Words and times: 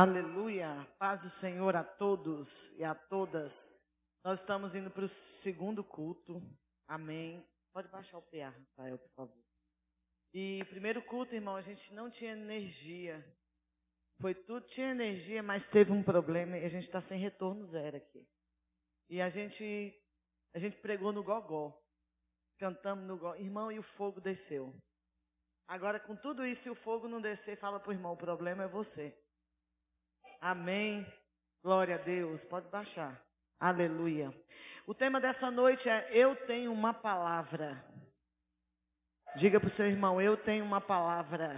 Aleluia. 0.00 0.86
Paz 0.96 1.24
do 1.24 1.28
Senhor 1.28 1.74
a 1.74 1.82
todos 1.82 2.72
e 2.76 2.84
a 2.84 2.94
todas. 2.94 3.76
Nós 4.22 4.38
estamos 4.38 4.76
indo 4.76 4.92
para 4.92 5.06
o 5.06 5.08
segundo 5.08 5.82
culto. 5.82 6.40
Amém. 6.86 7.44
Pode 7.72 7.88
baixar 7.88 8.18
o 8.18 8.22
PA, 8.22 8.50
Rafael, 8.50 8.96
por 8.96 9.10
favor. 9.16 9.44
E 10.32 10.64
primeiro 10.66 11.02
culto, 11.02 11.34
irmão, 11.34 11.56
a 11.56 11.62
gente 11.62 11.92
não 11.92 12.08
tinha 12.08 12.30
energia. 12.30 13.26
Foi 14.20 14.36
tudo, 14.36 14.68
tinha 14.68 14.92
energia, 14.92 15.42
mas 15.42 15.66
teve 15.66 15.90
um 15.90 16.00
problema 16.00 16.56
e 16.56 16.64
a 16.64 16.68
gente 16.68 16.84
está 16.84 17.00
sem 17.00 17.18
retorno 17.18 17.64
zero 17.64 17.96
aqui. 17.96 18.24
E 19.10 19.20
a 19.20 19.28
gente, 19.28 20.00
a 20.54 20.60
gente 20.60 20.76
pregou 20.76 21.12
no 21.12 21.24
gogó. 21.24 21.76
Cantamos 22.56 23.04
no 23.04 23.16
gogó. 23.18 23.34
Irmão, 23.34 23.72
e 23.72 23.80
o 23.80 23.82
fogo 23.82 24.20
desceu. 24.20 24.72
Agora, 25.66 25.98
com 25.98 26.14
tudo 26.14 26.46
isso, 26.46 26.62
se 26.62 26.70
o 26.70 26.76
fogo 26.76 27.08
não 27.08 27.20
descer, 27.20 27.58
fala 27.58 27.80
para 27.80 27.90
o 27.90 27.92
irmão, 27.92 28.12
o 28.12 28.16
problema 28.16 28.62
é 28.62 28.68
você. 28.68 29.12
Amém. 30.40 31.06
Glória 31.62 31.96
a 31.96 31.98
Deus. 31.98 32.44
Pode 32.44 32.68
baixar. 32.68 33.20
Aleluia. 33.58 34.32
O 34.86 34.94
tema 34.94 35.20
dessa 35.20 35.50
noite 35.50 35.88
é 35.88 36.08
Eu 36.12 36.36
tenho 36.36 36.72
uma 36.72 36.94
palavra. 36.94 37.84
Diga 39.36 39.60
para 39.60 39.66
o 39.66 39.70
seu 39.70 39.86
irmão, 39.86 40.20
eu 40.20 40.36
tenho 40.36 40.64
uma 40.64 40.80
palavra. 40.80 41.56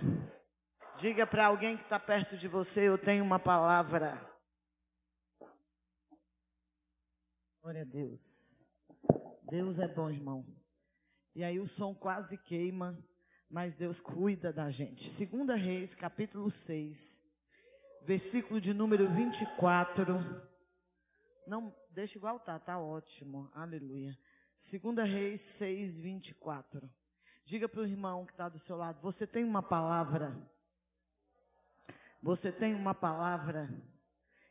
Diga 0.99 1.27
para 1.27 1.47
alguém 1.47 1.77
que 1.77 1.83
está 1.83 1.99
perto 1.99 2.37
de 2.37 2.49
você, 2.49 2.89
eu 2.89 2.99
tenho 2.99 3.25
uma 3.25 3.39
palavra. 3.39 4.21
Glória 7.63 7.83
a 7.83 7.85
Deus. 7.85 8.21
Deus 9.43 9.79
é 9.79 9.87
bom, 9.87 10.11
irmão. 10.11 10.47
E 11.35 11.45
aí 11.45 11.61
o 11.61 11.67
som 11.67 11.95
quase 11.95 12.37
queima, 12.37 12.99
mas 13.49 13.77
Deus 13.77 14.01
cuida 14.01 14.53
da 14.53 14.69
gente. 14.69 15.11
Segunda 15.11 15.55
Reis, 15.55 15.95
capítulo 15.95 16.51
6, 16.51 17.20
versículo 18.03 18.61
de 18.61 18.73
número 18.73 19.09
24. 19.09 20.49
Não, 21.47 21.75
deixa 21.91 22.19
igual 22.19 22.39
tá, 22.39 22.59
tá 22.59 22.79
ótimo. 22.79 23.51
Aleluia. 23.55 24.17
Segunda 24.57 25.05
Reis 25.05 25.41
6, 25.41 25.99
24. 25.99 26.91
Diga 27.45 27.69
para 27.69 27.81
o 27.81 27.87
irmão 27.87 28.27
que 28.27 28.33
está 28.33 28.49
do 28.49 28.59
seu 28.59 28.77
lado, 28.77 29.01
você 29.01 29.27
tem 29.27 29.45
uma 29.45 29.63
palavra. 29.63 30.37
Você 32.23 32.53
tem 32.53 32.75
uma 32.75 32.95
palavra. 32.95 33.69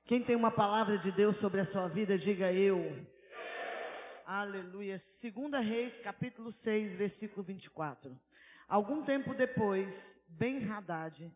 Quem 0.03 0.23
tem 0.23 0.35
uma 0.35 0.51
palavra 0.51 0.97
de 0.97 1.11
Deus 1.11 1.35
sobre 1.35 1.61
a 1.61 1.65
sua 1.65 1.87
vida, 1.87 2.17
diga 2.17 2.51
eu. 2.51 3.05
Aleluia. 4.25 4.97
Segunda 4.97 5.59
Reis, 5.59 5.99
capítulo 5.99 6.51
6, 6.51 6.95
versículo 6.95 7.43
24. 7.43 8.19
Algum 8.67 9.03
tempo 9.03 9.33
depois, 9.33 10.19
Ben-Hadad, 10.27 11.31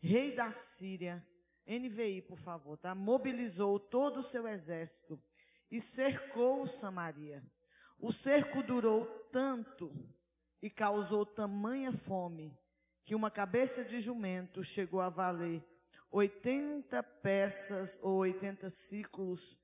rei 0.00 0.34
da 0.34 0.50
Síria, 0.50 1.26
NVI, 1.68 2.22
por 2.22 2.38
favor, 2.38 2.78
tá? 2.78 2.94
Mobilizou 2.94 3.78
todo 3.78 4.20
o 4.20 4.22
seu 4.22 4.48
exército 4.48 5.22
e 5.70 5.80
cercou 5.80 6.66
Samaria. 6.66 7.44
O 7.98 8.10
cerco 8.10 8.62
durou 8.62 9.04
tanto 9.30 9.92
e 10.62 10.70
causou 10.70 11.26
tamanha 11.26 11.92
fome 11.92 12.56
que 13.04 13.14
uma 13.14 13.30
cabeça 13.30 13.84
de 13.84 14.00
jumento 14.00 14.64
chegou 14.64 15.00
a 15.00 15.10
valer 15.10 15.62
80 16.10 17.02
peças 17.02 17.98
ou 18.02 18.18
80 18.18 18.70
ciclos, 18.70 19.58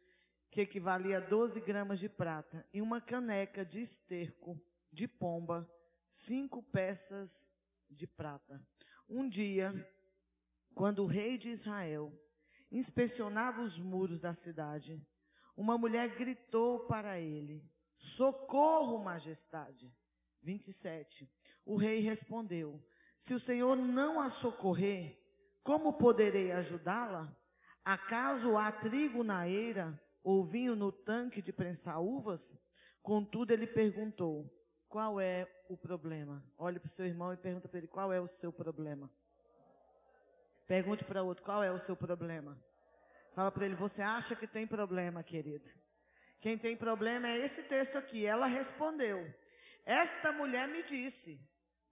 que 0.51 0.61
equivalia 0.61 1.19
a 1.19 1.21
12 1.21 1.61
gramas 1.61 1.99
de 1.99 2.09
prata, 2.09 2.67
e 2.73 2.83
uma 2.83 3.01
caneca 3.01 3.65
de 3.65 3.83
esterco 3.83 4.61
de 4.93 5.09
pomba, 5.09 5.69
cinco 6.09 6.63
peças 6.63 7.51
de 7.91 8.07
prata. 8.07 8.63
Um 9.09 9.29
dia, 9.29 9.73
quando 10.75 11.05
o 11.05 11.07
rei 11.07 11.39
de 11.39 11.51
Israel 11.51 12.13
inspecionava 12.71 13.63
os 13.63 13.79
muros 13.79 14.21
da 14.21 14.35
cidade, 14.35 15.01
uma 15.57 15.79
mulher 15.79 16.17
gritou 16.17 16.81
para 16.81 17.19
ele: 17.21 17.65
Socorro, 17.97 18.99
majestade! 18.99 19.95
27. 20.43 21.31
O 21.65 21.77
rei 21.77 22.01
respondeu: 22.01 22.85
Se 23.19 23.33
o 23.33 23.39
Senhor 23.39 23.77
não 23.77 24.21
a 24.21 24.29
socorrer, 24.29 25.19
como 25.63 25.95
poderei 25.95 26.53
ajudá-la? 26.53 27.35
Acaso 27.85 28.57
há 28.57 28.73
trigo 28.73 29.23
na 29.23 29.49
eira 29.49 29.99
ou 30.23 30.45
vinho 30.45 30.75
no 30.75 30.91
tanque 30.91 31.41
de 31.41 31.53
prensar 31.53 32.03
uvas? 32.03 32.59
Contudo, 33.03 33.53
ele 33.53 33.67
perguntou: 33.67 34.51
Qual 34.89 35.21
é 35.21 35.49
o 35.69 35.77
problema? 35.77 36.45
Olhe 36.59 36.81
para 36.81 36.89
o 36.89 36.93
seu 36.93 37.07
irmão 37.07 37.33
e 37.33 37.37
pergunta 37.37 37.69
para 37.69 37.79
ele: 37.79 37.89
Qual 37.89 38.13
é 38.13 38.21
o 38.21 38.29
seu 38.29 38.53
problema? 38.53 39.11
Pergunte 40.67 41.05
para 41.05 41.23
outro, 41.23 41.45
qual 41.45 41.63
é 41.63 41.71
o 41.71 41.79
seu 41.79 41.97
problema? 41.97 42.59
Fala 43.35 43.51
para 43.51 43.67
ele, 43.67 43.75
você 43.75 44.03
acha 44.03 44.35
que 44.35 44.47
tem 44.47 44.67
problema, 44.67 45.23
querido? 45.23 45.69
Quem 46.41 46.59
tem 46.59 46.77
problema 46.77 47.29
é 47.29 47.39
esse 47.39 47.63
texto 47.63 47.97
aqui. 47.97 48.27
Ela 48.27 48.47
respondeu: 48.47 49.27
Esta 49.85 50.31
mulher 50.31 50.69
me 50.69 50.83
disse: 50.83 51.41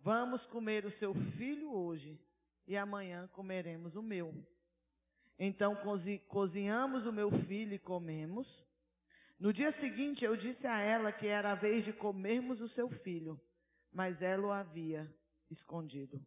Vamos 0.00 0.46
comer 0.46 0.84
o 0.84 0.90
seu 0.90 1.14
filho 1.14 1.72
hoje 1.72 2.20
e 2.66 2.76
amanhã 2.76 3.28
comeremos 3.28 3.96
o 3.96 4.02
meu. 4.02 4.34
Então 5.38 5.74
cozi 5.76 6.18
cozinhamos 6.28 7.06
o 7.06 7.12
meu 7.12 7.30
filho 7.30 7.74
e 7.74 7.78
comemos. 7.78 8.62
No 9.38 9.52
dia 9.52 9.72
seguinte 9.72 10.24
eu 10.24 10.36
disse 10.36 10.66
a 10.66 10.78
ela 10.80 11.10
que 11.10 11.26
era 11.26 11.52
a 11.52 11.56
vez 11.56 11.84
de 11.84 11.92
comermos 11.92 12.60
o 12.60 12.68
seu 12.68 12.88
filho, 12.88 13.40
mas 13.90 14.22
ela 14.22 14.46
o 14.48 14.52
havia 14.52 15.10
escondido. 15.50 16.24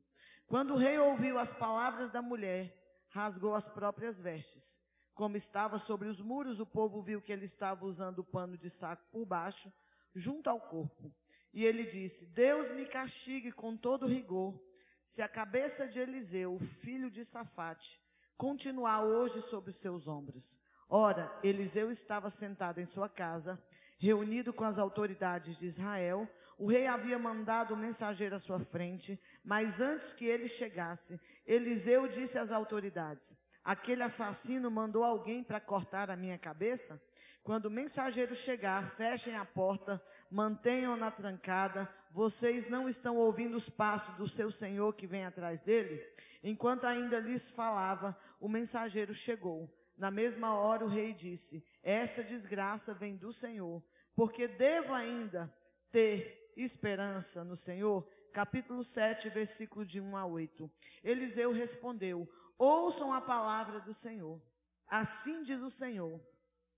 Quando 0.47 0.73
o 0.73 0.78
rei 0.78 0.97
ouviu 1.00 1.39
as 1.39 1.51
palavras 1.53 2.11
da 2.11 2.22
mulher, 2.22 2.73
rasgou 3.09 3.56
as 3.56 3.67
próprias 3.67 4.19
vestes. 4.19 4.75
Como 5.13 5.38
estava 5.38 5.78
sobre 5.79 6.07
os 6.07 6.22
muros, 6.22 6.59
o 6.59 6.66
povo 6.66 7.01
viu 7.01 7.22
que 7.22 7.31
ele 7.31 7.45
estava 7.45 7.85
usando 7.85 8.19
o 8.19 8.23
pano 8.23 8.57
de 8.57 8.69
saco 8.69 9.03
por 9.11 9.25
baixo, 9.25 9.72
junto 10.13 10.50
ao 10.50 10.59
corpo. 10.59 11.11
E 11.53 11.63
ele 11.63 11.85
disse: 11.85 12.25
Deus 12.25 12.69
me 12.75 12.85
castigue 12.85 13.51
com 13.51 13.78
todo 13.78 14.06
rigor, 14.06 14.61
se 15.03 15.22
a 15.22 15.28
cabeça 15.28 15.88
de 15.88 16.00
Eliseu, 16.00 16.59
filho 16.81 17.09
de 17.09 17.23
Safate, 17.23 18.01
continuar 18.38 19.03
hoje 19.03 19.41
sobre 19.44 19.72
os 19.72 19.77
seus 19.77 20.07
ombros. 20.07 20.44
Ora, 20.89 21.33
Eliseu 21.41 21.89
estava 21.89 22.29
sentado 22.29 22.79
em 22.79 22.85
sua 22.85 23.07
casa, 23.07 23.62
reunido 23.97 24.53
com 24.53 24.66
as 24.66 24.77
autoridades 24.77 25.57
de 25.57 25.66
Israel, 25.66 26.29
o 26.58 26.68
rei 26.68 26.88
havia 26.88 27.20
mandado 27.20 27.74
o 27.74 27.78
mensageiro 27.78 28.36
à 28.36 28.40
sua 28.40 28.60
frente, 28.60 29.20
mas 29.44 29.82
antes 29.82 30.14
que 30.14 30.26
ele 30.26 30.48
chegasse, 30.48 31.20
Eliseu 31.46 32.08
disse 32.08 32.38
às 32.38 32.52
autoridades: 32.52 33.36
Aquele 33.64 34.04
assassino 34.04 34.72
mandou 34.72 35.04
alguém 35.04 35.44
para 35.44 35.60
cortar 35.60 36.10
a 36.10 36.16
minha 36.16 36.38
cabeça? 36.38 37.02
Quando 37.44 37.66
o 37.66 37.72
mensageiro 37.72 38.36
chegar, 38.36 38.92
fechem 38.92 39.36
a 39.36 39.46
porta, 39.46 40.02
mantenham-na 40.32 41.12
trancada. 41.12 41.88
Vocês 42.10 42.68
não 42.68 42.90
estão 42.90 43.18
ouvindo 43.18 43.56
os 43.56 43.70
passos 43.70 44.16
do 44.16 44.28
seu 44.28 44.50
senhor 44.50 44.96
que 44.96 45.06
vem 45.06 45.26
atrás 45.26 45.62
dele? 45.62 46.02
Enquanto 46.42 46.86
ainda 46.86 47.20
lhes 47.20 47.52
falava, 47.52 48.18
o 48.40 48.48
mensageiro 48.48 49.14
chegou. 49.14 49.72
Na 49.98 50.10
mesma 50.10 50.56
hora 50.56 50.86
o 50.86 50.88
rei 50.88 51.14
disse: 51.14 51.64
Esta 51.84 52.24
desgraça 52.24 52.94
vem 52.94 53.16
do 53.16 53.32
Senhor, 53.32 53.84
porque 54.16 54.48
devo 54.48 54.94
ainda 54.94 55.54
ter 55.92 56.44
esperança 56.64 57.44
no 57.44 57.56
Senhor? 57.56 58.08
Capítulo 58.32 58.84
7, 58.84 59.30
versículo 59.30 59.86
de 59.86 60.00
1 60.02 60.18
a 60.18 60.26
8. 60.26 60.70
Eliseu 61.04 61.52
respondeu: 61.52 62.30
Ouçam 62.58 63.14
a 63.14 63.22
palavra 63.22 63.80
do 63.80 63.94
Senhor. 63.94 64.42
Assim 64.88 65.44
diz 65.44 65.62
o 65.62 65.70
Senhor: 65.70 66.22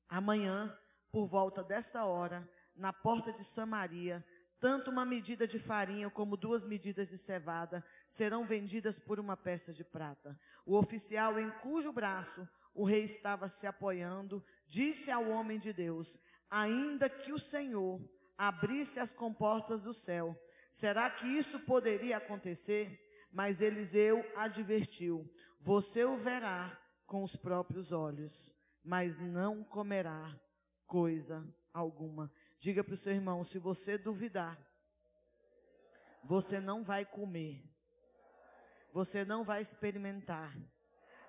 Amanhã, 0.07 0.77
por 1.11 1.27
volta 1.27 1.63
desta 1.63 2.05
hora, 2.05 2.47
na 2.75 2.93
porta 2.93 3.33
de 3.33 3.43
Samaria, 3.43 4.25
tanto 4.59 4.89
uma 4.89 5.05
medida 5.05 5.47
de 5.47 5.59
farinha 5.59 6.09
como 6.09 6.37
duas 6.37 6.63
medidas 6.65 7.09
de 7.09 7.17
cevada 7.17 7.85
serão 8.07 8.45
vendidas 8.45 8.97
por 8.97 9.19
uma 9.19 9.37
peça 9.37 9.71
de 9.71 9.83
prata. 9.83 10.39
O 10.65 10.75
oficial 10.75 11.39
em 11.39 11.49
cujo 11.59 11.91
braço 11.91 12.47
o 12.73 12.83
rei 12.83 13.03
estava 13.03 13.47
se 13.47 13.65
apoiando 13.65 14.43
disse 14.67 15.09
ao 15.11 15.27
homem 15.29 15.59
de 15.59 15.73
Deus: 15.73 16.19
Ainda 16.49 17.09
que 17.09 17.33
o 17.33 17.39
Senhor 17.39 17.99
abrisse 18.37 18.99
as 18.99 19.11
comportas 19.11 19.81
do 19.81 19.93
céu. 19.93 20.37
Será 20.69 21.09
que 21.09 21.25
isso 21.27 21.59
poderia 21.61 22.17
acontecer? 22.17 22.99
Mas 23.31 23.61
Eliseu 23.61 24.23
advertiu: 24.35 25.29
Você 25.59 26.03
o 26.03 26.17
verá 26.17 26.77
com 27.05 27.23
os 27.23 27.35
próprios 27.35 27.91
olhos, 27.91 28.53
mas 28.83 29.17
não 29.17 29.63
comerá 29.63 30.37
coisa 30.85 31.43
alguma. 31.73 32.31
Diga 32.59 32.83
para 32.83 32.93
o 32.93 32.97
seu 32.97 33.13
irmão: 33.13 33.43
se 33.43 33.57
você 33.57 33.97
duvidar, 33.97 34.57
você 36.23 36.59
não 36.59 36.83
vai 36.83 37.05
comer, 37.05 37.63
você 38.93 39.23
não 39.23 39.43
vai 39.43 39.61
experimentar 39.61 40.55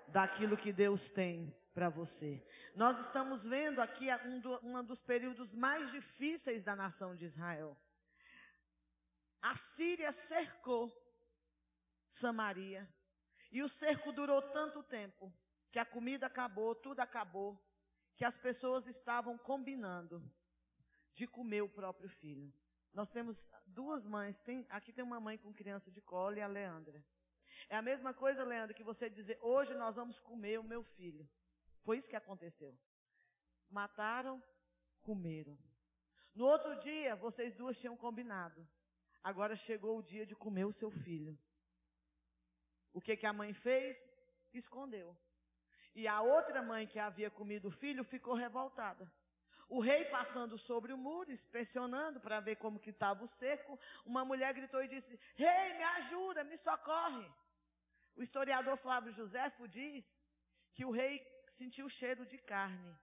daquilo 0.07 0.57
que 0.57 0.73
Deus 0.73 1.09
tem 1.09 1.55
para 1.73 1.89
você. 1.89 2.43
Nós 2.75 2.99
estamos 2.99 3.43
vendo 3.45 3.81
aqui 3.81 4.07
um, 4.25 4.39
do, 4.39 4.65
um 4.65 4.83
dos 4.83 5.01
períodos 5.01 5.53
mais 5.53 5.91
difíceis 5.91 6.63
da 6.63 6.75
nação 6.75 7.15
de 7.15 7.25
Israel. 7.25 7.77
A 9.41 9.55
Síria 9.55 10.11
cercou 10.11 10.91
Samaria. 12.09 12.87
E 13.51 13.63
o 13.63 13.69
cerco 13.69 14.11
durou 14.11 14.41
tanto 14.41 14.83
tempo 14.83 15.33
que 15.71 15.79
a 15.79 15.85
comida 15.85 16.27
acabou, 16.27 16.75
tudo 16.75 16.99
acabou, 16.99 17.59
que 18.15 18.25
as 18.25 18.37
pessoas 18.37 18.85
estavam 18.85 19.37
combinando 19.37 20.21
de 21.13 21.25
comer 21.25 21.61
o 21.61 21.69
próprio 21.69 22.09
filho. 22.09 22.53
Nós 22.93 23.09
temos 23.09 23.37
duas 23.65 24.05
mães, 24.05 24.41
tem, 24.41 24.65
aqui 24.69 24.91
tem 24.91 25.03
uma 25.03 25.19
mãe 25.19 25.37
com 25.37 25.53
criança 25.53 25.91
de 25.91 26.01
colo 26.01 26.37
e 26.37 26.41
a 26.41 26.47
Leandra. 26.47 27.03
É 27.67 27.75
a 27.75 27.81
mesma 27.81 28.13
coisa, 28.13 28.43
Leandro, 28.43 28.75
que 28.75 28.83
você 28.83 29.09
dizer, 29.09 29.37
hoje 29.41 29.73
nós 29.75 29.95
vamos 29.95 30.19
comer 30.19 30.59
o 30.59 30.63
meu 30.63 30.83
filho. 30.83 31.27
Foi 31.83 31.97
isso 31.97 32.09
que 32.09 32.15
aconteceu. 32.15 32.77
Mataram, 33.69 34.41
comeram. 35.01 35.57
No 36.33 36.45
outro 36.45 36.79
dia, 36.79 37.15
vocês 37.15 37.55
duas 37.55 37.77
tinham 37.77 37.97
combinado. 37.97 38.67
Agora 39.23 39.55
chegou 39.55 39.97
o 39.97 40.03
dia 40.03 40.25
de 40.25 40.35
comer 40.35 40.65
o 40.65 40.71
seu 40.71 40.91
filho. 40.91 41.37
O 42.93 43.01
que, 43.01 43.15
que 43.17 43.25
a 43.25 43.33
mãe 43.33 43.53
fez? 43.53 44.11
Escondeu. 44.53 45.15
E 45.93 46.07
a 46.07 46.21
outra 46.21 46.61
mãe 46.61 46.87
que 46.87 46.99
havia 46.99 47.29
comido 47.29 47.67
o 47.67 47.71
filho 47.71 48.03
ficou 48.03 48.33
revoltada. 48.33 49.11
O 49.67 49.79
rei 49.79 50.05
passando 50.05 50.57
sobre 50.57 50.91
o 50.91 50.97
muro, 50.97 51.31
inspecionando 51.31 52.19
para 52.19 52.39
ver 52.39 52.55
como 52.55 52.79
que 52.79 52.89
estava 52.89 53.23
o 53.23 53.27
cerco, 53.27 53.79
uma 54.03 54.25
mulher 54.25 54.51
gritou 54.53 54.83
e 54.83 54.87
disse: 54.87 55.19
Rei, 55.35 55.73
me 55.73 55.83
ajuda, 55.83 56.43
me 56.43 56.57
socorre. 56.57 57.29
O 58.15 58.23
historiador 58.23 58.77
Flávio 58.77 59.13
Joséfo 59.13 59.67
diz 59.67 60.03
que 60.73 60.83
o 60.83 60.91
rei 60.91 61.19
sentiu 61.59 61.85
o 61.87 61.95
cheiro 61.99 62.25
de 62.25 62.37
carne. 62.37 62.93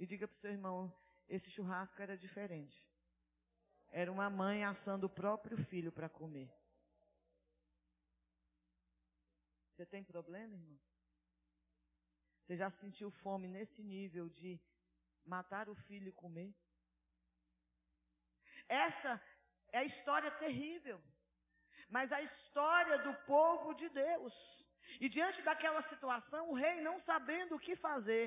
E 0.00 0.06
diga 0.06 0.28
para 0.28 0.36
o 0.36 0.40
seu 0.40 0.50
irmão, 0.50 0.78
esse 1.34 1.50
churrasco 1.50 2.00
era 2.06 2.16
diferente. 2.16 2.78
Era 3.88 4.12
uma 4.16 4.28
mãe 4.28 4.64
assando 4.64 5.06
o 5.06 5.14
próprio 5.22 5.56
filho 5.70 5.90
para 5.90 6.08
comer. 6.08 6.50
Você 9.70 9.86
tem 9.86 10.04
problema, 10.04 10.54
irmão? 10.54 10.78
Você 12.40 12.56
já 12.56 12.68
sentiu 12.70 13.10
fome 13.10 13.48
nesse 13.48 13.82
nível 13.82 14.28
de 14.28 14.60
matar 15.24 15.68
o 15.70 15.74
filho 15.74 16.08
e 16.08 16.20
comer? 16.24 16.54
Essa 18.68 19.12
é 19.70 19.78
a 19.78 19.84
história 19.84 20.30
terrível, 20.32 21.02
mas 21.88 22.12
a 22.12 22.20
história 22.20 22.98
do 22.98 23.14
povo 23.32 23.72
de 23.74 23.88
Deus. 23.88 24.34
E 25.00 25.08
diante 25.08 25.42
daquela 25.42 25.80
situação, 25.80 26.50
o 26.50 26.54
rei, 26.54 26.80
não 26.80 26.98
sabendo 26.98 27.56
o 27.56 27.58
que 27.58 27.74
fazer, 27.74 28.26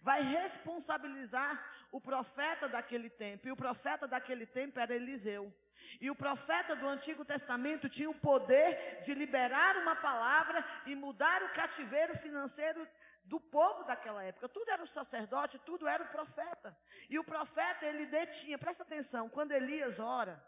vai 0.00 0.22
responsabilizar 0.22 1.52
o 1.90 2.00
profeta 2.00 2.68
daquele 2.68 3.10
tempo. 3.10 3.48
E 3.48 3.52
o 3.52 3.56
profeta 3.56 4.06
daquele 4.06 4.46
tempo 4.46 4.78
era 4.78 4.94
Eliseu. 4.94 5.52
E 6.00 6.10
o 6.10 6.16
profeta 6.16 6.74
do 6.74 6.86
Antigo 6.86 7.24
Testamento 7.24 7.88
tinha 7.88 8.10
o 8.10 8.14
poder 8.14 9.00
de 9.02 9.14
liberar 9.14 9.76
uma 9.76 9.94
palavra 9.94 10.64
e 10.86 10.94
mudar 10.94 11.42
o 11.42 11.52
cativeiro 11.52 12.16
financeiro 12.18 12.86
do 13.24 13.40
povo 13.40 13.84
daquela 13.84 14.22
época. 14.22 14.48
Tudo 14.48 14.70
era 14.70 14.82
o 14.82 14.86
sacerdote, 14.86 15.58
tudo 15.60 15.86
era 15.86 16.02
o 16.02 16.08
profeta. 16.08 16.76
E 17.08 17.18
o 17.18 17.24
profeta, 17.24 17.84
ele 17.84 18.06
detinha, 18.06 18.58
presta 18.58 18.82
atenção, 18.82 19.28
quando 19.28 19.52
Elias 19.52 19.98
ora 19.98 20.42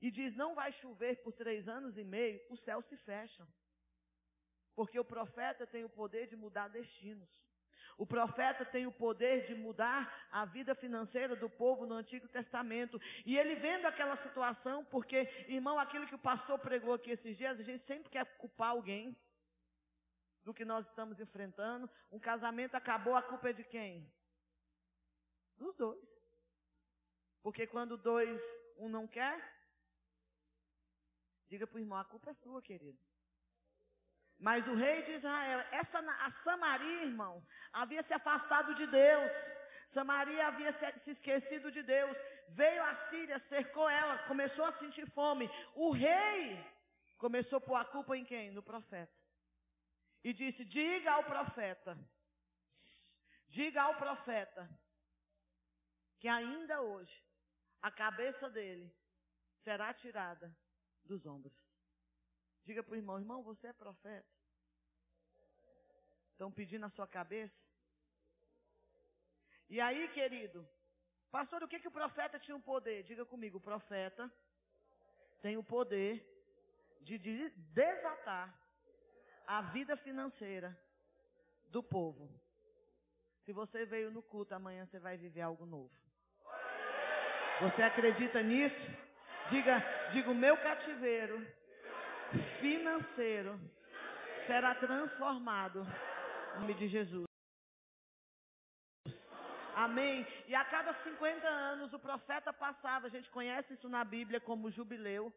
e 0.00 0.10
diz: 0.10 0.34
Não 0.34 0.54
vai 0.54 0.70
chover 0.72 1.22
por 1.22 1.32
três 1.32 1.68
anos 1.68 1.96
e 1.96 2.04
meio, 2.04 2.40
os 2.50 2.60
céus 2.60 2.84
se 2.84 2.96
fecham. 2.96 3.46
Porque 4.74 4.98
o 4.98 5.04
profeta 5.04 5.66
tem 5.66 5.84
o 5.84 5.88
poder 5.88 6.26
de 6.26 6.36
mudar 6.36 6.68
destinos. 6.68 7.46
O 7.98 8.06
profeta 8.06 8.64
tem 8.64 8.86
o 8.86 8.92
poder 8.92 9.44
de 9.44 9.54
mudar 9.54 10.12
a 10.30 10.44
vida 10.44 10.74
financeira 10.74 11.36
do 11.36 11.48
povo 11.48 11.86
no 11.86 11.94
Antigo 11.94 12.26
Testamento. 12.26 13.00
E 13.24 13.38
ele 13.38 13.54
vendo 13.54 13.86
aquela 13.86 14.16
situação, 14.16 14.84
porque, 14.84 15.28
irmão, 15.46 15.78
aquilo 15.78 16.06
que 16.06 16.14
o 16.14 16.18
pastor 16.18 16.58
pregou 16.58 16.94
aqui 16.94 17.10
esses 17.10 17.36
dias, 17.36 17.60
a 17.60 17.62
gente 17.62 17.82
sempre 17.82 18.10
quer 18.10 18.24
culpar 18.38 18.70
alguém 18.70 19.16
do 20.42 20.54
que 20.54 20.64
nós 20.64 20.86
estamos 20.86 21.20
enfrentando. 21.20 21.88
Um 22.10 22.18
casamento 22.18 22.74
acabou, 22.74 23.14
a 23.14 23.22
culpa 23.22 23.50
é 23.50 23.52
de 23.52 23.64
quem? 23.64 24.10
Dos 25.56 25.76
dois. 25.76 26.22
Porque 27.42 27.66
quando 27.66 27.96
dois, 27.96 28.40
um 28.76 28.88
não 28.88 29.06
quer, 29.06 29.36
diga 31.48 31.66
para 31.66 31.76
o 31.76 31.80
irmão, 31.80 31.98
a 31.98 32.04
culpa 32.04 32.30
é 32.30 32.34
sua, 32.34 32.62
querido. 32.62 32.98
Mas 34.46 34.66
o 34.66 34.74
rei 34.74 35.02
de 35.06 35.12
Israel, 35.18 35.60
essa, 35.70 35.98
a 36.26 36.28
Samaria, 36.44 37.04
irmão, 37.04 37.34
havia 37.72 38.02
se 38.02 38.12
afastado 38.12 38.74
de 38.74 38.86
Deus. 38.88 39.32
Samaria 39.86 40.48
havia 40.48 40.72
se, 40.72 41.10
esquecido 41.10 41.70
de 41.70 41.80
Deus. 41.80 42.16
Veio 42.48 42.82
a 42.82 42.92
Síria, 42.92 43.38
cercou 43.38 43.88
ela, 43.88 44.18
começou 44.30 44.64
a 44.64 44.72
sentir 44.72 45.06
fome. 45.18 45.48
O 45.76 45.92
rei 45.92 46.58
começou 47.18 47.58
a 47.58 47.60
pôr 47.60 47.76
a 47.76 47.84
culpa 47.84 48.16
em 48.16 48.24
quem? 48.24 48.50
No 48.50 48.64
profeta. 48.64 49.16
E 50.24 50.32
disse: 50.32 50.64
Diga 50.64 51.12
ao 51.12 51.22
profeta, 51.22 51.96
diga 53.46 53.82
ao 53.82 53.94
profeta, 53.94 54.68
que 56.18 56.26
ainda 56.26 56.80
hoje 56.80 57.24
a 57.80 57.92
cabeça 57.92 58.50
dele 58.50 58.92
será 59.54 59.94
tirada 59.94 60.52
dos 61.04 61.26
ombros. 61.26 61.71
Diga 62.64 62.82
para 62.82 62.94
o 62.94 62.96
irmão, 62.96 63.18
irmão, 63.18 63.42
você 63.42 63.68
é 63.68 63.72
profeta. 63.72 64.32
Estão 66.32 66.50
pedindo 66.50 66.86
a 66.86 66.88
sua 66.88 67.06
cabeça? 67.06 67.66
E 69.68 69.80
aí, 69.80 70.08
querido, 70.08 70.68
pastor, 71.30 71.62
o 71.62 71.68
que, 71.68 71.80
que 71.80 71.88
o 71.88 71.98
profeta 72.00 72.38
tinha 72.38 72.54
o 72.54 72.58
um 72.58 72.62
poder? 72.62 73.02
Diga 73.02 73.24
comigo, 73.24 73.58
o 73.58 73.60
profeta 73.60 74.30
tem 75.40 75.56
o 75.56 75.64
poder 75.64 76.14
de 77.00 77.18
desatar 77.80 78.46
a 79.46 79.60
vida 79.62 79.96
financeira 79.96 80.78
do 81.70 81.82
povo. 81.82 82.28
Se 83.40 83.52
você 83.52 83.84
veio 83.84 84.10
no 84.10 84.22
culto, 84.22 84.54
amanhã 84.54 84.84
você 84.86 85.00
vai 85.00 85.16
viver 85.16 85.40
algo 85.40 85.66
novo. 85.66 85.90
Você 87.60 87.82
acredita 87.82 88.42
nisso? 88.42 88.90
Diga, 89.48 89.82
diga 90.12 90.30
o 90.30 90.34
meu 90.34 90.56
cativeiro 90.56 91.44
financeiro 92.60 93.60
será 94.46 94.74
transformado 94.74 95.86
em 96.54 96.60
nome 96.60 96.74
de 96.74 96.86
Jesus. 96.86 97.26
Amém. 99.74 100.26
E 100.46 100.54
a 100.54 100.64
cada 100.64 100.92
50 100.92 101.48
anos 101.48 101.92
o 101.92 101.98
profeta 101.98 102.52
passava, 102.52 103.06
a 103.06 103.10
gente 103.10 103.30
conhece 103.30 103.74
isso 103.74 103.88
na 103.88 104.04
Bíblia 104.04 104.40
como 104.40 104.70
jubileu. 104.70 105.32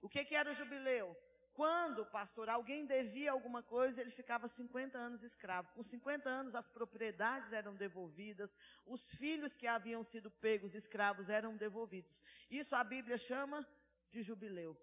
O 0.00 0.08
que, 0.08 0.24
que 0.24 0.34
era 0.34 0.50
o 0.50 0.54
jubileu? 0.54 1.16
Quando, 1.54 2.06
pastor, 2.06 2.48
alguém 2.48 2.86
devia 2.86 3.30
alguma 3.30 3.62
coisa, 3.62 4.00
ele 4.00 4.10
ficava 4.10 4.48
50 4.48 4.96
anos 4.96 5.22
escravo. 5.22 5.68
Com 5.74 5.82
50 5.82 6.28
anos, 6.28 6.54
as 6.54 6.66
propriedades 6.68 7.52
eram 7.52 7.74
devolvidas, 7.74 8.56
os 8.86 9.06
filhos 9.16 9.54
que 9.54 9.66
haviam 9.66 10.02
sido 10.02 10.30
pegos 10.30 10.74
escravos 10.74 11.28
eram 11.28 11.56
devolvidos. 11.56 12.16
Isso 12.50 12.74
a 12.74 12.82
Bíblia 12.82 13.18
chama 13.18 13.66
de 14.10 14.22
jubileu. 14.22 14.76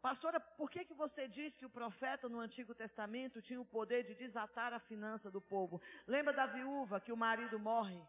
Pastora, 0.00 0.38
por 0.38 0.70
que, 0.70 0.84
que 0.84 0.94
você 0.94 1.26
diz 1.26 1.56
que 1.56 1.66
o 1.66 1.70
profeta 1.70 2.28
no 2.28 2.38
Antigo 2.38 2.72
Testamento 2.72 3.42
tinha 3.42 3.60
o 3.60 3.64
poder 3.64 4.04
de 4.04 4.14
desatar 4.14 4.72
a 4.72 4.78
finança 4.78 5.28
do 5.28 5.40
povo? 5.40 5.80
Lembra 6.06 6.32
da 6.32 6.46
viúva 6.46 7.00
que 7.00 7.12
o 7.12 7.16
marido 7.16 7.58
morre? 7.58 8.00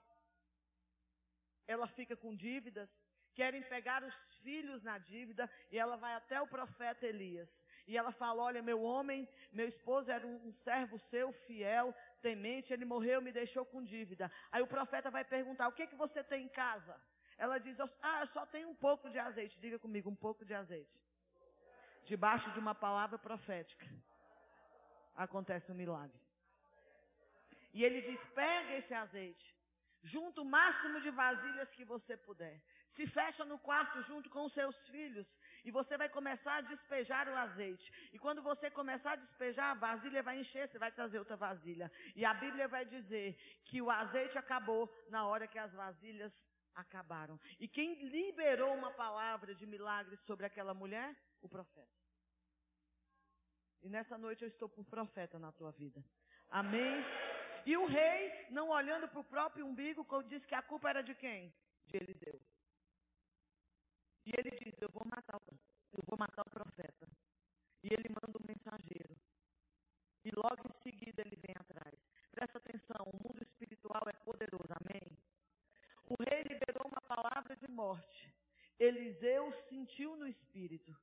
Ela 1.67 1.87
fica 1.87 2.15
com 2.15 2.35
dívidas, 2.35 2.95
querem 3.33 3.63
pegar 3.63 4.03
os 4.03 4.15
filhos 4.43 4.83
na 4.83 4.99
dívida 4.99 5.49
e 5.71 5.79
ela 5.79 5.95
vai 5.97 6.13
até 6.13 6.39
o 6.39 6.47
profeta 6.47 7.07
Elias. 7.07 7.63
E 7.87 7.97
ela 7.97 8.11
fala: 8.11 8.43
Olha, 8.43 8.61
meu 8.61 8.83
homem, 8.83 9.27
meu 9.51 9.67
esposo 9.67 10.11
era 10.11 10.25
um, 10.27 10.51
servo 10.51 10.99
seu, 10.99 11.31
fiel, 11.31 11.95
temente, 12.21 12.71
ele 12.71 12.85
morreu, 12.85 13.19
me 13.19 13.31
deixou 13.31 13.65
com 13.65 13.83
dívida. 13.83 14.31
Aí 14.51 14.61
o 14.61 14.67
profeta 14.67 15.09
vai 15.09 15.25
perguntar: 15.25 15.67
O 15.67 15.71
que, 15.71 15.87
que 15.87 15.95
você 15.95 16.23
tem 16.23 16.45
em 16.45 16.49
casa? 16.49 16.95
Ela 17.35 17.57
diz: 17.57 17.79
Ah, 18.01 18.19
eu 18.21 18.27
só 18.27 18.45
tenho 18.45 18.69
um 18.69 18.75
pouco 18.75 19.09
de 19.09 19.17
azeite. 19.17 19.59
Diga 19.59 19.79
comigo, 19.79 20.07
um 20.07 20.15
pouco 20.15 20.45
de 20.45 20.53
azeite 20.53 20.99
debaixo 22.05 22.51
de 22.51 22.59
uma 22.59 22.73
palavra 22.73 23.17
profética, 23.17 23.87
acontece 25.15 25.71
um 25.71 25.75
milagre. 25.75 26.19
E 27.73 27.83
ele 27.83 28.01
diz: 28.01 28.19
pega 28.33 28.73
esse 28.75 28.93
azeite, 28.93 29.55
junta 30.01 30.41
o 30.41 30.45
máximo 30.45 30.99
de 31.01 31.11
vasilhas 31.11 31.71
que 31.71 31.85
você 31.85 32.17
puder. 32.17 32.61
Se 32.87 33.05
fecha 33.05 33.45
no 33.45 33.59
quarto 33.59 34.01
junto 34.01 34.29
com 34.29 34.45
os 34.45 34.53
seus 34.53 34.75
filhos 34.87 35.27
e 35.63 35.69
você 35.69 35.97
vai 35.97 36.09
começar 36.09 36.55
a 36.55 36.61
despejar 36.61 37.27
o 37.27 37.35
azeite. 37.35 37.91
E 38.11 38.17
quando 38.17 38.41
você 38.41 38.71
começar 38.71 39.11
a 39.13 39.15
despejar, 39.15 39.71
a 39.71 39.75
vasilha 39.75 40.23
vai 40.23 40.39
encher, 40.39 40.67
você 40.67 40.79
vai 40.79 40.91
trazer 40.91 41.19
outra 41.19 41.35
vasilha. 41.35 41.91
E 42.15 42.25
a 42.25 42.33
Bíblia 42.33 42.67
vai 42.67 42.85
dizer 42.85 43.37
que 43.63 43.81
o 43.81 43.91
azeite 43.91 44.37
acabou 44.37 44.91
na 45.09 45.27
hora 45.27 45.47
que 45.47 45.59
as 45.59 45.73
vasilhas 45.73 46.47
acabaram. 46.73 47.39
E 47.59 47.67
quem 47.67 47.93
liberou 48.09 48.73
uma 48.73 48.91
palavra 48.91 49.53
de 49.53 49.65
milagre 49.67 50.15
sobre 50.17 50.45
aquela 50.45 50.73
mulher? 50.73 51.15
O 51.41 51.49
profeta. 51.49 51.99
E 53.81 53.89
nessa 53.89 54.17
noite 54.17 54.43
eu 54.43 54.47
estou 54.47 54.67
por 54.67 54.83
profeta 54.85 55.39
na 55.39 55.51
tua 55.51 55.71
vida. 55.71 56.03
Amém? 56.49 57.03
E 57.65 57.77
o 57.77 57.85
rei, 57.85 58.47
não 58.49 58.69
olhando 58.69 59.07
para 59.07 59.19
o 59.19 59.23
próprio 59.23 59.65
umbigo, 59.65 60.05
disse 60.23 60.47
que 60.47 60.55
a 60.55 60.61
culpa 60.61 60.89
era 60.89 61.01
de 61.01 61.15
quem? 61.15 61.53
De 61.85 61.97
Eliseu. 61.97 62.39
E 64.25 64.31
ele 64.37 64.51
diz: 64.51 64.75
Eu 64.81 64.89
vou 64.89 65.03
matar, 65.05 65.39
eu 65.93 66.03
vou 66.05 66.17
matar 66.17 66.45
o 66.45 66.49
profeta. 66.49 67.07
E 67.83 67.93
ele 67.93 68.09
manda 68.09 68.37
um 68.37 68.47
mensageiro. 68.47 69.15
E 70.25 70.31
logo 70.31 70.67
em 70.67 70.75
seguida 70.75 71.21
ele 71.21 71.37
vem 71.37 71.55
atrás. 71.57 72.05
Presta 72.31 72.57
atenção, 72.57 73.03
o 73.05 73.17
mundo 73.23 73.41
espiritual 73.41 74.03
é 74.07 74.13
poderoso, 74.13 74.73
amém? 74.81 75.17
O 76.05 76.15
rei 76.23 76.43
liberou 76.43 76.87
uma 76.87 77.01
palavra 77.01 77.55
de 77.55 77.69
morte. 77.69 78.35
Eliseu 78.77 79.51
sentiu 79.51 80.15
no 80.15 80.27
espírito. 80.27 80.95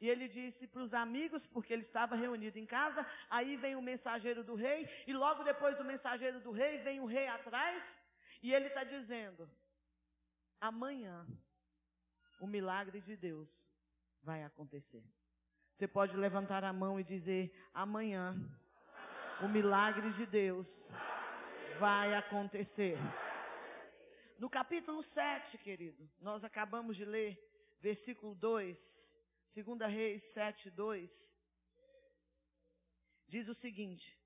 E 0.00 0.08
ele 0.08 0.26
disse 0.28 0.66
para 0.66 0.82
os 0.82 0.94
amigos, 0.94 1.46
porque 1.46 1.72
ele 1.72 1.82
estava 1.82 2.16
reunido 2.16 2.58
em 2.58 2.64
casa, 2.64 3.06
aí 3.28 3.56
vem 3.56 3.76
o 3.76 3.82
mensageiro 3.82 4.42
do 4.42 4.54
rei, 4.54 4.88
e 5.06 5.12
logo 5.12 5.42
depois 5.42 5.76
do 5.76 5.84
mensageiro 5.84 6.40
do 6.40 6.50
rei, 6.50 6.78
vem 6.78 7.00
o 7.00 7.06
rei 7.06 7.28
atrás, 7.28 7.82
e 8.42 8.52
ele 8.54 8.68
está 8.68 8.82
dizendo: 8.82 9.48
amanhã 10.60 11.26
o 12.40 12.46
milagre 12.46 13.00
de 13.00 13.16
Deus 13.16 13.50
vai 14.22 14.42
acontecer. 14.42 15.04
Você 15.74 15.86
pode 15.86 16.16
levantar 16.16 16.64
a 16.64 16.72
mão 16.72 16.98
e 16.98 17.04
dizer: 17.04 17.54
amanhã 17.72 18.34
o 19.42 19.48
milagre 19.48 20.10
de 20.12 20.26
Deus 20.26 20.68
vai 21.78 22.14
acontecer. 22.14 22.98
No 24.38 24.48
capítulo 24.48 25.02
7, 25.02 25.58
querido, 25.58 26.08
nós 26.18 26.44
acabamos 26.44 26.96
de 26.96 27.04
ler, 27.04 27.38
versículo 27.80 28.34
2. 28.34 28.99
2 29.52 29.80
Reis 29.90 30.22
7, 30.32 30.70
2, 30.70 31.36
diz 33.26 33.48
o 33.48 33.54
seguinte: 33.54 34.16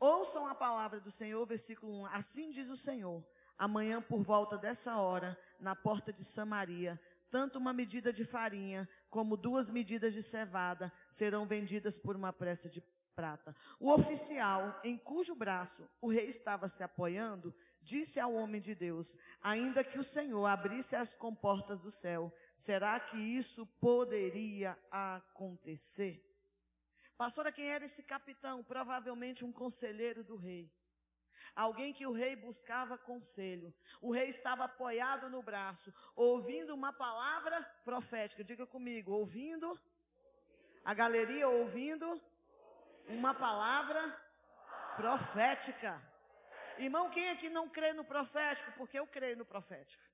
Ouçam 0.00 0.48
a 0.48 0.54
palavra 0.54 0.98
do 1.00 1.12
Senhor, 1.12 1.46
versículo 1.46 2.02
1. 2.02 2.06
Assim 2.06 2.50
diz 2.50 2.68
o 2.68 2.76
Senhor: 2.76 3.24
Amanhã, 3.56 4.02
por 4.02 4.20
volta 4.22 4.58
dessa 4.58 4.96
hora, 4.96 5.38
na 5.60 5.76
porta 5.76 6.12
de 6.12 6.24
Samaria, 6.24 7.00
tanto 7.30 7.56
uma 7.58 7.72
medida 7.72 8.12
de 8.12 8.24
farinha 8.24 8.88
como 9.08 9.36
duas 9.36 9.70
medidas 9.70 10.12
de 10.12 10.24
cevada 10.24 10.92
serão 11.08 11.46
vendidas 11.46 11.96
por 11.96 12.16
uma 12.16 12.32
pressa 12.32 12.68
de 12.68 12.82
prata. 13.14 13.54
O 13.80 13.90
oficial, 13.90 14.80
em 14.84 14.96
cujo 14.96 15.34
braço 15.34 15.88
o 16.00 16.08
rei 16.08 16.26
estava 16.26 16.68
se 16.68 16.82
apoiando, 16.82 17.54
disse 17.80 18.20
ao 18.20 18.32
homem 18.34 18.60
de 18.60 18.74
Deus: 18.74 19.14
Ainda 19.40 19.82
que 19.82 19.98
o 19.98 20.04
Senhor 20.04 20.46
abrisse 20.46 20.94
as 20.94 21.14
comportas 21.14 21.80
do 21.80 21.90
céu, 21.90 22.32
será 22.66 22.98
que 22.98 23.16
isso 23.16 23.64
poderia 23.80 24.76
acontecer? 24.90 26.14
Pastora, 27.16 27.52
quem 27.52 27.68
era 27.70 27.84
esse 27.84 28.02
capitão? 28.02 28.62
Provavelmente 28.62 29.44
um 29.44 29.52
conselheiro 29.52 30.22
do 30.22 30.36
rei. 30.36 30.70
Alguém 31.54 31.92
que 31.92 32.06
o 32.06 32.12
rei 32.12 32.36
buscava 32.36 32.98
conselho. 32.98 33.72
O 34.00 34.12
rei 34.12 34.28
estava 34.28 34.64
apoiado 34.64 35.28
no 35.30 35.42
braço, 35.42 35.92
ouvindo 36.14 36.74
uma 36.74 36.92
palavra 36.92 37.62
profética. 37.84 38.44
Diga 38.44 38.66
comigo, 38.66 39.12
ouvindo. 39.12 39.78
A 40.84 40.94
galeria 40.94 41.48
ouvindo 41.48 42.20
uma 43.08 43.34
palavra 43.34 44.02
profética. 44.96 46.00
Irmão, 46.76 47.10
quem 47.10 47.30
aqui 47.30 47.48
não 47.48 47.68
crê 47.68 47.92
no 47.92 48.04
profético? 48.04 48.70
Porque 48.72 48.98
eu 48.98 49.06
creio 49.06 49.36
no 49.36 49.44
profético. 49.44 50.07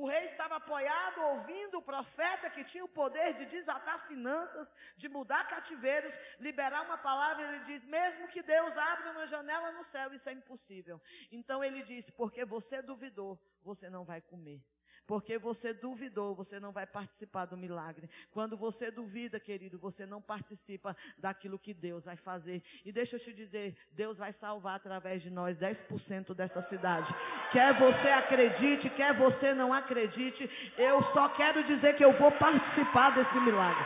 O 0.00 0.06
rei 0.06 0.24
estava 0.24 0.56
apoiado, 0.56 1.22
ouvindo 1.22 1.78
o 1.78 1.82
profeta 1.82 2.50
que 2.50 2.62
tinha 2.62 2.84
o 2.84 2.94
poder 3.00 3.32
de 3.32 3.46
desatar 3.46 4.06
finanças, 4.06 4.74
de 4.94 5.08
mudar 5.08 5.48
cativeiros, 5.48 6.12
liberar 6.38 6.82
uma 6.82 6.98
palavra. 6.98 7.42
Ele 7.44 7.64
diz: 7.64 7.82
mesmo 7.82 8.28
que 8.28 8.42
Deus 8.42 8.76
abra 8.76 9.12
uma 9.12 9.26
janela 9.26 9.72
no 9.72 9.82
céu, 9.84 10.12
isso 10.12 10.28
é 10.28 10.34
impossível. 10.34 11.00
Então 11.32 11.64
ele 11.64 11.82
disse: 11.82 12.12
porque 12.12 12.44
você 12.44 12.82
duvidou, 12.82 13.40
você 13.62 13.88
não 13.88 14.04
vai 14.04 14.20
comer. 14.20 14.60
Porque 15.06 15.38
você 15.38 15.72
duvidou, 15.72 16.34
você 16.34 16.58
não 16.58 16.72
vai 16.72 16.86
participar 16.86 17.44
do 17.44 17.56
milagre. 17.56 18.10
Quando 18.32 18.56
você 18.56 18.90
duvida, 18.90 19.38
querido, 19.38 19.78
você 19.78 20.04
não 20.04 20.20
participa 20.20 20.96
daquilo 21.16 21.58
que 21.58 21.72
Deus 21.72 22.04
vai 22.04 22.16
fazer. 22.16 22.62
E 22.84 22.90
deixa 22.90 23.16
eu 23.16 23.20
te 23.20 23.32
dizer, 23.32 23.76
Deus 23.92 24.18
vai 24.18 24.32
salvar 24.32 24.76
através 24.76 25.22
de 25.22 25.30
nós 25.30 25.56
10% 25.58 26.34
dessa 26.34 26.60
cidade. 26.60 27.14
Quer 27.52 27.72
você 27.74 28.08
acredite, 28.08 28.90
quer 28.90 29.14
você 29.14 29.54
não 29.54 29.72
acredite, 29.72 30.50
eu 30.76 31.02
só 31.02 31.28
quero 31.28 31.62
dizer 31.62 31.96
que 31.96 32.04
eu 32.04 32.12
vou 32.12 32.32
participar 32.32 33.10
desse 33.10 33.38
milagre. 33.40 33.84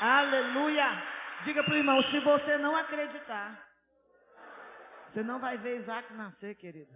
Aleluia! 0.00 1.02
Diga 1.42 1.62
para 1.62 1.74
o 1.74 1.76
irmão, 1.76 2.02
se 2.02 2.18
você 2.20 2.58
não 2.58 2.74
acreditar, 2.76 3.65
você 5.16 5.22
não 5.22 5.40
vai 5.40 5.56
ver 5.56 5.76
Isaac 5.76 6.12
nascer, 6.12 6.54
querido. 6.56 6.94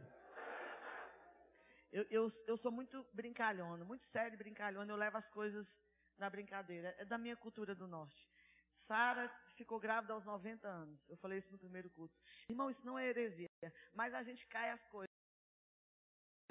Eu, 1.90 2.04
eu, 2.10 2.28
eu 2.46 2.56
sou 2.58 2.70
muito 2.70 3.02
brincalhona, 3.14 3.82
muito 3.82 4.04
sério 4.04 4.36
brincalhona, 4.36 4.92
eu 4.92 4.96
levo 4.96 5.16
as 5.16 5.26
coisas 5.30 5.82
na 6.18 6.28
brincadeira. 6.28 6.94
É 6.98 7.04
da 7.06 7.16
minha 7.16 7.34
cultura 7.34 7.74
do 7.74 7.88
norte. 7.88 8.30
Sara 8.70 9.26
ficou 9.56 9.80
grávida 9.80 10.12
aos 10.12 10.26
90 10.26 10.68
anos. 10.68 11.08
Eu 11.08 11.16
falei 11.16 11.38
isso 11.38 11.50
no 11.50 11.58
primeiro 11.58 11.88
culto. 11.88 12.14
Irmão, 12.50 12.68
isso 12.68 12.84
não 12.84 12.98
é 12.98 13.06
heresia, 13.06 13.48
mas 13.94 14.12
a 14.12 14.22
gente 14.22 14.46
cai 14.48 14.68
as 14.68 14.86
coisas, 14.88 15.08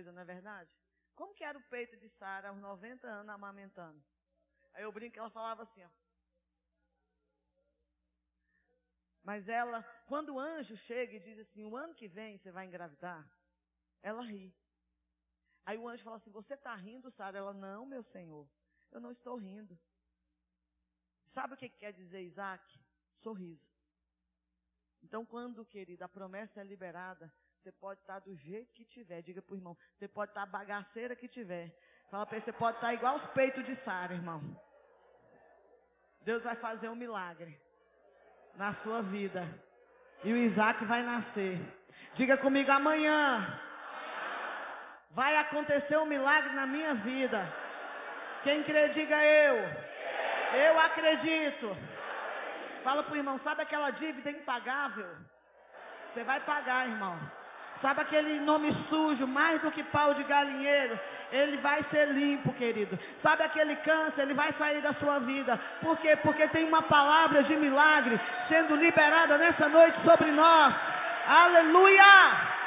não 0.03 0.21
é 0.23 0.25
verdade? 0.25 0.75
Como 1.13 1.35
que 1.35 1.43
era 1.43 1.55
o 1.55 1.69
peito 1.69 1.95
de 1.97 2.09
Sara 2.09 2.49
aos 2.49 2.59
90 2.59 3.07
anos 3.07 3.29
amamentando? 3.29 4.03
Aí 4.73 4.81
eu 4.81 4.91
brinco, 4.91 5.19
ela 5.19 5.29
falava 5.29 5.61
assim, 5.61 5.83
ó. 5.83 5.89
Mas 9.23 9.49
ela, 9.49 9.83
quando 10.07 10.35
o 10.35 10.39
anjo 10.39 10.75
chega 10.75 11.15
e 11.15 11.19
diz 11.19 11.39
assim: 11.39 11.65
o 11.65 11.75
ano 11.75 11.93
que 11.93 12.07
vem 12.07 12.37
você 12.37 12.51
vai 12.51 12.65
engravidar, 12.65 13.27
ela 14.01 14.21
ri. 14.23 14.53
Aí 15.65 15.77
o 15.77 15.87
anjo 15.87 16.03
fala 16.03 16.15
assim: 16.15 16.31
Você 16.31 16.53
está 16.53 16.73
rindo, 16.75 17.11
Sara? 17.11 17.37
Ela: 17.37 17.53
Não, 17.53 17.85
meu 17.85 18.01
senhor, 18.01 18.49
eu 18.91 18.99
não 18.99 19.11
estou 19.11 19.35
rindo. 19.35 19.77
Sabe 21.25 21.53
o 21.53 21.57
que 21.57 21.69
quer 21.69 21.93
dizer 21.93 22.21
Isaac? 22.21 22.79
Sorriso. 23.13 23.69
Então, 25.03 25.25
quando, 25.25 25.65
querida, 25.65 26.05
a 26.05 26.09
promessa 26.09 26.61
é 26.61 26.63
liberada, 26.63 27.31
você 27.57 27.71
pode 27.71 28.01
estar 28.01 28.19
do 28.19 28.35
jeito 28.35 28.73
que 28.73 28.83
tiver. 28.83 29.21
Diga 29.21 29.41
para 29.41 29.53
o 29.53 29.57
irmão: 29.57 29.77
Você 29.93 30.07
pode 30.07 30.31
estar 30.31 30.45
bagaceira 30.45 31.15
que 31.15 31.27
tiver. 31.27 31.77
Fala 32.09 32.25
para 32.25 32.37
ele: 32.37 32.45
Você 32.45 32.53
pode 32.53 32.77
estar 32.77 32.93
igual 32.93 33.15
os 33.17 33.27
peitos 33.27 33.65
de 33.65 33.75
Sara, 33.75 34.13
irmão. 34.13 34.41
Deus 36.21 36.43
vai 36.43 36.55
fazer 36.55 36.89
um 36.89 36.95
milagre 36.95 37.68
na 38.59 38.73
sua 38.73 39.01
vida. 39.01 39.41
E 40.21 40.33
o 40.33 40.37
Isaac 40.47 40.83
vai 40.83 41.01
nascer. 41.01 41.57
Diga 42.13 42.35
comigo 42.37 42.69
amanhã. 42.69 43.21
Vai 45.11 45.37
acontecer 45.37 45.97
um 45.97 46.05
milagre 46.05 46.53
na 46.53 46.65
minha 46.67 46.93
vida. 46.93 47.41
Quem 48.43 48.61
crê, 48.63 48.89
diga 48.89 49.17
eu. 49.23 49.55
Eu 50.65 50.73
acredito. 50.87 51.67
Fala 52.83 53.01
pro 53.01 53.15
irmão, 53.15 53.37
sabe 53.37 53.61
aquela 53.61 53.91
dívida 53.91 54.29
impagável? 54.29 55.09
Você 56.07 56.25
vai 56.25 56.41
pagar, 56.41 56.89
irmão. 56.89 57.17
Sabe 57.77 58.01
aquele 58.01 58.41
nome 58.41 58.73
sujo, 58.89 59.25
mais 59.25 59.61
do 59.61 59.71
que 59.71 59.83
pau 59.83 60.13
de 60.13 60.25
galinheiro? 60.25 60.99
Ele 61.31 61.57
vai 61.57 61.83
ser 61.83 62.07
limpo, 62.07 62.53
querido. 62.53 62.97
Sabe 63.15 63.43
aquele 63.43 63.75
câncer? 63.75 64.23
Ele 64.23 64.33
vai 64.33 64.51
sair 64.51 64.81
da 64.81 64.93
sua 64.93 65.19
vida. 65.19 65.57
Por 65.81 65.97
quê? 65.97 66.15
Porque 66.15 66.47
tem 66.47 66.65
uma 66.65 66.81
palavra 66.81 67.43
de 67.43 67.55
milagre 67.55 68.19
sendo 68.47 68.75
liberada 68.75 69.37
nessa 69.37 69.67
noite 69.67 69.99
sobre 70.01 70.31
nós. 70.31 70.73
Aleluia! 71.25 72.59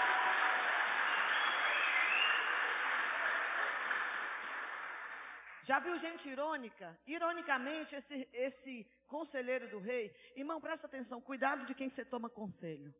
Já 5.64 5.78
viu 5.78 5.96
gente 5.96 6.28
irônica? 6.28 6.98
Ironicamente, 7.06 7.94
esse, 7.94 8.28
esse 8.32 8.86
conselheiro 9.06 9.68
do 9.68 9.78
rei, 9.78 10.12
irmão, 10.34 10.60
presta 10.60 10.86
atenção, 10.86 11.20
cuidado 11.20 11.64
de 11.64 11.74
quem 11.74 11.88
você 11.88 12.04
toma 12.04 12.28
conselho. 12.28 12.92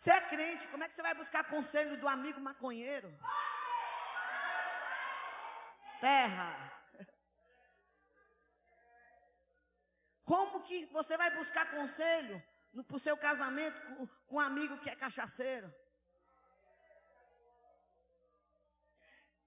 Você 0.00 0.12
é 0.12 0.20
crente, 0.32 0.66
como 0.68 0.82
é 0.82 0.88
que 0.88 0.94
você 0.94 1.02
vai 1.02 1.14
buscar 1.14 1.44
conselho 1.44 1.94
do 2.00 2.08
amigo 2.08 2.40
maconheiro? 2.40 3.08
Terra. 6.00 6.48
Como 10.24 10.62
que 10.62 10.86
você 10.86 11.18
vai 11.18 11.30
buscar 11.36 11.70
conselho 11.70 12.42
para 12.86 12.96
o 12.96 13.04
seu 13.06 13.14
casamento 13.14 13.78
com, 13.88 14.06
com 14.06 14.36
um 14.36 14.40
amigo 14.40 14.78
que 14.78 14.88
é 14.88 14.96
cachaceiro? 14.96 15.70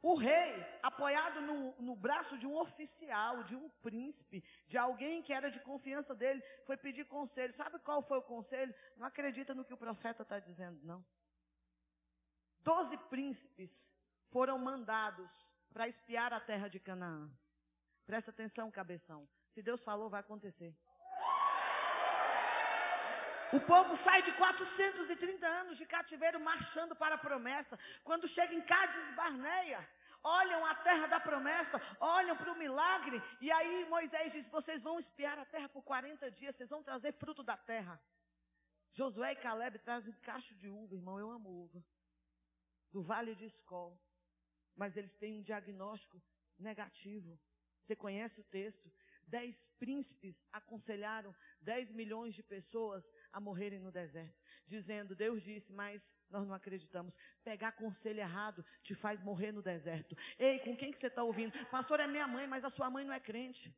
O 0.03 0.15
rei, 0.15 0.53
apoiado 0.83 1.39
no, 1.39 1.73
no, 1.79 1.95
braço 1.95 2.37
de 2.37 2.45
um 2.45 2.57
oficial, 2.57 3.41
de 3.41 3.55
um 3.55 3.69
príncipe, 3.81 4.43
de 4.67 4.77
alguém 4.77 5.23
que 5.23 5.31
era 5.31 5.49
de 5.49 5.61
confiança 5.61 6.13
dele, 6.13 6.43
foi 6.65 6.75
pedir 6.75 7.05
conselho. 7.05 7.53
Sabe 7.53 7.79
qual 7.79 8.01
foi 8.01 8.17
o 8.17 8.21
conselho? 8.21 8.75
Não 8.97 9.07
acredita 9.07 9.55
no 9.55 9.63
que 9.63 9.73
o 9.73 9.77
profeta 9.77 10.23
está 10.23 10.39
dizendo, 10.39 10.77
não. 10.83 11.05
Doze 12.59 12.97
príncipes 13.09 13.95
foram 14.29 14.59
mandados 14.59 15.31
para 15.71 15.87
espiar 15.87 16.33
a 16.33 16.39
terra 16.41 16.67
de 16.67 16.81
Canaã. 16.81 17.31
Presta 18.05 18.29
atenção, 18.29 18.69
cabeção. 18.69 19.25
Se 19.47 19.61
Deus 19.61 19.81
falou, 19.81 20.09
vai 20.09 20.19
acontecer. 20.19 20.75
O 23.57 23.59
povo 23.61 23.95
sai 23.95 24.23
de 24.23 24.31
430 24.33 25.45
anos 25.45 25.77
de 25.77 25.85
cativeiro 25.85 26.39
marchando 26.39 26.95
para 26.95 27.15
a 27.15 27.17
promessa. 27.17 27.77
Quando 28.03 28.27
chega 28.27 28.53
em 28.55 28.61
Cádiz 28.61 29.13
Barneia, 29.15 29.87
olham 30.23 30.65
a 30.65 30.73
terra 30.73 31.05
da 31.05 31.19
promessa, 31.19 31.79
olham 31.99 32.35
para 32.35 32.51
o 32.51 32.57
milagre, 32.57 33.21
e 33.39 33.51
aí 33.51 33.85
Moisés 33.85 34.31
diz: 34.31 34.49
vocês 34.49 34.81
vão 34.81 34.97
espiar 34.97 35.37
a 35.37 35.45
terra 35.45 35.69
por 35.69 35.83
40 35.83 36.31
dias, 36.31 36.55
vocês 36.55 36.69
vão 36.69 36.81
trazer 36.81 37.11
fruto 37.13 37.43
da 37.43 37.55
terra. 37.55 38.01
Josué 38.91 39.33
e 39.33 39.35
Caleb 39.35 39.77
trazem 39.79 40.13
cacho 40.21 40.55
de 40.55 40.69
uva, 40.69 40.95
irmão, 40.95 41.19
eu 41.19 41.29
amo 41.29 41.49
uva. 41.49 41.83
Do 42.91 43.03
vale 43.03 43.35
de 43.35 43.45
Escol. 43.45 43.99
Mas 44.75 44.97
eles 44.97 45.13
têm 45.13 45.39
um 45.39 45.41
diagnóstico 45.41 46.19
negativo. 46.57 47.39
Você 47.81 47.95
conhece 47.95 48.39
o 48.39 48.43
texto? 48.43 48.91
Dez 49.27 49.67
príncipes 49.79 50.43
aconselharam 50.51 51.33
dez 51.61 51.91
milhões 51.91 52.35
de 52.35 52.43
pessoas 52.43 53.13
a 53.31 53.39
morrerem 53.39 53.79
no 53.79 53.91
deserto. 53.91 54.41
Dizendo, 54.67 55.15
Deus 55.15 55.41
disse, 55.41 55.73
mas 55.73 56.13
nós 56.29 56.47
não 56.47 56.53
acreditamos. 56.53 57.13
Pegar 57.43 57.73
conselho 57.73 58.19
errado 58.19 58.65
te 58.81 58.93
faz 58.93 59.21
morrer 59.21 59.51
no 59.51 59.61
deserto. 59.61 60.15
Ei, 60.37 60.59
com 60.59 60.75
quem 60.75 60.91
que 60.91 60.97
você 60.97 61.07
está 61.07 61.23
ouvindo? 61.23 61.53
Pastor, 61.67 61.99
é 61.99 62.07
minha 62.07 62.27
mãe, 62.27 62.47
mas 62.47 62.63
a 62.63 62.69
sua 62.69 62.89
mãe 62.89 63.03
não 63.03 63.13
é 63.13 63.19
crente. 63.19 63.75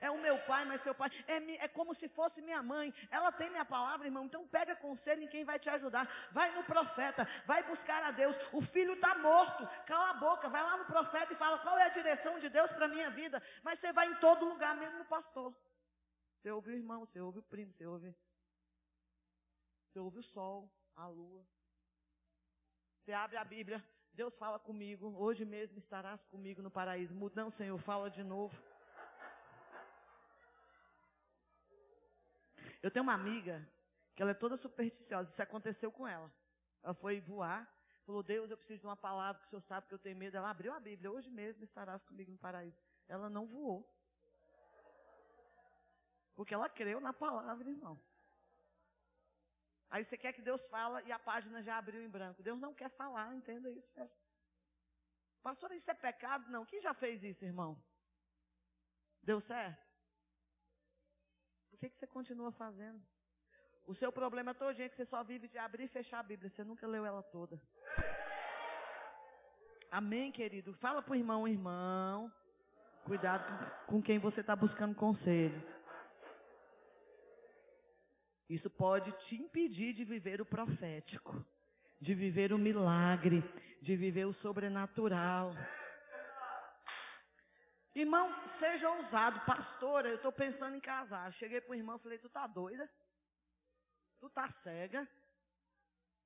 É 0.00 0.10
o 0.10 0.20
meu 0.20 0.38
pai, 0.50 0.64
mas 0.64 0.80
seu 0.80 0.94
pai. 0.94 1.10
É, 1.26 1.36
é, 1.64 1.68
como 1.68 1.94
se 1.94 2.08
fosse 2.08 2.40
minha 2.40 2.62
mãe. 2.62 2.92
Ela 3.10 3.30
tem 3.32 3.50
minha 3.50 3.64
palavra, 3.64 4.06
irmão. 4.06 4.24
Então 4.24 4.46
pega 4.46 4.76
conselho 4.76 5.22
em 5.22 5.28
quem 5.28 5.44
vai 5.44 5.58
te 5.58 5.70
ajudar. 5.70 6.08
Vai 6.32 6.54
no 6.56 6.64
profeta. 6.64 7.26
Vai 7.46 7.62
buscar 7.62 8.02
a 8.02 8.10
Deus. 8.10 8.36
O 8.52 8.60
filho 8.60 8.94
está 8.94 9.14
morto. 9.18 9.68
Cala 9.86 10.10
a 10.10 10.14
boca. 10.14 10.48
Vai 10.48 10.62
lá 10.62 10.76
no 10.76 10.84
profeta 10.84 11.32
e 11.32 11.36
fala 11.36 11.58
qual 11.58 11.78
é 11.78 11.84
a 11.84 11.96
direção 12.00 12.38
de 12.38 12.48
Deus 12.48 12.72
para 12.72 12.86
a 12.86 12.88
minha 12.88 13.10
vida. 13.10 13.42
Mas 13.62 13.78
você 13.78 13.92
vai 13.92 14.06
em 14.08 14.14
todo 14.16 14.48
lugar, 14.48 14.74
mesmo 14.76 14.98
no 14.98 15.04
pastor. 15.04 15.54
Você 16.36 16.50
ouve 16.50 16.70
o 16.70 16.74
irmão, 16.74 17.06
você 17.06 17.20
ouve 17.20 17.38
o 17.38 17.42
primo, 17.42 17.72
você 17.72 17.86
ouve. 17.86 18.14
Você 19.86 19.98
ouve 19.98 20.18
o 20.18 20.22
sol, 20.22 20.70
a 20.96 21.06
lua. 21.06 21.46
Você 22.98 23.12
abre 23.12 23.36
a 23.36 23.44
Bíblia. 23.44 23.84
Deus 24.14 24.34
fala 24.36 24.58
comigo. 24.58 25.14
Hoje 25.16 25.44
mesmo 25.44 25.78
estarás 25.78 26.24
comigo 26.26 26.60
no 26.62 26.70
paraíso. 26.70 27.14
Não, 27.34 27.50
Senhor, 27.50 27.78
fala 27.78 28.10
de 28.10 28.22
novo. 28.22 28.56
Eu 32.82 32.90
tenho 32.90 33.04
uma 33.04 33.14
amiga 33.14 33.66
que 34.14 34.22
ela 34.22 34.32
é 34.32 34.34
toda 34.34 34.56
supersticiosa. 34.56 35.30
Isso 35.30 35.42
aconteceu 35.42 35.90
com 35.92 36.06
ela. 36.06 36.30
Ela 36.82 36.94
foi 36.94 37.20
voar, 37.20 37.66
falou: 38.04 38.22
Deus, 38.22 38.50
eu 38.50 38.56
preciso 38.56 38.80
de 38.80 38.86
uma 38.86 38.96
palavra 38.96 39.40
que 39.40 39.46
o 39.46 39.50
senhor 39.50 39.62
sabe 39.62 39.86
que 39.86 39.94
eu 39.94 39.98
tenho 39.98 40.16
medo. 40.16 40.36
Ela 40.36 40.50
abriu 40.50 40.72
a 40.72 40.80
Bíblia. 40.80 41.10
Hoje 41.10 41.30
mesmo 41.30 41.62
estarás 41.62 42.02
comigo 42.02 42.30
no 42.32 42.38
paraíso. 42.38 42.80
Ela 43.08 43.30
não 43.30 43.46
voou. 43.46 43.88
Porque 46.34 46.54
ela 46.54 46.68
creu 46.68 47.00
na 47.00 47.12
palavra, 47.12 47.70
irmão. 47.70 48.00
Aí 49.88 50.02
você 50.02 50.16
quer 50.16 50.32
que 50.32 50.40
Deus 50.40 50.64
fala 50.64 51.02
e 51.02 51.12
a 51.12 51.18
página 51.18 51.62
já 51.62 51.76
abriu 51.76 52.02
em 52.02 52.08
branco. 52.08 52.42
Deus 52.42 52.58
não 52.58 52.74
quer 52.74 52.88
falar, 52.88 53.34
entenda 53.34 53.70
isso. 53.70 54.00
É. 54.00 54.08
Pastor, 55.42 55.70
isso 55.72 55.90
é 55.90 55.94
pecado? 55.94 56.50
Não. 56.50 56.64
Quem 56.64 56.80
já 56.80 56.94
fez 56.94 57.22
isso, 57.22 57.44
irmão? 57.44 57.80
Deu 59.22 59.38
certo? 59.38 59.91
Que, 61.82 61.90
que 61.90 61.96
você 61.96 62.06
continua 62.06 62.52
fazendo? 62.52 63.00
O 63.86 63.94
seu 63.94 64.12
problema 64.12 64.52
é 64.52 64.54
todo 64.54 64.74
dia 64.74 64.88
que 64.88 64.94
você 64.94 65.04
só 65.04 65.24
vive 65.24 65.48
de 65.48 65.58
abrir 65.58 65.84
e 65.84 65.88
fechar 65.88 66.20
a 66.20 66.22
Bíblia. 66.22 66.48
Você 66.48 66.62
nunca 66.62 66.86
leu 66.86 67.04
ela 67.04 67.22
toda. 67.24 67.60
Amém, 69.90 70.30
querido? 70.30 70.72
Fala 70.74 71.02
para 71.02 71.12
o 71.12 71.16
irmão, 71.16 71.48
irmão. 71.48 72.32
Cuidado 73.02 73.44
com 73.86 74.00
quem 74.00 74.20
você 74.20 74.42
está 74.42 74.54
buscando 74.54 74.94
conselho. 74.94 75.60
Isso 78.48 78.70
pode 78.70 79.10
te 79.12 79.34
impedir 79.34 79.92
de 79.92 80.04
viver 80.04 80.40
o 80.40 80.46
profético, 80.46 81.44
de 82.00 82.14
viver 82.14 82.52
o 82.52 82.58
milagre, 82.58 83.42
de 83.80 83.96
viver 83.96 84.26
o 84.26 84.32
sobrenatural. 84.32 85.52
Irmão, 87.94 88.32
seja 88.48 88.90
ousado, 88.90 89.40
pastora, 89.44 90.08
eu 90.08 90.16
estou 90.16 90.32
pensando 90.32 90.76
em 90.76 90.80
casar. 90.80 91.30
Cheguei 91.32 91.60
para 91.60 91.72
o 91.72 91.74
irmão 91.74 91.96
e 91.96 91.98
falei, 91.98 92.18
tu 92.18 92.28
tá 92.28 92.46
doida? 92.46 92.90
Tu 94.18 94.30
tá 94.30 94.48
cega? 94.48 95.06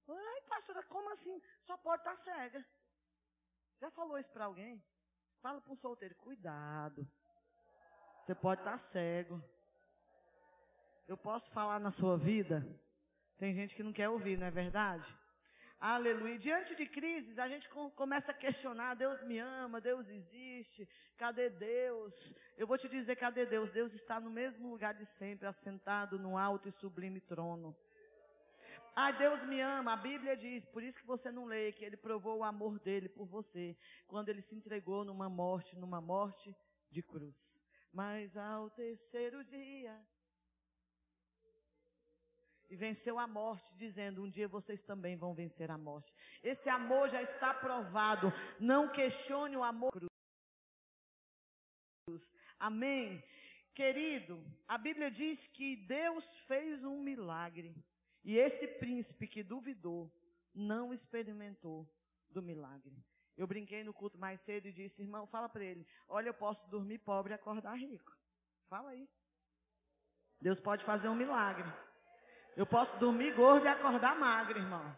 Ai, 0.09 0.41
pastora, 0.49 0.83
como 0.85 1.11
assim? 1.11 1.43
Só 1.63 1.77
pode 1.77 2.03
estar 2.03 2.13
tá 2.13 2.17
cega. 2.17 2.65
Já 3.81 3.91
falou 3.91 4.17
isso 4.19 4.31
para 4.31 4.45
alguém? 4.45 4.83
Fala 5.43 5.61
para 5.61 5.73
um 5.73 5.77
solteiro, 5.77 6.15
cuidado. 6.15 7.07
Você 8.23 8.35
pode 8.35 8.61
estar 8.61 8.73
tá 8.73 8.79
cego. 8.79 9.43
Eu 11.09 11.17
posso 11.17 11.51
falar 11.51 11.81
na 11.81 11.91
sua 11.91 12.17
vida? 12.17 12.65
Tem 13.39 13.55
gente 13.55 13.75
que 13.75 13.83
não 13.83 13.93
quer 13.93 14.09
ouvir, 14.09 14.39
não 14.39 14.47
é 14.47 14.51
verdade? 14.51 15.17
Aleluia. 15.79 16.39
Diante 16.39 16.75
de 16.75 16.87
crises, 16.87 17.39
a 17.39 17.47
gente 17.49 17.69
começa 17.95 18.33
a 18.33 18.35
questionar: 18.35 18.95
Deus 18.95 19.23
me 19.25 19.39
ama, 19.39 19.81
Deus 19.81 20.09
existe, 20.09 20.89
cadê 21.19 21.51
Deus? 21.51 22.35
Eu 22.57 22.67
vou 22.67 22.79
te 22.79 22.89
dizer: 22.89 23.17
cadê 23.17 23.45
Deus? 23.45 23.71
Deus 23.71 23.93
está 23.93 24.19
no 24.19 24.31
mesmo 24.31 24.71
lugar 24.71 24.95
de 24.95 25.05
sempre, 25.05 25.47
assentado 25.47 26.19
no 26.19 26.39
alto 26.39 26.69
e 26.69 26.73
sublime 26.73 27.21
trono. 27.21 27.77
Ah, 28.99 29.13
Deus 29.13 29.45
me 29.45 29.61
ama, 29.61 29.93
a 29.93 29.97
Bíblia 29.97 30.35
diz, 30.35 30.65
por 30.65 30.83
isso 30.83 30.99
que 30.99 31.07
você 31.07 31.31
não 31.31 31.45
lê, 31.45 31.71
que 31.71 31.85
Ele 31.85 31.99
provou 31.99 32.39
o 32.39 32.45
amor 32.45 32.79
dele 32.81 33.11
por 33.11 33.27
você, 33.27 33.77
quando 34.07 34.31
Ele 34.31 34.41
se 34.41 34.55
entregou 34.57 35.05
numa 35.05 35.29
morte, 35.29 35.77
numa 35.77 36.01
morte 36.01 36.57
de 36.91 37.03
cruz. 37.03 37.63
Mas 37.93 38.39
ao 38.39 38.71
terceiro 38.71 39.45
dia, 39.45 39.95
e 42.69 42.77
venceu 42.77 43.19
a 43.19 43.27
morte, 43.27 43.75
dizendo: 43.77 44.23
Um 44.23 44.29
dia 44.29 44.49
vocês 44.49 44.83
também 44.83 45.17
vão 45.17 45.35
vencer 45.35 45.71
a 45.71 45.79
morte. 45.79 46.15
Esse 46.43 46.69
amor 46.69 47.09
já 47.09 47.23
está 47.23 47.55
provado. 47.55 48.33
Não 48.59 48.89
questione 48.89 49.57
o 49.57 49.63
amor. 49.63 49.93
Amém? 52.59 53.23
Querido, 53.75 54.43
a 54.67 54.79
Bíblia 54.79 55.11
diz 55.11 55.47
que 55.49 55.77
Deus 55.77 56.25
fez 56.47 56.83
um 56.85 57.01
milagre. 57.03 57.75
E 58.25 58.39
esse 58.39 58.67
príncipe 58.67 59.29
que 59.29 59.43
duvidou, 59.43 60.11
não 60.55 60.93
experimentou 60.93 61.89
do 62.31 62.43
milagre. 62.43 62.97
Eu 63.37 63.47
brinquei 63.47 63.85
no 63.85 63.93
culto 63.93 64.19
mais 64.19 64.41
cedo 64.41 64.67
e 64.67 64.73
disse, 64.73 65.03
irmão, 65.03 65.27
fala 65.27 65.49
para 65.49 65.65
ele: 65.65 65.87
Olha, 66.09 66.31
eu 66.31 66.35
posso 66.35 66.67
dormir 66.69 66.99
pobre 66.99 67.33
e 67.33 67.35
acordar 67.35 67.75
rico. 67.75 68.17
Fala 68.69 68.91
aí. 68.91 69.09
Deus 70.41 70.59
pode 70.59 70.85
fazer 70.85 71.09
um 71.09 71.15
milagre. 71.15 71.71
Eu 72.57 72.65
posso 72.65 72.97
dormir 72.97 73.33
gordo 73.35 73.67
e 73.67 73.69
acordar 73.69 74.17
magro, 74.17 74.59
irmão. 74.59 74.97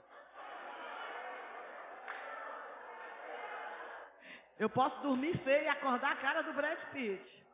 Eu 4.57 4.71
posso 4.71 5.01
dormir 5.01 5.37
feio 5.39 5.65
e 5.65 5.69
acordar 5.69 6.13
a 6.13 6.17
cara 6.17 6.43
do 6.43 6.53
Brad 6.53 6.81
Pitt. 6.93 7.47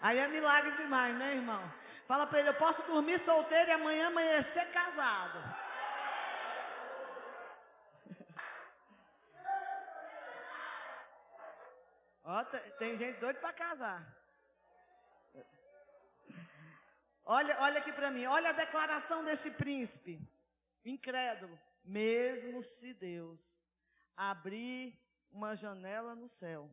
Aí 0.00 0.18
é 0.18 0.26
milagre 0.28 0.72
demais, 0.76 1.14
né, 1.16 1.34
irmão? 1.34 1.62
Fala 2.06 2.26
para 2.26 2.40
ele, 2.40 2.48
eu 2.50 2.54
posso 2.54 2.82
dormir 2.82 3.18
solteiro 3.18 3.68
e 3.70 3.72
amanhã 3.72 4.08
amanhecer 4.08 4.70
casado. 4.72 5.38
Ó, 12.24 12.44
tem 12.78 12.98
gente 12.98 13.18
doida 13.20 13.38
para 13.40 13.52
casar. 13.52 14.23
Olha, 17.26 17.56
olha 17.60 17.78
aqui 17.78 17.92
para 17.92 18.10
mim, 18.10 18.26
olha 18.26 18.50
a 18.50 18.52
declaração 18.52 19.24
desse 19.24 19.50
príncipe, 19.50 20.20
incrédulo. 20.84 21.58
Mesmo 21.82 22.62
se 22.62 22.92
Deus 22.92 23.40
abrir 24.16 24.98
uma 25.30 25.54
janela 25.54 26.14
no 26.14 26.28
céu, 26.28 26.70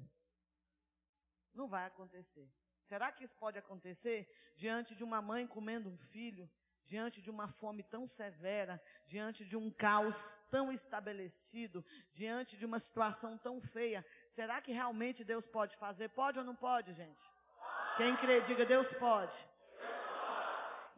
não 1.53 1.67
vai 1.67 1.85
acontecer. 1.85 2.49
Será 2.83 3.11
que 3.11 3.23
isso 3.23 3.35
pode 3.37 3.57
acontecer 3.57 4.29
diante 4.57 4.93
de 4.93 5.03
uma 5.03 5.21
mãe 5.21 5.47
comendo 5.47 5.89
um 5.89 5.97
filho, 5.97 6.49
diante 6.85 7.21
de 7.21 7.29
uma 7.29 7.47
fome 7.47 7.83
tão 7.83 8.05
severa, 8.05 8.81
diante 9.05 9.45
de 9.45 9.55
um 9.55 9.71
caos 9.71 10.15
tão 10.49 10.69
estabelecido, 10.71 11.85
diante 12.13 12.57
de 12.57 12.65
uma 12.65 12.79
situação 12.79 13.37
tão 13.37 13.61
feia? 13.61 14.05
Será 14.29 14.61
que 14.61 14.73
realmente 14.73 15.23
Deus 15.23 15.47
pode 15.47 15.77
fazer? 15.77 16.09
Pode 16.09 16.39
ou 16.39 16.43
não 16.43 16.55
pode, 16.55 16.93
gente? 16.93 17.23
Quem 17.95 18.17
crê, 18.17 18.41
diga 18.41 18.65
Deus 18.65 18.91
pode. 18.93 19.50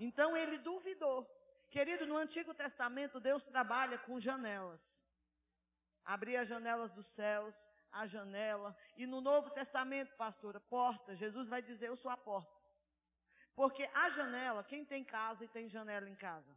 Então 0.03 0.35
ele 0.35 0.57
duvidou. 0.57 1.25
Querido, 1.69 2.05
no 2.05 2.17
Antigo 2.17 2.53
Testamento, 2.53 3.19
Deus 3.19 3.43
trabalha 3.43 3.97
com 3.97 4.19
janelas. 4.19 4.81
Abrir 6.03 6.35
as 6.35 6.47
janelas 6.47 6.91
dos 6.91 7.07
céus, 7.07 7.55
a 7.89 8.05
janela. 8.05 8.75
E 8.97 9.07
no 9.07 9.21
Novo 9.21 9.49
Testamento, 9.51 10.13
pastora, 10.17 10.59
porta. 10.59 11.15
Jesus 11.15 11.47
vai 11.47 11.61
dizer: 11.61 11.87
Eu 11.87 11.95
sou 11.95 12.11
a 12.11 12.17
porta. 12.17 12.61
Porque 13.55 13.83
a 13.93 14.09
janela, 14.09 14.63
quem 14.63 14.83
tem 14.83 15.03
casa 15.05 15.45
e 15.45 15.47
tem 15.47 15.69
janela 15.69 16.09
em 16.09 16.15
casa? 16.15 16.53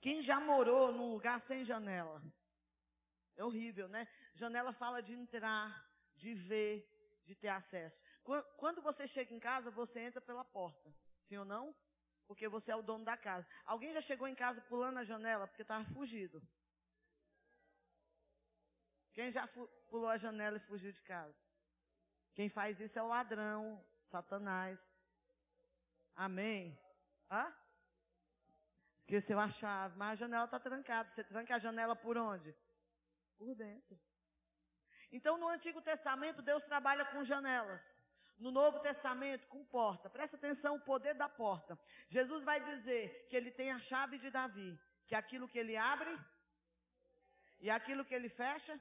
Quem 0.00 0.20
já 0.20 0.38
morou 0.38 0.92
num 0.92 1.10
lugar 1.12 1.40
sem 1.40 1.64
janela? 1.64 2.22
É 3.36 3.44
horrível, 3.44 3.88
né? 3.88 4.06
Janela 4.34 4.72
fala 4.72 5.00
de 5.00 5.14
entrar, 5.14 5.68
de 6.14 6.34
ver, 6.34 6.86
de 7.24 7.34
ter 7.34 7.48
acesso. 7.48 7.98
Quando 8.56 8.82
você 8.82 9.06
chega 9.06 9.32
em 9.32 9.40
casa, 9.40 9.70
você 9.70 10.00
entra 10.00 10.20
pela 10.20 10.44
porta. 10.44 10.94
Sim 11.26 11.38
ou 11.38 11.44
não? 11.44 11.74
Porque 12.26 12.48
você 12.48 12.72
é 12.72 12.76
o 12.76 12.82
dono 12.82 13.04
da 13.04 13.16
casa. 13.16 13.46
Alguém 13.64 13.92
já 13.92 14.00
chegou 14.00 14.26
em 14.26 14.34
casa 14.34 14.60
pulando 14.62 14.98
a 14.98 15.04
janela 15.04 15.46
porque 15.46 15.62
estava 15.62 15.84
fugido? 15.86 16.42
Quem 19.12 19.30
já 19.30 19.46
pulou 19.88 20.08
a 20.08 20.16
janela 20.16 20.56
e 20.58 20.66
fugiu 20.68 20.92
de 20.92 21.02
casa? 21.02 21.38
Quem 22.34 22.48
faz 22.48 22.78
isso 22.80 22.98
é 22.98 23.02
o 23.02 23.06
ladrão, 23.06 23.82
Satanás. 24.04 24.90
Amém? 26.14 26.78
Hã? 27.30 27.54
Esqueceu 29.00 29.38
a 29.38 29.48
chave, 29.48 29.96
mas 29.96 30.10
a 30.10 30.14
janela 30.16 30.44
está 30.44 30.58
trancada. 30.58 31.08
Você 31.10 31.22
tranca 31.24 31.54
a 31.54 31.58
janela 31.58 31.94
por 31.94 32.18
onde? 32.18 32.54
Por 33.38 33.54
dentro. 33.54 33.98
Então, 35.12 35.38
no 35.38 35.48
Antigo 35.48 35.80
Testamento, 35.80 36.42
Deus 36.42 36.64
trabalha 36.64 37.04
com 37.06 37.22
janelas. 37.22 37.82
No 38.38 38.50
Novo 38.50 38.80
Testamento, 38.80 39.46
com 39.46 39.64
porta. 39.64 40.10
Presta 40.10 40.36
atenção, 40.36 40.76
o 40.76 40.80
poder 40.80 41.14
da 41.14 41.28
porta. 41.28 41.78
Jesus 42.08 42.44
vai 42.44 42.62
dizer 42.62 43.26
que 43.28 43.36
ele 43.36 43.50
tem 43.50 43.70
a 43.72 43.78
chave 43.78 44.18
de 44.18 44.30
Davi. 44.30 44.78
Que 45.06 45.14
aquilo 45.14 45.48
que 45.48 45.58
ele 45.58 45.76
abre 45.76 46.18
e 47.60 47.70
aquilo 47.70 48.04
que 48.04 48.14
ele 48.14 48.28
fecha, 48.28 48.78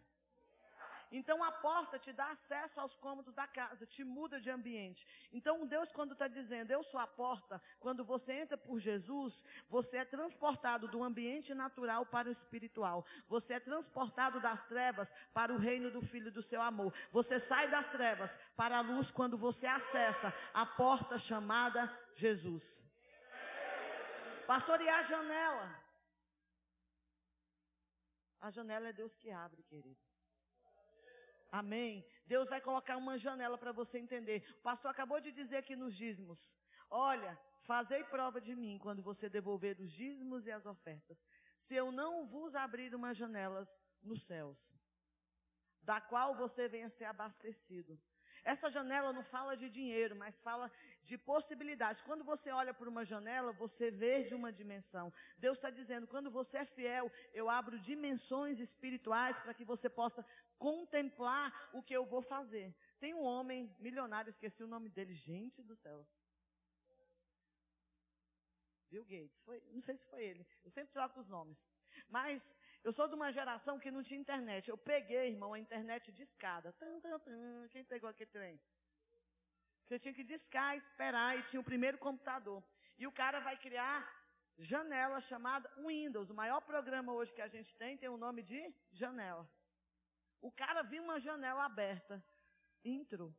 então 1.18 1.44
a 1.44 1.52
porta 1.52 1.98
te 1.98 2.12
dá 2.12 2.32
acesso 2.32 2.80
aos 2.80 2.96
cômodos 2.96 3.34
da 3.34 3.48
casa, 3.48 3.86
te 3.86 4.04
muda 4.04 4.40
de 4.40 4.50
ambiente. 4.50 5.08
Então 5.32 5.66
Deus, 5.66 5.92
quando 5.92 6.14
está 6.14 6.28
dizendo, 6.28 6.72
eu 6.72 6.84
sou 6.84 7.00
a 7.00 7.08
porta, 7.08 7.62
quando 7.80 8.04
você 8.04 8.34
entra 8.34 8.58
por 8.58 8.78
Jesus, 8.80 9.44
você 9.70 9.98
é 9.98 10.06
transportado 10.06 10.88
do 10.88 11.04
ambiente 11.04 11.54
natural 11.54 12.06
para 12.06 12.30
o 12.30 12.32
espiritual. 12.32 13.06
Você 13.28 13.54
é 13.54 13.60
transportado 13.60 14.40
das 14.40 14.64
trevas 14.66 15.14
para 15.34 15.54
o 15.54 15.58
reino 15.58 15.90
do 15.92 16.02
Filho 16.02 16.32
do 16.32 16.42
seu 16.42 16.62
amor. 16.62 16.94
Você 17.12 17.40
sai 17.40 17.70
das 17.70 17.88
trevas 17.92 18.38
para 18.56 18.78
a 18.78 18.82
luz 18.82 19.12
quando 19.12 19.38
você 19.38 19.68
acessa 19.68 20.34
a 20.54 20.66
porta 20.66 21.18
chamada 21.18 21.82
Jesus. 22.16 22.84
Pastor, 24.46 24.80
e 24.82 24.90
a 24.90 25.02
janela? 25.02 25.86
A 28.40 28.52
janela 28.52 28.90
é 28.90 28.94
Deus 28.94 29.16
que 29.16 29.32
abre, 29.32 29.64
querido. 29.64 30.05
Amém. 31.60 32.06
Deus 32.28 32.50
vai 32.50 32.60
colocar 32.60 32.98
uma 32.98 33.18
janela 33.18 33.58
para 33.58 33.72
você 33.72 33.98
entender. 33.98 34.44
O 34.60 34.62
pastor 34.62 34.92
acabou 34.92 35.22
de 35.22 35.32
dizer 35.32 35.58
aqui 35.58 35.74
nos 35.74 35.96
dízimos: 35.96 36.40
Olha, 36.90 37.32
fazei 37.62 38.04
prova 38.04 38.42
de 38.42 38.54
mim 38.54 38.78
quando 38.78 39.02
você 39.02 39.30
devolver 39.30 39.80
os 39.80 39.90
dízimos 39.90 40.46
e 40.48 40.52
as 40.52 40.66
ofertas, 40.66 41.26
se 41.56 41.74
eu 41.74 41.94
não 41.94 42.28
vos 42.28 42.56
abrir 42.56 42.94
umas 42.94 43.16
janelas 43.16 43.80
nos 44.04 44.22
céus, 44.24 44.60
da 45.82 46.02
qual 46.02 46.36
você 46.36 46.68
venha 46.68 46.90
ser 46.90 47.06
abastecido. 47.06 47.98
Essa 48.46 48.70
janela 48.70 49.12
não 49.12 49.24
fala 49.24 49.58
de 49.58 49.68
dinheiro, 49.78 50.16
mas 50.16 50.40
fala 50.40 50.72
de 51.02 51.18
possibilidades. 51.18 52.04
Quando 52.04 52.24
você 52.24 52.52
olha 52.52 52.74
por 52.76 52.88
uma 52.88 53.04
janela, 53.04 53.52
você 53.54 53.90
vê 53.90 54.24
de 54.24 54.36
uma 54.36 54.52
dimensão. 54.54 55.12
Deus 55.46 55.58
está 55.58 55.72
dizendo: 55.72 56.06
quando 56.06 56.30
você 56.30 56.58
é 56.60 56.66
fiel, 56.66 57.12
eu 57.34 57.50
abro 57.50 57.80
dimensões 57.80 58.60
espirituais 58.60 59.40
para 59.40 59.54
que 59.54 59.66
você 59.66 59.90
possa 59.90 60.24
contemplar 60.58 61.70
o 61.74 61.82
que 61.82 61.96
eu 61.96 62.06
vou 62.06 62.22
fazer. 62.22 62.74
Tem 63.00 63.14
um 63.14 63.24
homem 63.24 63.74
milionário, 63.80 64.30
esqueci 64.30 64.64
o 64.64 64.68
nome 64.68 64.90
dele, 64.90 65.14
gente 65.14 65.62
do 65.62 65.76
céu. 65.76 66.06
Bill 68.90 69.04
Gates, 69.04 69.40
foi, 69.42 69.62
não 69.72 69.82
sei 69.82 69.96
se 69.98 70.06
foi 70.06 70.24
ele. 70.24 70.48
Eu 70.64 70.72
sempre 70.72 70.94
troco 70.94 71.20
os 71.20 71.28
nomes. 71.28 71.58
Mas 72.08 72.54
eu 72.84 72.92
sou 72.92 73.08
de 73.08 73.16
uma 73.16 73.32
geração 73.32 73.80
que 73.80 73.92
não 73.92 74.04
tinha 74.04 74.20
internet. 74.20 74.70
Eu 74.70 74.78
peguei, 74.78 75.30
irmão, 75.30 75.54
a 75.54 75.60
internet 75.60 76.12
de 76.12 76.24
escada. 76.24 76.74
Quem 77.72 77.84
pegou 77.84 78.10
aquele 78.10 78.30
trem? 78.30 78.60
Você 79.84 80.00
tinha 80.00 80.14
que 80.14 80.24
discar, 80.24 80.78
esperar, 80.78 81.38
e 81.38 81.44
tinha 81.44 81.60
o 81.60 81.64
primeiro 81.64 81.98
computador. 81.98 82.64
E 82.98 83.06
o 83.06 83.12
cara 83.12 83.40
vai 83.40 83.58
criar 83.58 83.98
janela 84.58 85.20
chamada 85.20 85.70
Windows. 85.78 86.30
O 86.30 86.34
maior 86.34 86.62
programa 86.62 87.14
hoje 87.14 87.34
que 87.34 87.42
a 87.42 87.48
gente 87.48 87.76
tem 87.76 87.98
tem 87.98 88.10
o 88.10 88.18
nome 88.18 88.42
de 88.42 88.74
janela. 88.92 89.48
O 90.42 90.52
cara 90.52 90.82
viu 90.84 91.04
uma 91.04 91.20
janela 91.20 91.66
aberta, 91.66 92.24
entrou. 92.84 93.34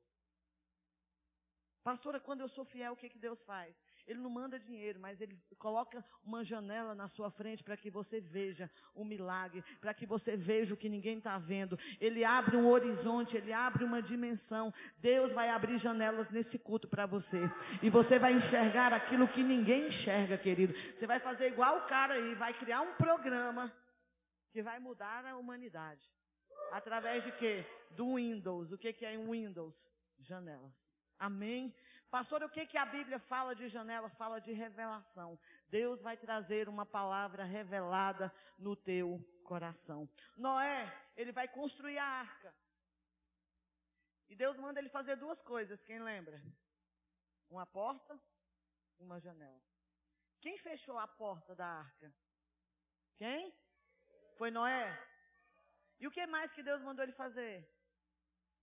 Pastora, 1.87 2.19
quando 2.19 2.41
eu 2.41 2.49
sou 2.49 2.65
fiel, 2.65 2.95
o 2.95 2.97
que, 2.97 3.09
que 3.09 3.17
Deus 3.17 3.41
faz? 3.45 3.81
Ele 4.09 4.19
não 4.19 4.29
manda 4.29 4.59
dinheiro, 4.59 4.99
mas 4.99 5.21
ele 5.21 5.41
coloca 5.57 6.05
uma 6.25 6.43
janela 6.43 6.97
na 6.97 7.07
sua 7.07 7.31
frente 7.31 7.63
para 7.63 7.77
que 7.77 7.89
você 7.89 8.21
veja 8.21 8.69
o 8.93 9.05
milagre, 9.05 9.63
para 9.81 9.95
que 9.95 10.05
você 10.05 10.37
veja 10.37 10.75
o 10.75 10.77
que 10.77 10.89
ninguém 10.89 11.19
está 11.19 11.39
vendo. 11.39 11.79
Ele 12.01 12.25
abre 12.25 12.57
um 12.57 12.67
horizonte, 12.67 13.37
ele 13.37 13.53
abre 13.53 13.85
uma 13.85 14.03
dimensão. 14.03 14.75
Deus 14.97 15.33
vai 15.33 15.49
abrir 15.49 15.79
janelas 15.79 16.29
nesse 16.29 16.59
culto 16.59 16.89
para 16.89 17.07
você. 17.07 17.43
E 17.81 17.89
você 17.89 18.19
vai 18.19 18.33
enxergar 18.33 18.93
aquilo 18.93 19.29
que 19.29 19.45
ninguém 19.45 19.87
enxerga, 19.87 20.37
querido. 20.37 20.73
Você 20.73 21.07
vai 21.07 21.21
fazer 21.21 21.47
igual 21.53 21.79
o 21.79 21.87
cara 21.87 22.15
aí, 22.15 22.35
vai 22.35 22.53
criar 22.53 22.81
um 22.81 22.95
programa 22.95 23.73
que 24.51 24.61
vai 24.61 24.81
mudar 24.81 25.25
a 25.25 25.37
humanidade. 25.37 26.16
Através 26.73 27.25
de 27.25 27.33
quê? 27.33 27.65
Do 27.91 28.17
Windows. 28.17 28.73
O 28.73 28.79
que, 28.79 29.05
é 29.05 29.19
um 29.19 29.31
Windows? 29.31 29.75
Janelas. 30.19 30.73
Amém? 31.19 31.75
Pastor, 32.11 32.43
o 32.43 32.49
que, 32.49 32.67
que 32.67 32.79
a 32.79 32.87
Bíblia 32.87 33.19
fala 33.19 33.55
de 33.55 33.69
janela? 33.69 34.09
Fala 34.09 34.41
de 34.41 34.53
revelação. 34.53 35.39
Deus 35.69 36.01
vai 36.01 36.17
trazer 36.17 36.69
uma 36.69 36.87
palavra 36.87 37.45
revelada 37.45 38.33
no 38.59 38.77
teu 38.77 39.25
coração. 39.45 40.09
Noé, 40.37 40.93
ele 41.17 41.33
vai 41.33 41.49
construir 41.49 41.99
a 41.99 42.05
arca. 42.05 42.55
E 44.29 44.35
Deus 44.35 44.57
manda 44.57 44.81
ele 44.81 44.89
fazer 44.89 45.17
duas 45.17 45.41
coisas, 45.41 45.83
quem 45.83 46.01
lembra? 46.01 46.43
Uma 47.49 47.65
porta 47.65 48.19
uma 48.99 49.21
janela. 49.21 49.63
Quem 50.41 50.59
fechou 50.59 50.99
a 50.99 51.07
porta 51.07 51.55
da 51.55 51.67
arca? 51.67 52.13
Quem? 53.17 53.55
Foi 54.37 54.51
Noé? 54.51 54.87
E 55.99 56.07
o 56.07 56.11
que 56.11 56.27
mais 56.27 56.53
que 56.53 56.63
Deus 56.63 56.83
mandou 56.83 57.03
ele 57.03 57.13
fazer? 57.13 57.69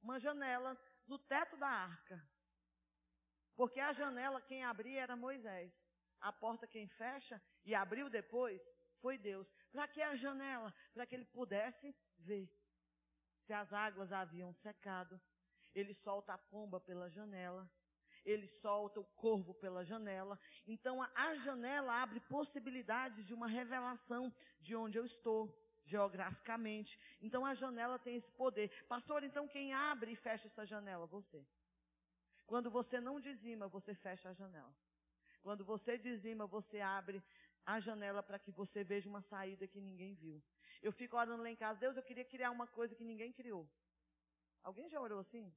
Uma 0.01 0.19
janela 0.19 0.77
no 1.07 1.17
teto 1.17 1.57
da 1.57 1.67
arca. 1.67 2.21
Porque 3.55 3.79
a 3.79 3.93
janela 3.93 4.41
quem 4.41 4.63
abria 4.63 5.01
era 5.01 5.15
Moisés. 5.15 5.85
A 6.19 6.31
porta 6.31 6.67
quem 6.67 6.87
fecha 6.87 7.41
e 7.65 7.75
abriu 7.75 8.09
depois 8.09 8.61
foi 9.01 9.17
Deus. 9.17 9.51
Para 9.71 9.87
que 9.87 10.01
a 10.01 10.15
janela? 10.15 10.73
Para 10.93 11.05
que 11.05 11.15
ele 11.15 11.25
pudesse 11.25 11.95
ver. 12.17 12.49
Se 13.41 13.53
as 13.53 13.73
águas 13.73 14.13
haviam 14.13 14.53
secado, 14.53 15.19
ele 15.75 15.93
solta 15.93 16.33
a 16.33 16.37
pomba 16.37 16.79
pela 16.79 17.09
janela, 17.09 17.69
ele 18.23 18.47
solta 18.47 19.01
o 19.01 19.03
corvo 19.03 19.53
pela 19.55 19.83
janela. 19.83 20.39
Então 20.65 21.01
a, 21.01 21.35
janela 21.35 22.01
abre 22.01 22.19
possibilidades 22.21 23.25
de 23.25 23.33
uma 23.33 23.47
revelação 23.47 24.33
de 24.61 24.75
onde 24.75 24.97
eu 24.97 25.05
estou 25.05 25.53
geograficamente. 25.85 26.99
Então 27.21 27.45
a 27.45 27.53
janela 27.53 27.99
tem 27.99 28.15
esse 28.15 28.31
poder. 28.31 28.69
Pastor, 28.87 29.23
então 29.23 29.47
quem 29.47 29.73
abre 29.73 30.11
e 30.11 30.15
fecha 30.15 30.47
essa 30.47 30.65
janela? 30.65 31.05
Você. 31.07 31.45
Quando 32.45 32.69
você 32.69 32.99
não 32.99 33.19
dizima, 33.19 33.67
você 33.67 33.93
fecha 33.93 34.29
a 34.29 34.33
janela. 34.33 34.73
Quando 35.41 35.63
você 35.65 35.97
dizima, 35.97 36.45
você 36.45 36.79
abre 36.79 37.21
a 37.65 37.79
janela 37.79 38.21
para 38.21 38.39
que 38.39 38.51
você 38.51 38.83
veja 38.83 39.09
uma 39.09 39.21
saída 39.21 39.67
que 39.67 39.79
ninguém 39.79 40.13
viu. 40.13 40.41
Eu 40.81 40.91
fico 40.91 41.17
orando 41.17 41.43
lá 41.43 41.49
em 41.49 41.55
casa, 41.55 41.79
Deus, 41.79 41.95
eu 41.95 42.03
queria 42.03 42.25
criar 42.25 42.51
uma 42.51 42.67
coisa 42.67 42.95
que 42.95 43.03
ninguém 43.03 43.31
criou. 43.31 43.69
Alguém 44.61 44.89
já 44.89 44.99
orou 44.99 45.19
assim? 45.19 45.53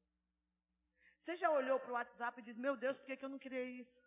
Você 1.18 1.34
já 1.36 1.50
olhou 1.50 1.78
para 1.80 1.90
o 1.90 1.94
WhatsApp 1.94 2.40
e 2.40 2.44
diz, 2.44 2.56
meu 2.56 2.76
Deus, 2.76 2.96
por 2.96 3.06
que, 3.06 3.16
que 3.16 3.24
eu 3.24 3.28
não 3.28 3.38
criei 3.38 3.80
isso? 3.80 4.00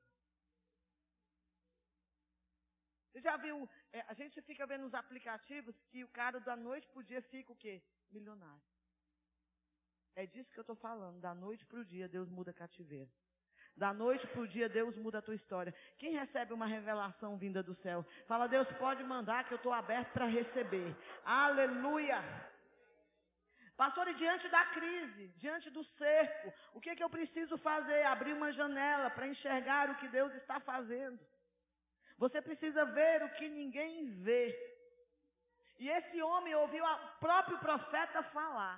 Você 3.10 3.22
já 3.22 3.36
viu, 3.38 3.68
é, 3.92 4.02
a 4.08 4.14
gente 4.14 4.42
fica 4.42 4.66
vendo 4.66 4.82
nos 4.82 4.94
aplicativos 4.94 5.76
que 5.90 6.04
o 6.04 6.08
cara 6.08 6.40
da 6.40 6.56
noite 6.56 6.88
para 6.88 7.00
o 7.00 7.04
dia 7.04 7.22
fica 7.22 7.52
o 7.52 7.56
quê? 7.56 7.82
Milionário. 8.12 8.62
É 10.16 10.26
disso 10.26 10.52
que 10.54 10.60
eu 10.60 10.68
estou 10.68 10.76
falando. 10.76 11.20
Da 11.20 11.34
noite 11.34 11.66
para 11.66 11.80
o 11.80 11.86
dia, 11.86 12.08
Deus 12.08 12.30
muda 12.30 12.54
cativeiro. 12.54 13.10
Da 13.76 13.94
noite 13.94 14.28
para 14.28 14.42
o 14.42 14.48
dia, 14.48 14.68
Deus 14.68 14.98
muda 14.98 15.20
a 15.20 15.22
tua 15.22 15.36
história. 15.36 15.74
Quem 15.98 16.12
recebe 16.14 16.54
uma 16.54 16.66
revelação 16.66 17.38
vinda 17.38 17.64
do 17.64 17.74
céu? 17.74 18.06
Fala, 18.28 18.48
Deus 18.48 18.72
pode 18.74 19.04
mandar 19.04 19.46
que 19.46 19.54
eu 19.54 19.58
estou 19.58 19.74
aberto 19.74 20.12
para 20.12 20.26
receber. 20.26 20.96
Aleluia! 21.24 22.22
Pastor, 23.78 24.10
e 24.10 24.14
diante 24.14 24.50
da 24.50 24.66
crise, 24.66 25.30
diante 25.38 25.70
do 25.70 25.84
cerco, 25.86 26.54
o 26.74 26.82
que, 26.82 26.96
que 26.98 27.04
eu 27.04 27.10
preciso 27.10 27.58
fazer? 27.58 28.04
Abrir 28.04 28.34
uma 28.34 28.52
janela 28.52 29.10
para 29.10 29.30
enxergar 29.34 29.90
o 29.90 29.96
que 29.96 30.10
Deus 30.10 30.34
está 30.36 30.60
fazendo. 30.60 31.18
Você 32.24 32.42
precisa 32.42 32.84
ver 32.86 33.24
o 33.24 33.34
que 33.38 33.48
ninguém 33.48 34.12
vê. 34.28 34.44
E 35.80 35.90
esse 35.90 36.22
homem 36.22 36.54
ouviu 36.54 36.84
o 36.84 36.98
próprio 37.20 37.58
profeta 37.60 38.22
falar 38.22 38.78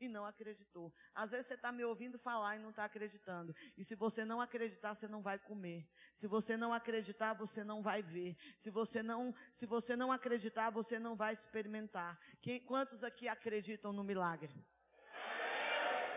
e 0.00 0.08
não 0.08 0.24
acreditou. 0.24 0.92
Às 1.14 1.30
vezes 1.32 1.46
você 1.46 1.54
está 1.54 1.70
me 1.70 1.84
ouvindo 1.84 2.18
falar 2.18 2.56
e 2.56 2.58
não 2.58 2.70
está 2.70 2.84
acreditando. 2.84 3.54
E 3.76 3.84
se 3.84 3.94
você 3.94 4.24
não 4.24 4.40
acreditar, 4.40 4.94
você 4.94 5.06
não 5.06 5.20
vai 5.20 5.38
comer. 5.38 5.86
Se 6.14 6.26
você 6.26 6.56
não 6.56 6.72
acreditar, 6.72 7.34
você 7.34 7.62
não 7.62 7.82
vai 7.82 8.02
ver. 8.02 8.36
Se 8.56 8.70
você 8.70 9.02
não, 9.02 9.34
se 9.52 9.66
você 9.66 9.94
não 9.94 10.10
acreditar, 10.10 10.70
você 10.70 10.98
não 10.98 11.14
vai 11.14 11.34
experimentar. 11.34 12.18
Quem, 12.40 12.58
quantos 12.64 13.04
aqui 13.04 13.28
acreditam 13.28 13.92
no 13.92 14.02
milagre? 14.02 14.54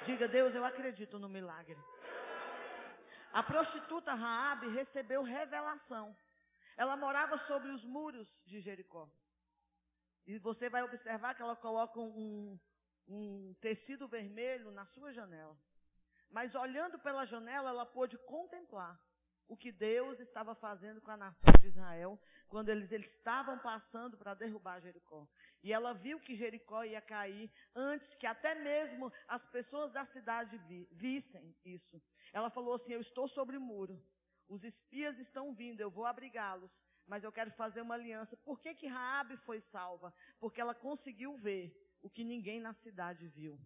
Diga, 0.06 0.28
Deus, 0.28 0.56
eu 0.56 0.64
acredito 0.64 1.20
no 1.20 1.28
milagre. 1.28 1.78
A 3.34 3.44
prostituta 3.44 4.14
Raabe 4.14 4.70
recebeu 4.70 5.22
revelação. 5.22 6.16
Ela 6.78 6.96
morava 6.96 7.38
sobre 7.38 7.70
os 7.70 7.84
muros 7.86 8.28
de 8.46 8.60
Jericó. 8.60 9.10
E 10.26 10.38
você 10.40 10.70
vai 10.70 10.84
observar 10.84 11.36
que 11.36 11.42
ela 11.42 11.56
coloca 11.56 12.00
um, 12.00 12.60
um 13.08 13.54
tecido 13.62 14.08
vermelho 14.08 14.72
na 14.72 14.86
sua 14.86 15.12
janela. 15.12 15.58
Mas 16.30 16.56
olhando 16.56 16.98
pela 17.00 17.26
janela, 17.26 17.70
ela 17.70 17.86
pôde 17.86 18.18
contemplar 18.18 19.00
o 19.48 19.56
que 19.56 19.72
Deus 19.72 20.20
estava 20.20 20.56
fazendo 20.56 21.00
com 21.02 21.12
a 21.12 21.18
nação 21.18 21.54
de 21.62 21.68
Israel 21.68 22.20
quando 22.48 22.70
eles, 22.70 22.92
eles 22.92 23.12
estavam 23.12 23.58
passando 23.60 24.18
para 24.18 24.34
derrubar 24.34 24.82
Jericó. 24.82 25.28
E 25.64 25.72
ela 25.72 25.94
viu 25.94 26.20
que 26.20 26.36
Jericó 26.36 26.84
ia 26.84 27.02
cair 27.02 27.52
antes 27.76 28.16
que 28.16 28.26
até 28.26 28.56
mesmo 28.56 29.12
as 29.28 29.46
pessoas 29.46 29.92
da 29.92 30.04
cidade 30.04 30.58
vi, 30.68 30.88
vissem 30.92 31.56
isso. 31.64 32.02
Ela 32.34 32.50
falou 32.50 32.76
assim: 32.76 32.94
Eu 32.94 33.02
estou 33.02 33.28
sobre 33.28 33.58
o 33.58 33.62
muro, 33.62 34.02
os 34.48 34.64
espias 34.64 35.20
estão 35.20 35.54
vindo, 35.54 35.82
eu 35.82 35.90
vou 35.90 36.06
abrigá-los, 36.06 36.72
mas 37.08 37.24
eu 37.24 37.32
quero 37.32 37.52
fazer 37.52 37.82
uma 37.82 37.96
aliança. 37.96 38.38
Por 38.38 38.60
que, 38.60 38.74
que 38.74 38.88
Raabe 38.88 39.38
foi 39.38 39.60
salva? 39.60 40.14
Porque 40.40 40.62
ela 40.62 40.74
conseguiu 40.74 41.38
ver 41.38 41.74
o 42.02 42.10
que 42.10 42.24
ninguém 42.24 42.60
na 42.60 42.74
cidade 42.74 43.28
viu. 43.28 43.60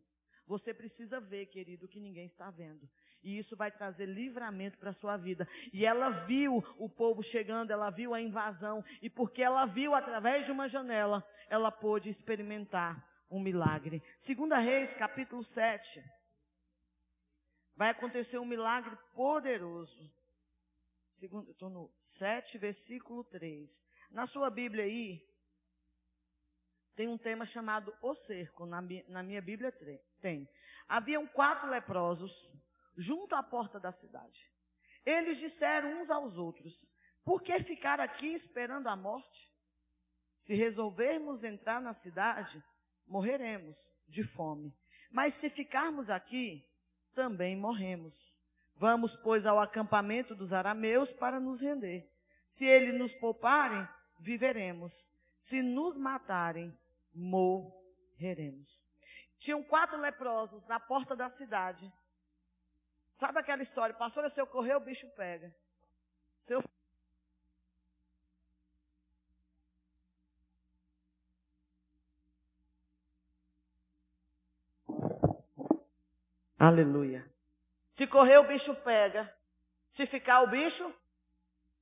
Você 0.45 0.73
precisa 0.73 1.19
ver, 1.19 1.45
querido, 1.45 1.85
o 1.85 1.89
que 1.89 1.99
ninguém 1.99 2.25
está 2.25 2.49
vendo. 2.49 2.89
E 3.21 3.37
isso 3.37 3.55
vai 3.55 3.69
trazer 3.69 4.07
livramento 4.07 4.79
para 4.79 4.89
a 4.89 4.93
sua 4.93 5.15
vida. 5.15 5.47
E 5.71 5.85
ela 5.85 6.09
viu 6.09 6.57
o 6.77 6.89
povo 6.89 7.21
chegando, 7.21 7.71
ela 7.71 7.89
viu 7.89 8.13
a 8.13 8.21
invasão. 8.21 8.83
E 9.01 9.09
porque 9.09 9.43
ela 9.43 9.65
viu 9.65 9.93
através 9.93 10.45
de 10.45 10.51
uma 10.51 10.67
janela, 10.67 11.23
ela 11.49 11.71
pôde 11.71 12.09
experimentar 12.09 13.07
um 13.29 13.39
milagre. 13.39 14.01
Segunda 14.17 14.57
Reis, 14.57 14.93
capítulo 14.95 15.43
7. 15.43 16.03
Vai 17.75 17.89
acontecer 17.89 18.39
um 18.39 18.45
milagre 18.45 18.97
poderoso. 19.13 20.18
Segundo, 21.19 21.51
estou 21.51 21.69
no 21.69 21.93
7, 21.99 22.57
versículo 22.57 23.25
3. 23.25 23.85
Na 24.09 24.25
sua 24.25 24.49
Bíblia 24.49 24.85
aí, 24.85 25.21
tem 26.95 27.09
um 27.09 27.17
tema 27.17 27.45
chamado 27.45 27.93
O 28.01 28.15
Cerco. 28.15 28.65
Na, 28.65 28.81
na 29.09 29.21
minha 29.21 29.41
Bíblia 29.41 29.69
tem. 30.21 30.49
Haviam 30.87 31.27
quatro 31.27 31.69
leprosos 31.69 32.49
junto 32.95 33.35
à 33.35 33.43
porta 33.43 33.77
da 33.81 33.91
cidade. 33.91 34.49
Eles 35.05 35.37
disseram 35.37 36.01
uns 36.01 36.09
aos 36.09 36.37
outros: 36.37 36.87
Por 37.25 37.43
que 37.43 37.59
ficar 37.59 37.99
aqui 37.99 38.27
esperando 38.27 38.87
a 38.87 38.95
morte? 38.95 39.53
Se 40.37 40.55
resolvermos 40.55 41.43
entrar 41.43 41.81
na 41.81 41.91
cidade, 41.91 42.63
morreremos 43.05 43.75
de 44.07 44.23
fome. 44.23 44.73
Mas 45.11 45.33
se 45.33 45.49
ficarmos 45.49 46.09
aqui, 46.09 46.65
também 47.13 47.57
morremos. 47.57 48.28
Vamos, 48.79 49.13
pois, 49.17 49.45
ao 49.45 49.59
acampamento 49.59 50.33
dos 50.33 50.53
arameus 50.53 51.11
para 51.11 51.37
nos 51.37 51.59
render. 51.59 52.09
Se 52.47 52.65
eles 52.65 52.97
nos 52.97 53.13
pouparem, 53.13 53.85
viveremos. 54.17 55.05
Se 55.37 55.61
nos 55.61 55.97
matarem, 55.97 56.73
morreremos. 57.13 58.81
Tinham 59.37 59.61
quatro 59.61 59.99
leprosos 59.99 60.65
na 60.65 60.79
porta 60.79 61.13
da 61.13 61.27
cidade. 61.27 61.91
Sabe 63.17 63.39
aquela 63.39 63.61
história? 63.61 63.93
Pastora, 63.93 64.29
se 64.29 64.39
eu 64.39 64.47
correr, 64.47 64.75
o 64.75 64.79
bicho 64.79 65.09
pega. 65.09 65.53
Se 66.39 66.53
eu 66.53 66.63
Aleluia. 76.57 77.29
Se 77.99 78.07
correr, 78.07 78.37
o 78.37 78.47
bicho 78.47 78.73
pega. 78.75 79.29
Se 79.91 80.05
ficar, 80.05 80.39
o 80.43 80.47
bicho. 80.47 80.89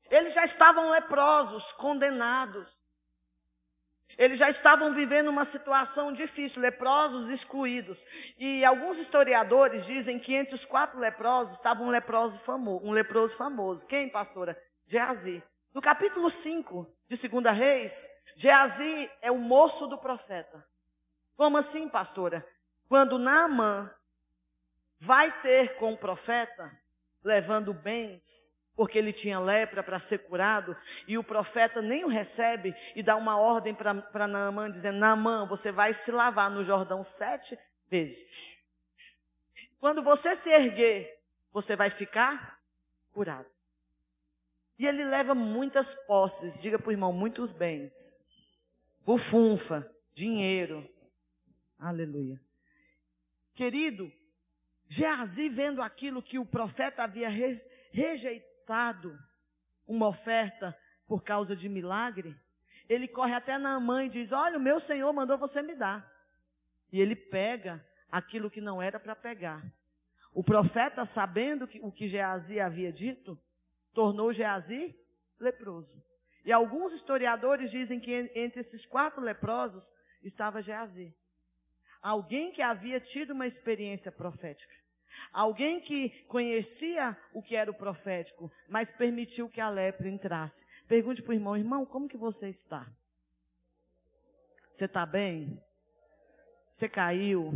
Eles 0.10 0.34
já 0.34 0.44
estavam 0.44 0.90
leprosos, 0.90 1.72
condenados. 1.74 2.68
Eles 4.18 4.40
já 4.40 4.50
estavam 4.50 4.96
vivendo 4.96 5.28
uma 5.28 5.46
situação 5.46 6.12
difícil, 6.12 6.60
leprosos 6.60 7.30
excluídos. 7.30 8.04
E 8.36 8.66
alguns 8.66 8.98
historiadores 8.98 9.86
dizem 9.86 10.18
que 10.18 10.34
entre 10.34 10.56
os 10.56 10.66
quatro 10.66 11.00
leprosos 11.00 11.54
estava 11.54 11.84
um 11.84 11.90
leproso 11.92 12.40
famoso, 12.40 12.84
um 12.84 12.92
leproso 12.92 13.38
famoso. 13.38 13.86
Quem, 13.86 14.10
pastora? 14.10 14.60
Geazi. 14.88 15.44
No 15.72 15.84
capítulo 15.84 16.32
5 16.32 16.92
de 17.08 17.30
2 17.30 17.56
Reis, 17.56 18.10
Geazi 18.36 19.08
é 19.22 19.32
o 19.32 19.38
moço 19.38 19.86
do 19.86 20.00
profeta. 20.00 20.66
Como 21.36 21.60
assim, 21.60 21.88
pastora? 21.88 22.44
Quando 22.90 23.20
Naamã 23.20 23.94
vai 25.00 25.42
ter 25.42 25.76
com 25.76 25.94
o 25.94 25.98
profeta, 25.98 26.72
levando 27.24 27.74
bens, 27.74 28.50
porque 28.76 28.98
ele 28.98 29.12
tinha 29.12 29.40
lepra 29.40 29.82
para 29.82 30.00
ser 30.00 30.20
curado, 30.20 30.78
e 31.08 31.18
o 31.18 31.24
profeta 31.24 31.82
nem 31.82 32.06
o 32.06 32.08
recebe 32.08 32.76
e 32.96 33.02
dá 33.02 33.16
uma 33.16 33.38
ordem 33.38 33.74
para 33.74 34.28
Naamã, 34.28 34.70
dizendo: 34.70 35.00
Naamã, 35.00 35.48
você 35.48 35.72
vai 35.72 35.94
se 35.94 36.12
lavar 36.12 36.50
no 36.52 36.64
Jordão 36.64 37.04
sete 37.04 37.58
vezes. 37.90 38.58
Quando 39.80 40.04
você 40.04 40.36
se 40.36 40.50
erguer, 40.50 41.22
você 41.52 41.76
vai 41.76 41.90
ficar 41.90 42.60
curado. 43.12 43.50
E 44.78 44.86
ele 44.86 45.04
leva 45.04 45.34
muitas 45.34 45.96
posses, 46.06 46.60
diga 46.62 46.78
para 46.78 46.90
o 46.90 46.92
irmão, 46.92 47.12
muitos 47.12 47.52
bens. 47.52 48.16
Bufunfa, 49.04 49.92
dinheiro. 50.14 50.88
Aleluia. 51.80 52.40
Querido, 53.56 54.12
Geazi 54.90 55.50
vendo 55.50 55.82
aquilo 55.82 56.22
que 56.22 56.40
o 56.40 56.46
profeta 56.46 57.04
havia 57.04 57.30
rejeitado, 57.92 59.18
uma 59.86 60.08
oferta 60.08 60.78
por 61.08 61.24
causa 61.24 61.56
de 61.56 61.70
milagre, 61.70 62.36
ele 62.90 63.08
corre 63.08 63.34
até 63.34 63.58
na 63.58 63.80
mãe 63.80 64.08
e 64.08 64.10
diz: 64.10 64.32
Olha, 64.32 64.58
o 64.58 64.62
meu 64.62 64.80
Senhor 64.80 65.12
mandou 65.14 65.38
você 65.38 65.62
me 65.62 65.76
dar. 65.76 66.10
E 66.92 67.02
ele 67.02 67.16
pega 67.16 67.86
aquilo 68.10 68.50
que 68.50 68.62
não 68.62 68.82
era 68.82 69.00
para 69.00 69.16
pegar. 69.16 69.64
O 70.34 70.44
profeta, 70.44 71.04
sabendo 71.06 71.68
que, 71.68 71.80
o 71.82 71.92
que 71.92 72.08
Geazi 72.08 72.60
havia 72.60 72.92
dito, 72.92 73.38
tornou 73.94 74.32
Geazi 74.32 74.96
leproso. 75.40 76.02
E 76.46 76.52
alguns 76.52 76.94
historiadores 76.94 77.72
dizem 77.72 78.00
que 78.00 78.32
entre 78.36 78.62
esses 78.62 78.86
quatro 78.86 79.22
leprosos 79.22 79.92
estava 80.24 80.62
Geazi. 80.62 81.14
Alguém 82.02 82.52
que 82.52 82.62
havia 82.62 83.02
tido 83.02 83.32
uma 83.32 83.48
experiência 83.48 84.12
profética. 84.12 84.74
Alguém 85.32 85.80
que 85.80 86.10
conhecia 86.28 87.18
o 87.34 87.42
que 87.42 87.56
era 87.56 87.70
o 87.70 87.78
profético, 87.78 88.52
mas 88.68 88.92
permitiu 88.92 89.50
que 89.50 89.62
a 89.62 89.70
lepra 89.70 90.10
entrasse. 90.10 90.66
Pergunte 90.88 91.22
para 91.22 91.32
o 91.32 91.36
irmão, 91.36 91.58
irmão, 91.58 91.86
como 91.86 92.08
que 92.08 92.18
você 92.18 92.48
está? 92.50 92.88
Você 94.74 94.86
está 94.86 95.06
bem? 95.06 95.62
Você 96.72 96.88
caiu? 96.88 97.52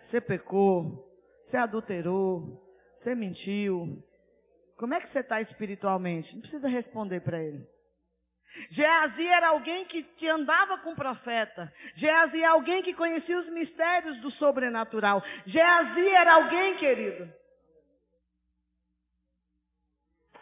Você 0.00 0.20
pecou? 0.20 1.10
Você 1.42 1.56
adulterou? 1.56 2.62
Você 2.96 3.14
mentiu? 3.14 4.02
Como 4.76 4.94
é 4.94 5.00
que 5.00 5.08
você 5.08 5.20
está 5.20 5.40
espiritualmente? 5.40 6.34
Não 6.34 6.40
precisa 6.40 6.68
responder 6.68 7.20
para 7.20 7.42
ele. 7.42 7.66
Geazi 8.70 9.26
era 9.26 9.48
alguém 9.48 9.84
que, 9.84 10.02
que 10.02 10.28
andava 10.28 10.78
com 10.78 10.92
o 10.92 10.96
profeta. 10.96 11.72
Geazi 11.94 12.42
é 12.42 12.46
alguém 12.46 12.82
que 12.82 12.94
conhecia 12.94 13.38
os 13.38 13.48
mistérios 13.48 14.18
do 14.18 14.30
sobrenatural. 14.30 15.22
Geazi 15.44 16.08
era 16.08 16.34
alguém, 16.34 16.76
querido. 16.76 17.32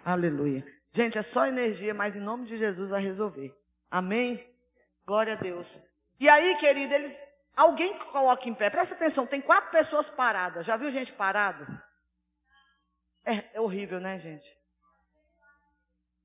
Aleluia. 0.05 0.65
Gente, 0.93 1.17
é 1.17 1.23
só 1.23 1.47
energia, 1.47 1.95
mas 1.95 2.17
em 2.17 2.21
nome 2.21 2.47
de 2.47 2.59
Jesus 2.59 2.91
vai 2.91 3.03
resolver. 3.03 3.57
Amém? 3.91 4.47
Glória 5.07 5.33
a 5.33 5.37
Deus. 5.37 5.81
E 6.21 6.29
aí, 6.29 6.57
querido, 6.57 6.95
eles. 6.95 7.19
Alguém 7.57 7.99
coloca 7.99 8.49
em 8.49 8.55
pé. 8.55 8.71
Presta 8.71 8.95
atenção, 8.95 9.27
tem 9.27 9.41
quatro 9.41 9.71
pessoas 9.71 10.09
paradas. 10.09 10.65
Já 10.67 10.77
viu 10.77 10.91
gente 10.91 11.13
parado? 11.13 11.67
É, 13.25 13.57
é 13.57 13.61
horrível, 13.61 14.01
né, 14.01 14.19
gente? 14.19 14.62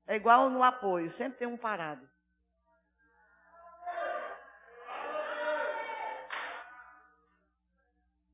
É 0.08 0.16
igual 0.16 0.48
no 0.48 0.62
apoio, 0.64 1.10
sempre 1.10 1.40
tem 1.40 1.46
um 1.46 1.58
parado. 1.58 2.08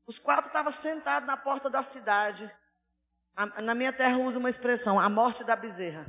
Os 0.07 0.17
quatro 0.17 0.47
estavam 0.47 0.71
sentados 0.71 1.27
na 1.27 1.35
porta 1.35 1.69
da 1.69 1.83
cidade. 1.83 2.49
Na 3.61 3.75
minha 3.75 3.91
terra 3.91 4.17
usa 4.17 4.39
uma 4.39 4.49
expressão, 4.49 4.97
a 4.97 5.09
morte 5.09 5.43
da 5.43 5.53
bezerra. 5.53 6.05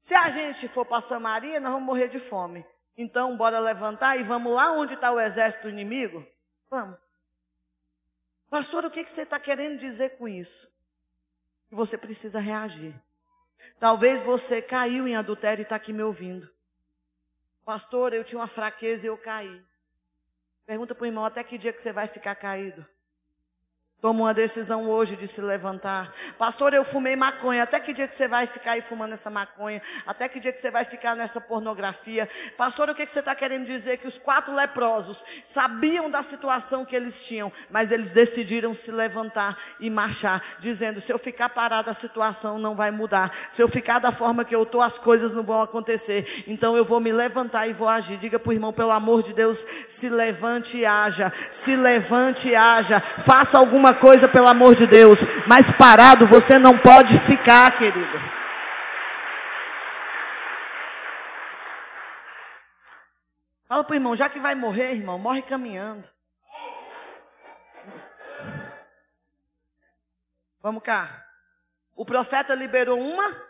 Se 0.00 0.14
a 0.14 0.30
gente 0.30 0.68
for 0.68 0.86
para 0.86 1.02
Samaria, 1.02 1.58
nós 1.58 1.72
vamos 1.72 1.86
morrer 1.86 2.06
de 2.06 2.20
fome. 2.20 2.64
Então, 2.96 3.36
bora 3.36 3.58
levantar 3.58 4.20
e 4.20 4.22
vamos 4.22 4.54
lá 4.54 4.70
onde 4.70 4.94
está 4.94 5.10
o 5.10 5.18
exército 5.18 5.68
inimigo? 5.68 6.24
Vamos. 6.70 6.96
Pastor, 8.48 8.84
o 8.84 8.90
que, 8.90 9.02
que 9.02 9.10
você 9.10 9.22
está 9.22 9.40
querendo 9.40 9.80
dizer 9.80 10.16
com 10.16 10.28
isso? 10.28 10.70
Que 11.68 11.74
você 11.74 11.98
precisa 11.98 12.38
reagir. 12.38 12.94
Talvez 13.78 14.22
você 14.22 14.62
caiu 14.62 15.06
em 15.06 15.16
adultério 15.16 15.62
e 15.62 15.64
está 15.64 15.76
aqui 15.76 15.92
me 15.92 16.02
ouvindo. 16.02 16.50
Pastor, 17.64 18.12
eu 18.12 18.24
tinha 18.24 18.40
uma 18.40 18.46
fraqueza 18.46 19.06
e 19.06 19.08
eu 19.08 19.18
caí. 19.18 19.62
Pergunta 20.64 20.94
para 20.94 21.04
o 21.04 21.06
irmão, 21.06 21.24
até 21.24 21.44
que 21.44 21.58
dia 21.58 21.72
que 21.72 21.82
você 21.82 21.92
vai 21.92 22.08
ficar 22.08 22.34
caído? 22.36 22.86
Toma 23.98 24.24
uma 24.24 24.34
decisão 24.34 24.90
hoje 24.90 25.16
de 25.16 25.26
se 25.26 25.40
levantar. 25.40 26.12
Pastor, 26.36 26.74
eu 26.74 26.84
fumei 26.84 27.16
maconha. 27.16 27.62
Até 27.62 27.80
que 27.80 27.94
dia 27.94 28.06
que 28.06 28.14
você 28.14 28.28
vai 28.28 28.46
ficar 28.46 28.72
aí 28.72 28.82
fumando 28.82 29.14
essa 29.14 29.30
maconha? 29.30 29.80
Até 30.06 30.28
que 30.28 30.38
dia 30.38 30.52
que 30.52 30.60
você 30.60 30.70
vai 30.70 30.84
ficar 30.84 31.16
nessa 31.16 31.40
pornografia? 31.40 32.28
Pastor, 32.58 32.90
o 32.90 32.94
que, 32.94 33.06
que 33.06 33.10
você 33.10 33.20
está 33.20 33.34
querendo 33.34 33.64
dizer? 33.64 33.96
Que 33.96 34.06
os 34.06 34.18
quatro 34.18 34.54
leprosos 34.54 35.24
sabiam 35.46 36.10
da 36.10 36.22
situação 36.22 36.84
que 36.84 36.94
eles 36.94 37.24
tinham, 37.24 37.50
mas 37.70 37.90
eles 37.90 38.10
decidiram 38.10 38.74
se 38.74 38.92
levantar 38.92 39.56
e 39.80 39.88
marchar, 39.88 40.42
dizendo: 40.60 41.00
se 41.00 41.10
eu 41.10 41.18
ficar 41.18 41.48
parado, 41.48 41.88
a 41.88 41.94
situação 41.94 42.58
não 42.58 42.76
vai 42.76 42.90
mudar. 42.90 43.32
Se 43.48 43.62
eu 43.62 43.68
ficar 43.68 43.98
da 43.98 44.12
forma 44.12 44.44
que 44.44 44.54
eu 44.54 44.64
estou, 44.64 44.82
as 44.82 44.98
coisas 44.98 45.32
não 45.32 45.42
vão 45.42 45.62
acontecer. 45.62 46.44
Então 46.46 46.76
eu 46.76 46.84
vou 46.84 47.00
me 47.00 47.12
levantar 47.12 47.66
e 47.66 47.72
vou 47.72 47.88
agir. 47.88 48.18
Diga 48.18 48.38
para 48.38 48.50
o 48.50 48.52
irmão, 48.52 48.74
pelo 48.74 48.90
amor 48.90 49.22
de 49.22 49.32
Deus, 49.32 49.66
se 49.88 50.10
levante 50.10 50.76
e 50.76 50.84
haja. 50.84 51.32
Se 51.50 51.74
levante 51.74 52.50
e 52.50 52.54
haja. 52.54 53.00
Faça 53.00 53.56
alguma 53.56 53.85
coisa, 53.94 54.28
pelo 54.28 54.48
amor 54.48 54.74
de 54.74 54.86
Deus. 54.86 55.20
Mas 55.46 55.70
parado 55.70 56.26
você 56.26 56.58
não 56.58 56.78
pode 56.78 57.18
ficar, 57.20 57.76
querido. 57.76 58.36
Fala 63.68 63.82
pro 63.82 63.96
irmão, 63.96 64.14
já 64.14 64.28
que 64.28 64.38
vai 64.38 64.54
morrer, 64.54 64.92
irmão, 64.92 65.18
morre 65.18 65.42
caminhando. 65.42 66.08
Vamos 70.62 70.82
cá. 70.82 71.24
O 71.94 72.04
profeta 72.04 72.54
liberou 72.54 73.00
uma? 73.00 73.42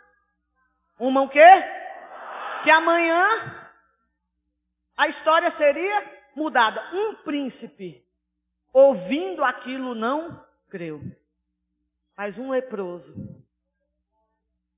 Uma 0.99 1.21
o 1.21 1.29
quê? 1.29 1.63
Que 2.63 2.71
amanhã 2.71 3.25
a 4.95 5.07
história 5.07 5.51
seria 5.51 6.11
mudada. 6.35 6.83
Um 6.93 7.15
príncipe, 7.15 8.06
ouvindo 8.77 9.43
aquilo, 9.43 9.95
não 9.95 10.39
creu. 10.69 11.01
Mas 12.15 12.37
um 12.37 12.51
leproso. 12.51 13.15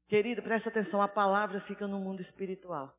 Querido, 0.08 0.42
presta 0.42 0.70
atenção, 0.70 1.02
a 1.02 1.08
palavra 1.08 1.60
fica 1.60 1.86
no 1.86 2.00
mundo 2.00 2.22
espiritual. 2.22 2.96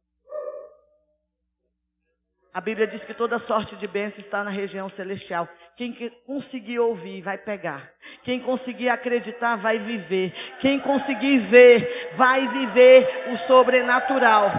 A 2.53 2.61
Bíblia 2.61 2.87
diz 2.87 3.05
que 3.05 3.15
toda 3.15 3.39
sorte 3.39 3.77
de 3.77 3.87
bênção 3.87 4.21
está 4.21 4.45
na 4.45 4.51
região 4.51 4.89
celestial. 4.89 5.49
Quem 5.77 5.95
conseguir 6.27 6.81
ouvir 6.81 7.23
vai 7.23 7.39
pegar. 7.39 7.93
Quem 8.23 8.41
conseguir 8.41 8.89
acreditar 8.89 9.57
vai 9.57 9.79
viver. 9.79 10.33
Quem 10.59 10.81
conseguir 10.81 11.39
ver 11.39 12.11
vai 12.15 12.47
viver 12.49 13.31
o 13.33 13.37
sobrenatural. 13.37 14.51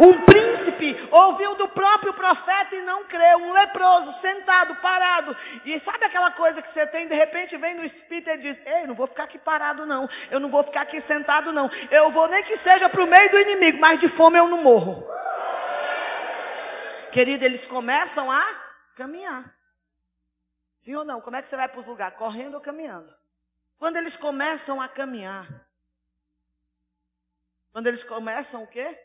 Um 0.00 0.24
príncipe 0.24 1.08
ouviu 1.10 1.54
do 1.56 1.68
próprio 1.68 2.14
profeta 2.14 2.74
e 2.74 2.82
não 2.82 3.04
creu. 3.04 3.38
Um 3.38 3.52
leproso, 3.52 4.12
sentado, 4.20 4.76
parado. 4.76 5.36
E 5.64 5.78
sabe 5.80 6.04
aquela 6.04 6.30
coisa 6.30 6.62
que 6.62 6.68
você 6.68 6.86
tem, 6.86 7.08
de 7.08 7.14
repente 7.14 7.56
vem 7.56 7.74
no 7.74 7.84
espírito 7.84 8.30
e 8.30 8.36
diz: 8.38 8.62
Ei, 8.66 8.86
não 8.86 8.94
vou 8.94 9.06
ficar 9.06 9.24
aqui 9.24 9.38
parado, 9.38 9.84
não. 9.86 10.08
Eu 10.30 10.40
não 10.40 10.50
vou 10.50 10.62
ficar 10.62 10.82
aqui 10.82 11.00
sentado, 11.00 11.52
não. 11.52 11.70
Eu 11.90 12.10
vou 12.10 12.28
nem 12.28 12.42
que 12.44 12.56
seja 12.56 12.88
para 12.88 13.02
o 13.02 13.06
meio 13.06 13.30
do 13.30 13.38
inimigo, 13.38 13.80
mas 13.80 14.00
de 14.00 14.08
fome 14.08 14.38
eu 14.38 14.48
não 14.48 14.62
morro. 14.62 15.06
Querido, 17.12 17.44
eles 17.44 17.66
começam 17.66 18.30
a 18.30 18.42
caminhar. 18.96 19.54
Sim 20.80 20.96
ou 20.96 21.04
não? 21.04 21.20
Como 21.20 21.36
é 21.36 21.42
que 21.42 21.48
você 21.48 21.56
vai 21.56 21.68
para 21.68 21.80
os 21.80 21.86
lugares? 21.86 22.18
Correndo 22.18 22.54
ou 22.54 22.60
caminhando? 22.60 23.12
Quando 23.78 23.96
eles 23.96 24.16
começam 24.16 24.80
a 24.80 24.88
caminhar. 24.88 25.46
Quando 27.72 27.86
eles 27.86 28.04
começam 28.04 28.62
o 28.62 28.66
quê? 28.66 28.98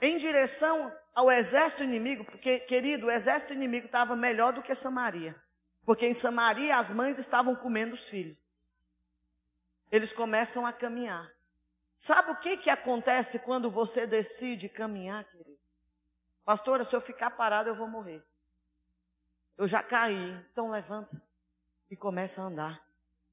Em 0.00 0.16
direção 0.16 0.92
ao 1.14 1.30
exército 1.30 1.82
inimigo, 1.82 2.24
porque, 2.24 2.60
querido, 2.60 3.06
o 3.06 3.10
exército 3.10 3.52
inimigo 3.52 3.86
estava 3.86 4.14
melhor 4.14 4.52
do 4.52 4.62
que 4.62 4.74
Samaria. 4.74 5.34
Porque 5.84 6.06
em 6.06 6.14
Samaria 6.14 6.76
as 6.76 6.90
mães 6.90 7.18
estavam 7.18 7.56
comendo 7.56 7.94
os 7.94 8.04
filhos. 8.08 8.36
Eles 9.90 10.12
começam 10.12 10.66
a 10.66 10.72
caminhar. 10.72 11.30
Sabe 11.96 12.30
o 12.30 12.36
que, 12.36 12.58
que 12.58 12.70
acontece 12.70 13.38
quando 13.40 13.70
você 13.70 14.06
decide 14.06 14.68
caminhar, 14.68 15.24
querido? 15.24 15.58
Pastora, 16.44 16.84
se 16.84 16.94
eu 16.94 17.00
ficar 17.00 17.30
parado, 17.30 17.68
eu 17.68 17.74
vou 17.74 17.88
morrer. 17.88 18.22
Eu 19.56 19.66
já 19.66 19.82
caí, 19.82 20.30
então 20.52 20.70
levanta 20.70 21.20
e 21.90 21.96
começa 21.96 22.40
a 22.40 22.44
andar. 22.44 22.82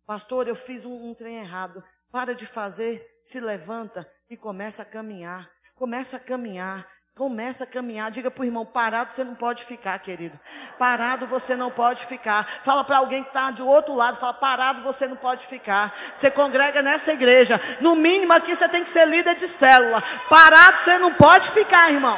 Pastor, 0.05 0.47
eu 0.47 0.55
fiz 0.55 0.83
um, 0.83 1.09
um 1.09 1.13
trem 1.13 1.37
errado. 1.37 1.83
Para 2.11 2.33
de 2.33 2.45
fazer, 2.45 3.19
se 3.23 3.39
levanta 3.39 4.09
e 4.29 4.35
começa 4.35 4.81
a 4.81 4.85
caminhar. 4.85 5.51
Começa 5.75 6.15
a 6.15 6.19
caminhar. 6.19 6.85
Começa 7.17 7.65
a 7.65 7.67
caminhar. 7.67 8.09
Diga 8.09 8.31
para 8.31 8.41
o 8.41 8.45
irmão, 8.45 8.65
parado 8.65 9.11
você 9.11 9.25
não 9.25 9.35
pode 9.35 9.65
ficar, 9.65 9.99
querido. 9.99 10.39
Parado 10.79 11.27
você 11.27 11.53
não 11.53 11.69
pode 11.69 12.05
ficar. 12.05 12.61
Fala 12.63 12.85
para 12.85 12.97
alguém 12.97 13.23
que 13.23 13.29
está 13.29 13.51
do 13.51 13.67
outro 13.67 13.93
lado. 13.93 14.17
Fala, 14.17 14.33
parado 14.33 14.83
você 14.83 15.05
não 15.05 15.17
pode 15.17 15.45
ficar. 15.47 15.93
Você 16.13 16.31
congrega 16.31 16.81
nessa 16.81 17.11
igreja. 17.11 17.59
No 17.81 17.93
mínimo 17.93 18.31
aqui 18.31 18.55
você 18.55 18.69
tem 18.69 18.83
que 18.83 18.89
ser 18.89 19.05
líder 19.05 19.35
de 19.35 19.49
célula. 19.49 20.01
Parado 20.29 20.77
você 20.77 20.97
não 20.97 21.13
pode 21.15 21.51
ficar, 21.51 21.91
irmão. 21.91 22.17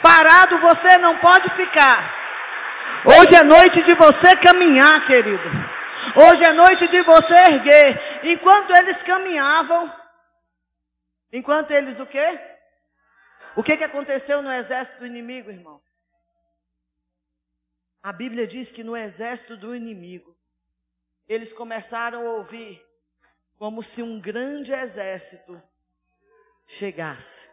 Parado 0.00 0.58
você 0.60 0.96
não 0.96 1.18
pode 1.18 1.50
ficar. 1.50 2.22
Hoje 3.04 3.34
é 3.34 3.42
noite 3.42 3.82
de 3.82 3.92
você 3.92 4.34
caminhar, 4.36 5.06
querido. 5.06 5.61
Hoje 6.16 6.44
é 6.44 6.52
noite 6.52 6.88
de 6.88 7.02
você 7.02 7.34
erguer. 7.34 8.00
Enquanto 8.24 8.74
eles 8.74 9.02
caminhavam, 9.02 9.94
enquanto 11.32 11.70
eles 11.70 11.98
o 12.00 12.06
quê? 12.06 12.40
O 13.56 13.62
que, 13.62 13.76
que 13.76 13.84
aconteceu 13.84 14.42
no 14.42 14.50
exército 14.50 15.00
do 15.00 15.06
inimigo, 15.06 15.50
irmão? 15.50 15.82
A 18.02 18.12
Bíblia 18.12 18.46
diz 18.46 18.70
que 18.70 18.82
no 18.82 18.96
exército 18.96 19.56
do 19.56 19.76
inimigo, 19.76 20.36
eles 21.28 21.52
começaram 21.52 22.26
a 22.26 22.32
ouvir 22.32 22.84
como 23.58 23.82
se 23.82 24.02
um 24.02 24.20
grande 24.20 24.72
exército 24.72 25.62
chegasse. 26.66 27.48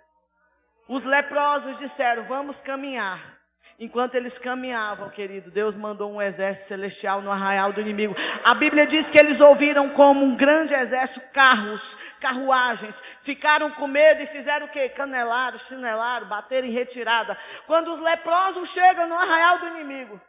Os 0.88 1.04
leprosos 1.04 1.78
disseram: 1.78 2.23
Vamos 2.23 2.60
caminhar. 2.60 3.38
Enquanto 3.79 4.15
eles 4.15 4.37
caminhavam, 4.37 5.09
querido, 5.09 5.49
Deus 5.49 5.77
mandou 5.77 6.11
um 6.11 6.21
exército 6.21 6.67
celestial 6.67 7.21
no 7.21 7.31
arraial 7.31 7.71
do 7.71 7.79
inimigo. 7.79 8.13
A 8.43 8.53
Bíblia 8.53 8.85
diz 8.85 9.09
que 9.09 9.17
eles 9.17 9.39
ouviram 9.39 9.91
como 9.91 10.25
um 10.25 10.35
grande 10.35 10.73
exército 10.73 11.21
carros, 11.31 11.95
carruagens, 12.19 13.01
ficaram 13.21 13.71
com 13.71 13.87
medo 13.87 14.21
e 14.21 14.27
fizeram 14.27 14.65
o 14.65 14.69
quê? 14.69 14.89
Canelaram, 14.89 15.57
chinelaram, 15.59 16.27
bateram 16.27 16.67
em 16.67 16.71
retirada. 16.71 17.37
Quando 17.67 17.93
os 17.93 18.01
leprosos 18.01 18.67
chegam 18.67 19.07
no 19.07 19.15
arraial 19.15 19.59
do 19.59 19.67
inimigo, 19.67 20.19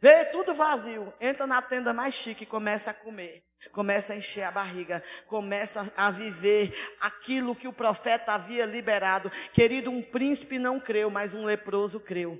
vê 0.00 0.24
tudo 0.24 0.54
vazio, 0.54 1.12
entra 1.20 1.46
na 1.46 1.60
tenda 1.60 1.92
mais 1.92 2.14
chique 2.14 2.44
e 2.44 2.46
começa 2.46 2.90
a 2.90 2.94
comer 2.94 3.45
começa 3.72 4.12
a 4.12 4.16
encher 4.16 4.42
a 4.42 4.50
barriga, 4.50 5.02
começa 5.26 5.92
a 5.96 6.10
viver 6.10 6.72
aquilo 7.00 7.54
que 7.54 7.68
o 7.68 7.72
profeta 7.72 8.32
havia 8.32 8.66
liberado. 8.66 9.30
Querido, 9.52 9.90
um 9.90 10.02
príncipe 10.02 10.58
não 10.58 10.80
creu, 10.80 11.10
mas 11.10 11.34
um 11.34 11.44
leproso 11.44 12.00
creu. 12.00 12.38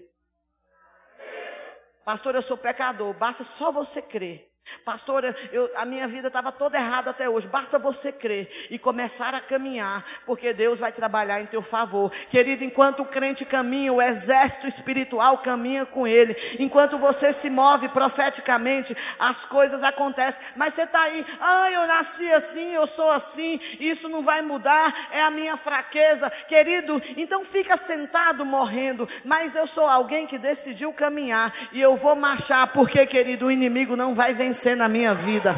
Pastor, 2.04 2.34
eu 2.34 2.42
sou 2.42 2.56
pecador, 2.56 3.12
basta 3.14 3.42
só 3.42 3.72
você 3.72 4.00
crer. 4.00 4.55
Pastora, 4.84 5.34
eu, 5.52 5.70
a 5.76 5.84
minha 5.84 6.06
vida 6.08 6.28
estava 6.28 6.50
toda 6.50 6.76
errada 6.76 7.10
até 7.10 7.28
hoje. 7.28 7.46
Basta 7.46 7.78
você 7.78 8.12
crer 8.12 8.66
e 8.70 8.78
começar 8.78 9.34
a 9.34 9.40
caminhar, 9.40 10.04
porque 10.24 10.52
Deus 10.52 10.78
vai 10.78 10.92
trabalhar 10.92 11.40
em 11.40 11.46
teu 11.46 11.62
favor. 11.62 12.10
Querido, 12.30 12.64
enquanto 12.64 13.00
o 13.00 13.06
crente 13.06 13.44
caminha, 13.44 13.92
o 13.92 14.02
exército 14.02 14.66
espiritual 14.66 15.38
caminha 15.38 15.86
com 15.86 16.06
ele. 16.06 16.36
Enquanto 16.58 16.98
você 16.98 17.32
se 17.32 17.48
move 17.48 17.88
profeticamente, 17.90 18.96
as 19.18 19.44
coisas 19.44 19.82
acontecem. 19.82 20.40
Mas 20.56 20.74
você 20.74 20.82
está 20.82 21.02
aí, 21.02 21.24
ah, 21.40 21.70
eu 21.70 21.86
nasci 21.86 22.30
assim, 22.32 22.72
eu 22.74 22.86
sou 22.86 23.10
assim, 23.10 23.60
isso 23.78 24.08
não 24.08 24.22
vai 24.22 24.42
mudar, 24.42 25.08
é 25.12 25.22
a 25.22 25.30
minha 25.30 25.56
fraqueza. 25.56 26.30
Querido, 26.48 27.00
então 27.16 27.44
fica 27.44 27.76
sentado 27.76 28.44
morrendo. 28.44 29.08
Mas 29.24 29.54
eu 29.54 29.66
sou 29.66 29.86
alguém 29.86 30.26
que 30.26 30.38
decidiu 30.38 30.92
caminhar 30.92 31.52
e 31.72 31.80
eu 31.80 31.96
vou 31.96 32.16
marchar, 32.16 32.72
porque, 32.72 33.06
querido, 33.06 33.46
o 33.46 33.50
inimigo 33.50 33.94
não 33.94 34.14
vai 34.14 34.34
vencer 34.34 34.55
vencer 34.56 34.74
na 34.74 34.88
minha 34.88 35.14
vida. 35.14 35.54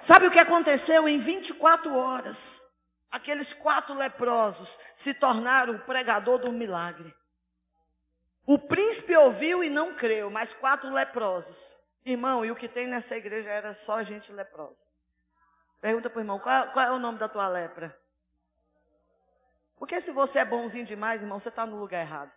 Sabe 0.00 0.26
o 0.26 0.30
que 0.30 0.38
aconteceu 0.38 1.06
em 1.06 1.18
24 1.18 1.94
horas? 1.94 2.64
Aqueles 3.10 3.52
quatro 3.52 3.94
leprosos 3.94 4.78
se 4.94 5.12
tornaram 5.12 5.74
o 5.74 5.80
pregador 5.80 6.38
do 6.38 6.50
milagre. 6.50 7.14
O 8.46 8.58
príncipe 8.58 9.14
ouviu 9.14 9.62
e 9.62 9.68
não 9.68 9.94
creu, 9.94 10.30
mas 10.30 10.54
quatro 10.54 10.90
leprosos. 10.90 11.78
Irmão, 12.04 12.42
e 12.42 12.50
o 12.50 12.56
que 12.56 12.68
tem 12.68 12.86
nessa 12.86 13.16
igreja 13.16 13.50
era 13.50 13.74
só 13.74 14.02
gente 14.02 14.32
leprosa. 14.32 14.82
Pergunta 15.78 16.08
para 16.08 16.18
o 16.18 16.22
irmão, 16.22 16.38
qual, 16.38 16.72
qual 16.72 16.86
é 16.86 16.90
o 16.90 16.98
nome 16.98 17.18
da 17.18 17.28
tua 17.28 17.48
lepra? 17.48 17.94
Porque 19.76 20.00
se 20.00 20.10
você 20.10 20.38
é 20.38 20.44
bonzinho 20.44 20.86
demais, 20.86 21.20
irmão, 21.20 21.38
você 21.38 21.50
está 21.50 21.66
no 21.66 21.76
lugar 21.76 22.00
errado. 22.00 22.32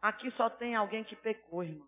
Aqui 0.00 0.30
só 0.30 0.48
tem 0.48 0.76
alguém 0.76 1.02
que 1.02 1.16
pecou, 1.16 1.64
irmão. 1.64 1.86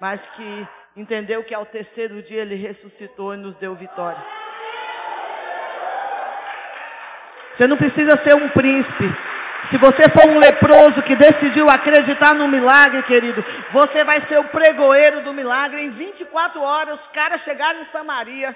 Mas 0.00 0.26
que 0.28 0.68
entendeu 0.96 1.44
que 1.44 1.54
ao 1.54 1.66
terceiro 1.66 2.22
dia 2.22 2.42
ele 2.42 2.54
ressuscitou 2.54 3.34
e 3.34 3.36
nos 3.36 3.56
deu 3.56 3.74
vitória. 3.74 4.22
Você 7.52 7.66
não 7.66 7.76
precisa 7.76 8.16
ser 8.16 8.34
um 8.34 8.48
príncipe. 8.48 9.04
Se 9.64 9.78
você 9.78 10.08
for 10.08 10.26
um 10.26 10.38
leproso 10.38 11.02
que 11.02 11.16
decidiu 11.16 11.68
acreditar 11.68 12.34
no 12.34 12.46
milagre, 12.46 13.02
querido, 13.02 13.44
você 13.72 14.04
vai 14.04 14.20
ser 14.20 14.38
o 14.38 14.48
pregoeiro 14.48 15.22
do 15.22 15.32
milagre. 15.32 15.80
Em 15.80 15.90
24 15.90 16.60
horas, 16.60 17.00
os 17.00 17.08
caras 17.08 17.40
chegaram 17.40 17.80
em 17.80 17.84
Samaria, 17.84 18.54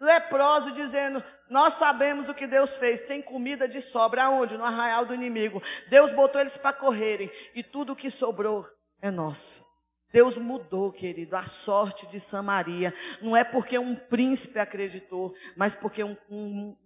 leproso, 0.00 0.72
dizendo: 0.72 1.22
Nós 1.48 1.74
sabemos 1.74 2.28
o 2.28 2.34
que 2.34 2.46
Deus 2.46 2.76
fez. 2.76 3.04
Tem 3.04 3.20
comida 3.20 3.68
de 3.68 3.80
sobra. 3.80 4.24
Aonde? 4.24 4.56
No 4.56 4.64
arraial 4.64 5.06
do 5.06 5.14
inimigo. 5.14 5.62
Deus 5.88 6.12
botou 6.12 6.40
eles 6.40 6.56
para 6.56 6.72
correrem. 6.72 7.30
E 7.54 7.62
tudo 7.62 7.96
que 7.96 8.10
sobrou 8.10 8.66
é 9.00 9.10
nosso. 9.10 9.64
Deus 10.12 10.36
mudou, 10.36 10.92
querido, 10.92 11.34
a 11.34 11.44
sorte 11.44 12.06
de 12.08 12.20
Samaria. 12.20 12.92
Não 13.20 13.36
é 13.36 13.42
porque 13.42 13.78
um 13.78 13.96
príncipe 13.96 14.58
acreditou, 14.58 15.34
mas 15.56 15.74
porque 15.74 16.04
um, 16.04 16.16
um 16.30 16.76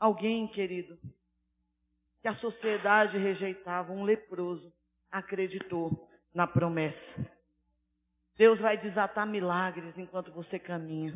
alguém, 0.00 0.48
querido, 0.48 0.98
que 2.22 2.28
a 2.28 2.32
sociedade 2.32 3.18
rejeitava, 3.18 3.92
um 3.92 4.02
leproso, 4.02 4.72
acreditou 5.10 6.08
na 6.32 6.46
promessa. 6.46 7.30
Deus 8.36 8.60
vai 8.60 8.76
desatar 8.76 9.26
milagres 9.26 9.98
enquanto 9.98 10.32
você 10.32 10.58
caminha. 10.58 11.14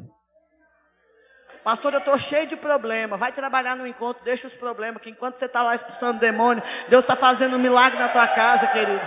Pastor, 1.62 1.92
eu 1.92 1.98
estou 1.98 2.18
cheio 2.18 2.46
de 2.46 2.56
problema. 2.56 3.16
Vai 3.16 3.32
trabalhar 3.32 3.76
no 3.76 3.86
encontro, 3.86 4.24
deixa 4.24 4.46
os 4.46 4.54
problemas, 4.54 5.02
que 5.02 5.10
enquanto 5.10 5.36
você 5.36 5.46
está 5.46 5.62
lá 5.62 5.74
expulsando 5.74 6.18
demônio, 6.18 6.62
Deus 6.88 7.04
está 7.04 7.16
fazendo 7.16 7.56
um 7.56 7.58
milagre 7.58 7.98
na 7.98 8.08
tua 8.08 8.26
casa, 8.28 8.66
querido. 8.68 9.06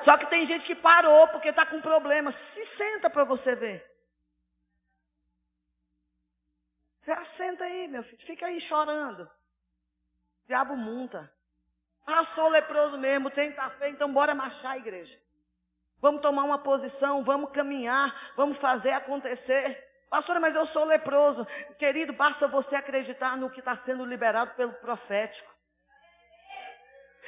Só 0.00 0.16
que 0.16 0.26
tem 0.26 0.46
gente 0.46 0.66
que 0.66 0.74
parou 0.74 1.28
porque 1.28 1.48
está 1.48 1.66
com 1.66 1.80
problema. 1.80 2.32
Se 2.32 2.64
senta 2.64 3.10
para 3.10 3.24
você 3.24 3.54
ver. 3.54 3.86
Você 6.98 7.12
assenta 7.12 7.64
aí, 7.64 7.88
meu 7.88 8.02
filho. 8.02 8.26
Fica 8.26 8.46
aí 8.46 8.60
chorando. 8.60 9.22
O 10.44 10.48
diabo 10.48 10.76
munta. 10.76 11.32
Ah, 12.06 12.24
sou 12.24 12.48
leproso 12.48 12.98
mesmo, 12.98 13.30
tem 13.30 13.52
fé, 13.52 13.88
então 13.88 14.12
bora 14.12 14.34
marchar 14.34 14.72
a 14.72 14.78
igreja. 14.78 15.18
Vamos 16.00 16.22
tomar 16.22 16.44
uma 16.44 16.58
posição, 16.58 17.22
vamos 17.22 17.50
caminhar, 17.50 18.32
vamos 18.36 18.56
fazer 18.56 18.92
acontecer. 18.92 19.89
Pastora, 20.10 20.40
mas 20.40 20.56
eu 20.56 20.66
sou 20.66 20.84
leproso. 20.84 21.46
Querido, 21.78 22.12
basta 22.12 22.48
você 22.48 22.74
acreditar 22.74 23.36
no 23.36 23.48
que 23.48 23.60
está 23.60 23.76
sendo 23.76 24.04
liberado 24.04 24.56
pelo 24.56 24.72
profético. 24.74 25.48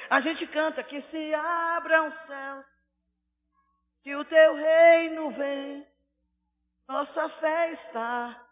A 0.09 0.19
gente 0.19 0.45
canta 0.45 0.83
que 0.83 0.99
se 0.99 1.33
abram 1.33 2.07
os 2.07 2.13
céus, 2.13 2.65
que 4.01 4.13
o 4.13 4.25
teu 4.25 4.55
reino 4.55 5.31
vem, 5.31 5.87
nossa 6.85 7.29
fé 7.29 7.71
está. 7.71 8.45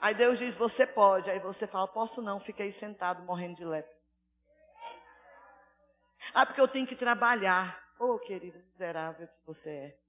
Aí 0.00 0.14
Deus 0.14 0.38
diz, 0.38 0.56
você 0.56 0.84
pode. 0.84 1.30
Aí 1.30 1.38
você 1.38 1.68
fala, 1.68 1.86
posso 1.86 2.20
não, 2.20 2.40
fiquei 2.40 2.72
sentado 2.72 3.22
morrendo 3.22 3.54
de 3.54 3.64
lepra. 3.64 3.94
Ah, 6.34 6.44
porque 6.44 6.60
eu 6.60 6.68
tenho 6.68 6.86
que 6.86 6.96
trabalhar. 6.96 7.80
Oh, 7.98 8.18
querido 8.18 8.58
miserável 8.58 9.28
que 9.28 9.46
você 9.46 9.70
é. 9.70 10.05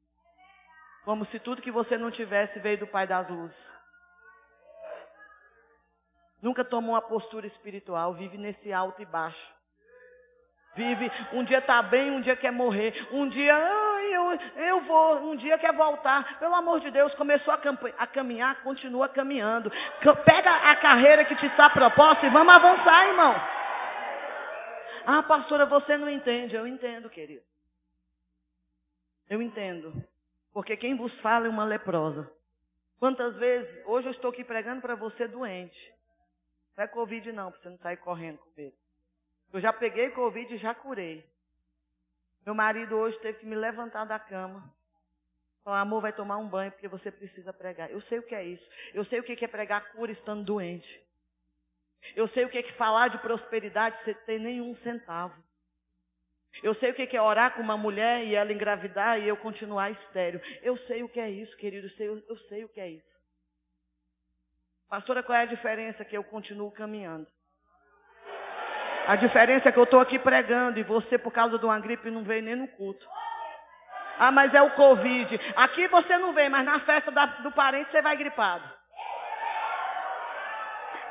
Como 1.07 1.23
se 1.23 1.39
tudo 1.39 1.61
que 1.61 1.71
você 1.71 1.97
não 1.97 2.11
tivesse 2.11 2.59
veio 2.59 2.79
do 2.79 2.85
Pai 2.85 3.07
das 3.07 3.29
Luzes. 3.29 3.73
Nunca 6.41 6.65
tomou 6.65 6.95
uma 6.95 7.01
postura 7.01 7.47
espiritual, 7.47 8.13
vive 8.13 8.37
nesse 8.37 8.73
alto 8.73 9.01
e 9.01 9.05
baixo. 9.05 9.55
Vive, 10.75 11.09
um 11.31 11.45
dia 11.45 11.59
está 11.59 11.81
bem, 11.81 12.11
um 12.11 12.19
dia 12.19 12.35
quer 12.35 12.51
morrer, 12.51 12.93
um 13.09 13.25
dia 13.25 13.57
eu, 14.11 14.31
eu 14.61 14.81
vou, 14.81 15.31
um 15.31 15.37
dia 15.37 15.57
quer 15.57 15.73
voltar. 15.73 16.39
Pelo 16.39 16.55
amor 16.55 16.81
de 16.81 16.91
Deus, 16.91 17.15
começou 17.15 17.53
a, 17.53 17.59
a 17.99 18.05
caminhar, 18.05 18.61
continua 18.61 19.07
caminhando. 19.07 19.71
Pega 20.25 20.51
a 20.69 20.75
carreira 20.75 21.23
que 21.23 21.37
te 21.37 21.45
está 21.45 21.69
proposta 21.69 22.25
e 22.25 22.29
vamos 22.29 22.53
avançar, 22.53 23.07
irmão. 23.07 23.33
Ah, 25.05 25.23
pastora, 25.23 25.65
você 25.65 25.95
não 25.95 26.09
entende. 26.09 26.57
Eu 26.57 26.67
entendo, 26.67 27.09
querido. 27.09 27.45
Eu 29.29 29.41
entendo. 29.41 30.05
Porque 30.57 30.75
quem 30.75 30.95
vos 30.95 31.21
fala 31.21 31.45
é 31.45 31.49
uma 31.51 31.63
leprosa. 31.63 32.33
Quantas 32.97 33.37
vezes, 33.37 33.79
hoje 33.85 34.07
eu 34.07 34.11
estou 34.11 34.31
aqui 34.31 34.43
pregando 34.43 34.81
para 34.81 34.95
você 34.95 35.27
doente. 35.27 35.93
Não 36.75 36.83
é 36.83 36.87
Covid 36.87 37.31
não, 37.31 37.51
para 37.51 37.61
você 37.61 37.69
não 37.69 37.77
sair 37.77 37.97
correndo 37.97 38.39
com 38.39 38.49
medo. 38.57 38.75
Eu 39.53 39.59
já 39.59 39.71
peguei 39.71 40.09
Covid 40.09 40.51
e 40.51 40.57
já 40.57 40.73
curei. 40.73 41.23
Meu 42.43 42.55
marido 42.55 42.95
hoje 42.95 43.19
teve 43.19 43.37
que 43.37 43.45
me 43.45 43.55
levantar 43.55 44.05
da 44.05 44.17
cama. 44.17 44.73
Falar, 45.63 45.81
amor, 45.81 46.01
vai 46.01 46.11
tomar 46.11 46.37
um 46.37 46.49
banho 46.49 46.71
porque 46.71 46.87
você 46.87 47.11
precisa 47.11 47.53
pregar. 47.53 47.91
Eu 47.91 48.01
sei 48.01 48.17
o 48.17 48.23
que 48.23 48.33
é 48.33 48.43
isso. 48.43 48.67
Eu 48.95 49.03
sei 49.03 49.19
o 49.19 49.23
que 49.23 49.45
é 49.45 49.47
pregar 49.47 49.91
cura 49.91 50.11
estando 50.11 50.43
doente. 50.43 51.07
Eu 52.15 52.27
sei 52.27 52.45
o 52.45 52.49
que 52.49 52.57
é 52.57 52.63
falar 52.71 53.09
de 53.09 53.19
prosperidade 53.19 53.97
sem 53.97 54.15
ter 54.15 54.39
nenhum 54.39 54.73
centavo. 54.73 55.39
Eu 56.63 56.73
sei 56.73 56.91
o 56.91 56.93
que 56.93 57.15
é 57.15 57.21
orar 57.21 57.53
com 57.53 57.61
uma 57.61 57.77
mulher 57.77 58.23
e 58.25 58.35
ela 58.35 58.51
engravidar 58.51 59.19
e 59.19 59.27
eu 59.27 59.37
continuar 59.37 59.89
estéreo. 59.89 60.41
Eu 60.61 60.75
sei 60.75 61.03
o 61.03 61.09
que 61.09 61.19
é 61.19 61.29
isso, 61.29 61.55
querido. 61.57 61.87
Eu 61.87 61.91
sei, 61.91 62.07
eu 62.07 62.37
sei 62.37 62.63
o 62.65 62.69
que 62.69 62.79
é 62.79 62.89
isso. 62.89 63.17
Pastora, 64.89 65.21
qual 65.21 65.37
é 65.37 65.41
a 65.41 65.45
diferença 65.45 66.05
que 66.05 66.15
eu 66.15 66.23
continuo 66.23 66.71
caminhando? 66.71 67.27
A 69.05 69.15
diferença 69.15 69.69
é 69.69 69.71
que 69.71 69.79
eu 69.79 69.83
estou 69.83 69.99
aqui 69.99 70.19
pregando 70.19 70.79
e 70.79 70.83
você, 70.83 71.17
por 71.17 71.31
causa 71.31 71.57
de 71.57 71.65
uma 71.65 71.79
gripe, 71.79 72.11
não 72.11 72.23
veio 72.23 72.43
nem 72.43 72.55
no 72.55 72.67
culto. 72.67 73.07
Ah, 74.19 74.31
mas 74.31 74.53
é 74.53 74.61
o 74.61 74.75
Covid. 74.75 75.39
Aqui 75.55 75.87
você 75.87 76.17
não 76.17 76.33
vem, 76.33 76.49
mas 76.49 76.65
na 76.65 76.79
festa 76.79 77.11
da, 77.11 77.25
do 77.25 77.51
parente 77.51 77.89
você 77.89 78.01
vai 78.01 78.17
gripado. 78.17 78.76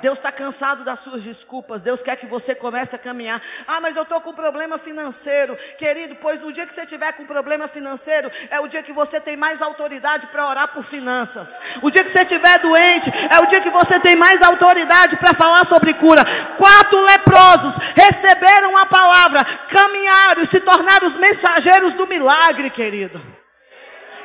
Deus 0.00 0.18
está 0.18 0.30
cansado 0.30 0.84
das 0.84 1.00
suas 1.00 1.22
desculpas. 1.22 1.82
Deus 1.82 2.02
quer 2.02 2.16
que 2.16 2.26
você 2.26 2.54
comece 2.54 2.94
a 2.94 2.98
caminhar. 2.98 3.40
Ah, 3.66 3.80
mas 3.80 3.96
eu 3.96 4.02
estou 4.02 4.20
com 4.20 4.32
problema 4.32 4.78
financeiro. 4.78 5.56
Querido, 5.78 6.16
pois 6.16 6.40
no 6.40 6.52
dia 6.52 6.66
que 6.66 6.72
você 6.72 6.86
tiver 6.86 7.12
com 7.12 7.24
problema 7.24 7.68
financeiro, 7.68 8.30
é 8.50 8.60
o 8.60 8.68
dia 8.68 8.82
que 8.82 8.92
você 8.92 9.20
tem 9.20 9.36
mais 9.36 9.62
autoridade 9.62 10.26
para 10.28 10.46
orar 10.46 10.68
por 10.68 10.84
finanças. 10.84 11.58
O 11.82 11.90
dia 11.90 12.04
que 12.04 12.10
você 12.10 12.22
estiver 12.22 12.58
doente, 12.60 13.10
é 13.30 13.38
o 13.40 13.46
dia 13.46 13.60
que 13.60 13.70
você 13.70 13.98
tem 14.00 14.16
mais 14.16 14.42
autoridade 14.42 15.16
para 15.16 15.34
falar 15.34 15.64
sobre 15.66 15.94
cura. 15.94 16.24
Quatro 16.56 17.00
leprosos 17.04 17.76
receberam 17.94 18.76
a 18.76 18.86
palavra, 18.86 19.44
caminharam 19.44 20.42
e 20.42 20.46
se 20.46 20.60
tornaram 20.60 21.06
os 21.06 21.16
mensageiros 21.16 21.94
do 21.94 22.06
milagre, 22.06 22.70
querido. 22.70 23.45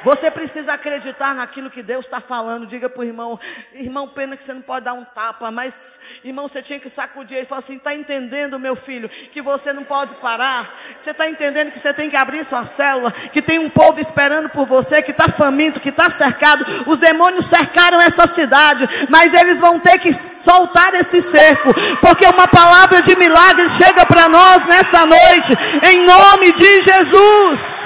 Você 0.03 0.31
precisa 0.31 0.73
acreditar 0.73 1.35
naquilo 1.35 1.69
que 1.69 1.83
Deus 1.83 2.05
está 2.05 2.19
falando. 2.19 2.65
Diga 2.65 2.89
para 2.89 3.01
o 3.01 3.03
irmão, 3.03 3.39
irmão, 3.73 4.07
pena 4.07 4.35
que 4.35 4.43
você 4.43 4.53
não 4.53 4.61
pode 4.61 4.85
dar 4.85 4.93
um 4.93 5.03
tapa, 5.03 5.51
mas, 5.51 5.99
irmão, 6.23 6.47
você 6.47 6.61
tinha 6.61 6.79
que 6.79 6.89
sacudir. 6.89 7.37
Ele 7.37 7.45
falou 7.45 7.63
assim: 7.63 7.75
está 7.75 7.93
entendendo, 7.93 8.59
meu 8.59 8.75
filho, 8.75 9.09
que 9.09 9.41
você 9.41 9.71
não 9.73 9.83
pode 9.83 10.15
parar? 10.15 10.73
Você 10.97 11.11
está 11.11 11.29
entendendo 11.29 11.71
que 11.71 11.79
você 11.79 11.93
tem 11.93 12.09
que 12.09 12.15
abrir 12.15 12.43
sua 12.45 12.65
célula, 12.65 13.11
que 13.11 13.41
tem 13.41 13.59
um 13.59 13.69
povo 13.69 13.99
esperando 13.99 14.49
por 14.49 14.65
você, 14.65 15.01
que 15.01 15.11
está 15.11 15.29
faminto, 15.29 15.79
que 15.79 15.89
está 15.89 16.09
cercado. 16.09 16.65
Os 16.87 16.99
demônios 16.99 17.45
cercaram 17.45 18.01
essa 18.01 18.25
cidade, 18.27 18.87
mas 19.09 19.33
eles 19.33 19.59
vão 19.59 19.79
ter 19.79 19.99
que 19.99 20.13
soltar 20.13 20.93
esse 20.95 21.21
cerco, 21.21 21.73
porque 21.99 22.25
uma 22.25 22.47
palavra 22.47 23.01
de 23.01 23.15
milagre 23.15 23.69
chega 23.69 24.05
para 24.05 24.27
nós 24.27 24.65
nessa 24.65 25.05
noite, 25.05 25.53
em 25.83 26.05
nome 26.05 26.51
de 26.53 26.81
Jesus. 26.81 27.80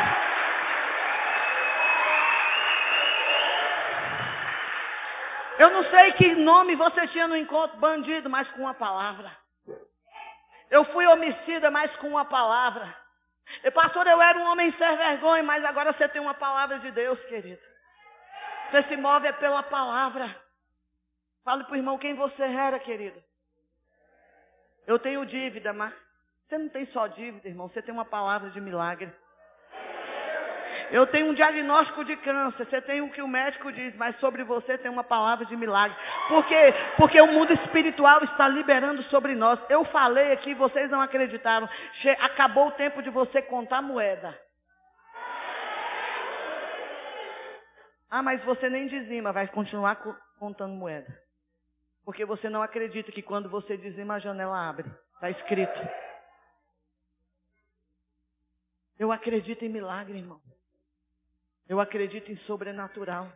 Eu 5.66 5.72
não 5.72 5.82
sei 5.82 6.11
que 6.11 6.36
nome 6.36 6.76
você 6.76 7.07
tinha 7.07 7.28
no 7.28 7.36
encontro, 7.36 7.80
bandido, 7.80 8.30
mas 8.30 8.51
com 8.51 8.61
uma 8.61 8.76
palavra. 8.76 9.36
Eu 10.70 10.84
fui 10.84 11.07
homicida, 11.07 11.72
mas 11.72 11.95
com 11.95 12.07
uma 12.07 12.24
palavra. 12.24 12.95
E 13.63 13.72
pastor, 13.72 14.05
eu 14.05 14.22
era 14.22 14.38
um 14.38 14.43
homem 14.43 14.70
sem 14.70 14.95
vergonha, 14.95 15.41
mas 15.41 15.66
agora 15.66 15.91
você 15.91 16.07
tem 16.07 16.22
uma 16.22 16.36
palavra 16.36 16.78
de 16.78 16.91
Deus, 16.91 17.26
querido. 17.26 17.63
Você 18.63 18.84
se 18.84 18.95
move 18.95 19.26
é 19.26 19.32
pela 19.32 19.63
palavra. 19.63 20.39
Fale 21.43 21.63
para 21.63 21.74
o 21.74 21.78
irmão 21.78 21.97
quem 21.97 22.13
você 22.13 22.43
era, 22.43 22.78
querido. 22.78 23.24
Eu 24.86 24.99
tenho 24.99 25.26
dívida, 25.26 25.74
mas 25.74 25.91
você 26.45 26.59
não 26.59 26.70
tem 26.70 26.86
só 26.86 27.07
dívida, 27.07 27.47
irmão. 27.47 27.68
Você 27.68 27.82
tem 27.82 27.91
uma 27.91 28.05
palavra 28.05 28.51
de 28.51 28.61
milagre. 28.61 29.11
Eu 30.91 31.07
tenho 31.07 31.27
um 31.27 31.33
diagnóstico 31.33 32.05
de 32.05 32.15
câncer, 32.15 32.63
você 32.63 32.81
tem 32.81 33.01
o 33.01 33.09
que 33.09 33.21
o 33.21 33.27
médico 33.27 33.71
diz, 33.71 33.95
mas 33.95 34.15
sobre 34.15 34.43
você 34.43 34.77
tem 34.77 34.89
uma 34.89 35.03
palavra 35.03 35.45
de 35.45 35.55
milagre. 35.55 35.97
Por 36.27 36.45
quê? 36.45 36.73
Porque 36.97 37.19
o 37.19 37.27
mundo 37.27 37.51
espiritual 37.51 38.21
está 38.21 38.47
liberando 38.47 39.01
sobre 39.01 39.36
nós. 39.36 39.65
Eu 39.69 39.83
falei 39.83 40.31
aqui, 40.31 40.53
vocês 40.53 40.89
não 40.89 41.01
acreditaram. 41.01 41.67
Che 41.91 42.09
acabou 42.09 42.67
o 42.67 42.71
tempo 42.71 43.01
de 43.01 43.09
você 43.09 43.41
contar 43.41 43.81
moeda. 43.81 44.39
Ah, 48.09 48.21
mas 48.21 48.43
você 48.43 48.69
nem 48.69 48.88
dizima, 48.88 49.33
vai 49.33 49.47
continuar 49.47 49.95
co 49.97 50.15
contando 50.39 50.75
moeda. 50.75 51.11
Porque 52.03 52.23
você 52.23 52.49
não 52.49 52.61
acredita 52.61 53.11
que 53.11 53.21
quando 53.21 53.49
você 53.49 53.75
dizima 53.75 54.15
a 54.15 54.19
janela 54.19 54.69
abre. 54.69 54.89
Está 55.15 55.29
escrito. 55.29 55.79
Eu 58.97 59.11
acredito 59.11 59.65
em 59.65 59.69
milagre, 59.69 60.17
irmão. 60.17 60.39
Eu 61.68 61.80
acredito 61.80 62.32
em 62.32 62.36
sobrenatural. 62.36 63.32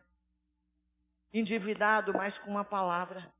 endividado, 1.32 2.14
mas 2.14 2.38
com 2.38 2.50
uma 2.50 2.64
palavra. 2.64 3.32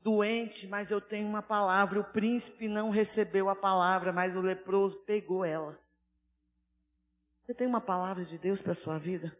Doente, 0.00 0.66
mas 0.66 0.90
eu 0.90 1.00
tenho 1.00 1.28
uma 1.28 1.42
palavra. 1.42 2.00
O 2.00 2.04
príncipe 2.04 2.66
não 2.66 2.90
recebeu 2.90 3.50
a 3.50 3.56
palavra, 3.56 4.12
mas 4.12 4.34
o 4.34 4.40
leproso 4.40 4.96
pegou 5.04 5.44
ela. 5.44 5.78
Você 7.42 7.54
tem 7.54 7.66
uma 7.66 7.80
palavra 7.80 8.24
de 8.24 8.38
Deus 8.38 8.62
para 8.62 8.72
a 8.72 8.76
sua 8.76 8.98
vida? 8.98 9.36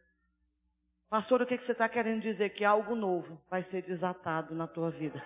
Pastor, 1.08 1.42
o 1.42 1.46
que, 1.46 1.58
você 1.58 1.72
está 1.72 1.88
querendo 1.88 2.20
dizer? 2.20 2.50
Que 2.50 2.64
algo 2.64 2.94
novo 2.94 3.40
vai 3.48 3.62
ser 3.62 3.82
desatado 3.82 4.54
na 4.54 4.66
tua 4.66 4.90
vida. 4.90 5.22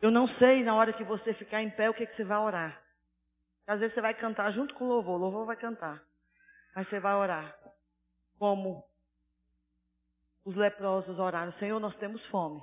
Eu 0.00 0.10
não 0.10 0.26
sei 0.26 0.62
na 0.62 0.74
hora 0.74 0.92
que 0.92 1.04
você 1.04 1.32
ficar 1.32 1.62
em 1.62 1.70
pé 1.70 1.88
o 1.88 1.94
que, 1.94 2.06
que 2.06 2.14
você 2.14 2.24
vai 2.24 2.38
orar. 2.38 2.82
Às 3.66 3.80
vezes 3.80 3.94
você 3.94 4.00
vai 4.00 4.12
cantar 4.14 4.50
junto 4.50 4.74
com 4.74 4.84
o 4.84 4.88
louvor, 4.88 5.14
o 5.14 5.22
louvor 5.22 5.46
vai 5.46 5.56
cantar. 5.56 6.02
Mas 6.74 6.88
você 6.88 6.98
vai 6.98 7.14
orar. 7.14 7.56
Como 8.38 8.84
os 10.44 10.56
leprosos 10.56 11.18
oraram: 11.18 11.50
Senhor, 11.50 11.78
nós 11.78 11.96
temos 11.96 12.26
fome, 12.26 12.62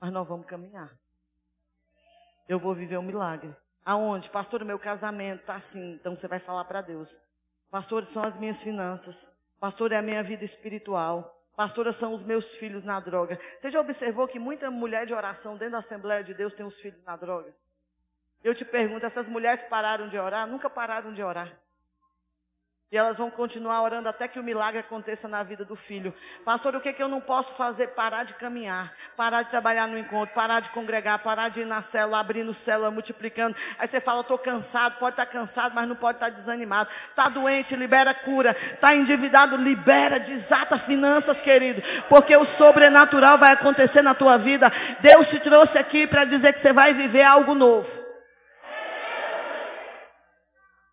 mas 0.00 0.12
nós 0.12 0.26
vamos 0.26 0.46
caminhar. 0.46 0.90
Eu 2.48 2.58
vou 2.58 2.74
viver 2.74 2.98
um 2.98 3.02
milagre. 3.02 3.54
Aonde? 3.84 4.30
Pastor, 4.30 4.62
o 4.62 4.66
meu 4.66 4.78
casamento 4.78 5.40
está 5.40 5.54
assim. 5.54 5.94
Então 5.94 6.14
você 6.14 6.28
vai 6.28 6.38
falar 6.38 6.64
para 6.64 6.80
Deus: 6.80 7.16
Pastor, 7.70 8.04
são 8.04 8.22
as 8.22 8.36
minhas 8.36 8.62
finanças. 8.62 9.30
Pastor, 9.58 9.92
é 9.92 9.96
a 9.96 10.02
minha 10.02 10.22
vida 10.22 10.44
espiritual. 10.44 11.38
Pastora, 11.54 11.92
são 11.92 12.14
os 12.14 12.22
meus 12.22 12.54
filhos 12.54 12.82
na 12.82 12.98
droga. 12.98 13.38
Você 13.58 13.70
já 13.70 13.80
observou 13.80 14.26
que 14.26 14.38
muita 14.38 14.70
mulher 14.70 15.06
de 15.06 15.12
oração 15.12 15.56
dentro 15.56 15.72
da 15.72 15.78
Assembleia 15.78 16.24
de 16.24 16.32
Deus 16.32 16.54
tem 16.54 16.64
os 16.64 16.80
filhos 16.80 17.02
na 17.04 17.14
droga? 17.14 17.54
Eu 18.42 18.54
te 18.54 18.64
pergunto, 18.64 19.06
essas 19.06 19.28
mulheres 19.28 19.62
pararam 19.64 20.08
de 20.08 20.18
orar? 20.18 20.46
Nunca 20.48 20.68
pararam 20.70 21.12
de 21.12 21.22
orar. 21.22 21.61
E 22.92 22.96
elas 22.98 23.16
vão 23.16 23.30
continuar 23.30 23.80
orando 23.80 24.06
até 24.06 24.28
que 24.28 24.38
o 24.38 24.42
milagre 24.42 24.78
aconteça 24.78 25.26
na 25.26 25.42
vida 25.42 25.64
do 25.64 25.74
filho. 25.74 26.12
Pastor, 26.44 26.76
o 26.76 26.80
que, 26.80 26.92
que 26.92 27.02
eu 27.02 27.08
não 27.08 27.22
posso 27.22 27.54
fazer? 27.54 27.86
Parar 27.88 28.24
de 28.24 28.34
caminhar, 28.34 28.92
parar 29.16 29.44
de 29.44 29.48
trabalhar 29.48 29.88
no 29.88 29.96
encontro, 29.96 30.34
parar 30.34 30.60
de 30.60 30.68
congregar, 30.72 31.18
parar 31.20 31.48
de 31.48 31.60
ir 31.60 31.64
na 31.64 31.80
célula, 31.80 32.20
abrindo 32.20 32.52
célula, 32.52 32.90
multiplicando. 32.90 33.56
Aí 33.78 33.88
você 33.88 33.98
fala, 33.98 34.20
estou 34.20 34.36
cansado, 34.36 34.98
pode 34.98 35.14
estar 35.14 35.24
tá 35.24 35.32
cansado, 35.32 35.74
mas 35.74 35.88
não 35.88 35.96
pode 35.96 36.18
estar 36.18 36.30
tá 36.30 36.36
desanimado. 36.36 36.90
Está 37.08 37.30
doente, 37.30 37.74
libera 37.74 38.12
cura. 38.12 38.50
Está 38.50 38.94
endividado, 38.94 39.56
libera, 39.56 40.20
desata 40.20 40.78
finanças, 40.78 41.40
querido. 41.40 41.80
Porque 42.10 42.36
o 42.36 42.44
sobrenatural 42.44 43.38
vai 43.38 43.52
acontecer 43.52 44.02
na 44.02 44.14
tua 44.14 44.36
vida. 44.36 44.70
Deus 45.00 45.30
te 45.30 45.40
trouxe 45.40 45.78
aqui 45.78 46.06
para 46.06 46.26
dizer 46.26 46.52
que 46.52 46.60
você 46.60 46.74
vai 46.74 46.92
viver 46.92 47.22
algo 47.22 47.54
novo. 47.54 48.01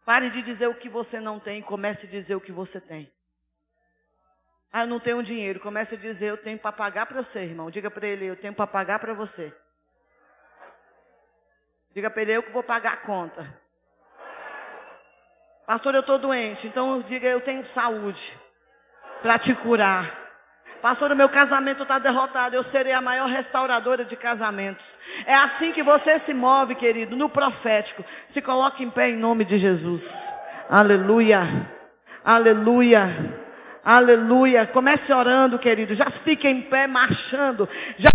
Pare 0.10 0.32
de 0.32 0.42
dizer 0.42 0.66
o 0.66 0.74
que 0.74 0.90
você 0.90 1.20
não 1.20 1.40
tem, 1.40 1.62
comece 1.62 2.08
a 2.08 2.10
dizer 2.10 2.34
o 2.34 2.42
que 2.42 2.52
você 2.52 2.82
tem. 2.82 3.14
Ah, 4.74 4.82
eu 4.82 4.88
não 4.88 5.00
tenho 5.00 5.22
dinheiro. 5.22 5.60
Comece 5.60 5.94
a 5.94 5.98
dizer, 6.00 6.32
eu 6.32 6.38
tenho 6.38 6.58
para 6.58 6.72
pagar 6.72 7.06
para 7.06 7.22
você, 7.22 7.42
irmão. 7.42 7.70
Diga 7.70 7.92
para 7.92 8.08
ele, 8.08 8.26
eu 8.26 8.36
tenho 8.36 8.52
para 8.52 8.66
pagar 8.66 8.98
para 8.98 9.14
você. 9.14 9.56
Diga 11.94 12.10
para 12.10 12.24
ele, 12.24 12.38
eu 12.38 12.42
que 12.42 12.50
vou 12.50 12.64
pagar 12.64 12.94
a 12.94 12.98
conta. 12.98 13.62
Pastor, 15.68 15.94
eu 15.94 16.02
estou 16.02 16.18
doente. 16.18 16.66
Então 16.66 17.00
diga, 17.04 17.28
eu 17.28 17.42
tenho 17.42 17.64
saúde 17.64 18.36
para 19.22 19.38
te 19.38 19.54
curar. 19.54 20.19
Pastor, 20.82 21.12
o 21.12 21.16
meu 21.16 21.28
casamento 21.28 21.84
está 21.84 22.00
derrotado. 22.00 22.56
Eu 22.56 22.64
serei 22.64 22.94
a 22.94 23.02
maior 23.02 23.28
restauradora 23.28 24.06
de 24.06 24.16
casamentos. 24.16 24.98
É 25.26 25.36
assim 25.36 25.72
que 25.72 25.84
você 25.84 26.18
se 26.18 26.34
move, 26.34 26.76
querido, 26.76 27.16
no 27.16 27.30
profético. 27.30 28.04
Se 28.28 28.42
coloque 28.42 28.84
em 28.84 28.90
pé 28.90 29.10
em 29.10 29.18
nome 29.18 29.44
de 29.44 29.58
Jesus. 29.58 30.34
Aleluia. 30.70 31.70
Aleluia. 32.24 33.10
Aleluia. 33.84 34.66
Comece 34.68 35.12
orando, 35.12 35.60
querido. 35.60 35.94
Já 35.94 36.10
fique 36.10 36.48
em 36.48 36.62
pé 36.62 36.88
marchando. 36.88 37.68
Já 37.98 38.10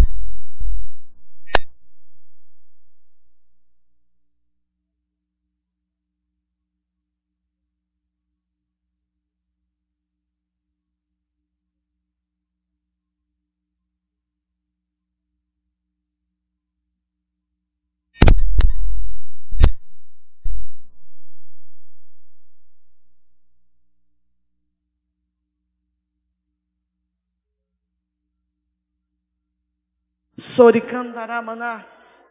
Soricandaramanás. 30.45 32.27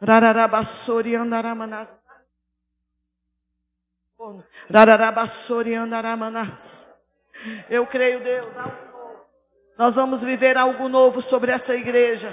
Rararabassori 0.00 1.16
andaramanás. 1.16 1.88
Rararabassori 4.70 5.74
andaramanás. 5.74 6.88
Eu 7.68 7.86
creio, 7.86 8.22
Deus, 8.22 8.46
nós 9.76 9.96
vamos 9.96 10.22
viver 10.22 10.56
algo 10.56 10.88
novo 10.88 11.20
sobre 11.20 11.50
essa 11.52 11.74
igreja. 11.74 12.32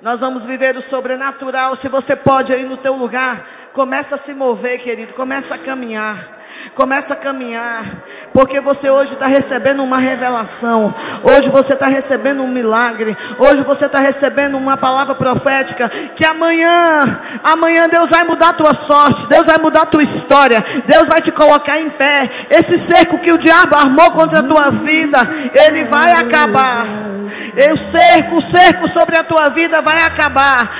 Nós 0.00 0.20
vamos 0.20 0.44
viver 0.44 0.76
o 0.76 0.82
sobrenatural. 0.82 1.76
Se 1.76 1.88
você 1.88 2.14
pode 2.16 2.52
aí 2.52 2.64
no 2.64 2.76
teu 2.76 2.94
lugar, 2.94 3.70
começa 3.72 4.14
a 4.14 4.18
se 4.18 4.32
mover, 4.32 4.82
querido, 4.82 5.12
começa 5.14 5.54
a 5.54 5.58
caminhar. 5.58 6.35
Começa 6.74 7.14
a 7.14 7.16
caminhar, 7.16 8.02
porque 8.32 8.60
você 8.60 8.90
hoje 8.90 9.14
está 9.14 9.26
recebendo 9.26 9.82
uma 9.82 9.98
revelação, 9.98 10.94
hoje 11.22 11.48
você 11.48 11.72
está 11.72 11.86
recebendo 11.86 12.42
um 12.42 12.48
milagre, 12.48 13.16
hoje 13.38 13.62
você 13.62 13.86
está 13.86 13.98
recebendo 13.98 14.56
uma 14.56 14.76
palavra 14.76 15.14
profética, 15.14 15.88
que 15.88 16.24
amanhã, 16.24 17.20
amanhã 17.42 17.88
Deus 17.88 18.10
vai 18.10 18.24
mudar 18.24 18.50
a 18.50 18.54
tua 18.54 18.74
sorte, 18.74 19.26
Deus 19.26 19.46
vai 19.46 19.58
mudar 19.58 19.82
a 19.82 19.86
tua 19.86 20.02
história, 20.02 20.62
Deus 20.86 21.08
vai 21.08 21.22
te 21.22 21.32
colocar 21.32 21.78
em 21.78 21.88
pé. 21.88 22.28
Esse 22.50 22.76
cerco 22.76 23.18
que 23.18 23.32
o 23.32 23.38
diabo 23.38 23.74
armou 23.74 24.10
contra 24.10 24.40
a 24.40 24.42
tua 24.42 24.70
vida, 24.70 25.26
ele 25.54 25.84
vai 25.84 26.12
acabar. 26.12 27.15
Eu 27.56 27.76
cerco, 27.76 28.38
o 28.38 28.42
cerco 28.42 28.88
sobre 28.88 29.16
a 29.16 29.24
tua 29.24 29.48
vida 29.50 29.80
vai 29.82 30.02
acabar. 30.02 30.70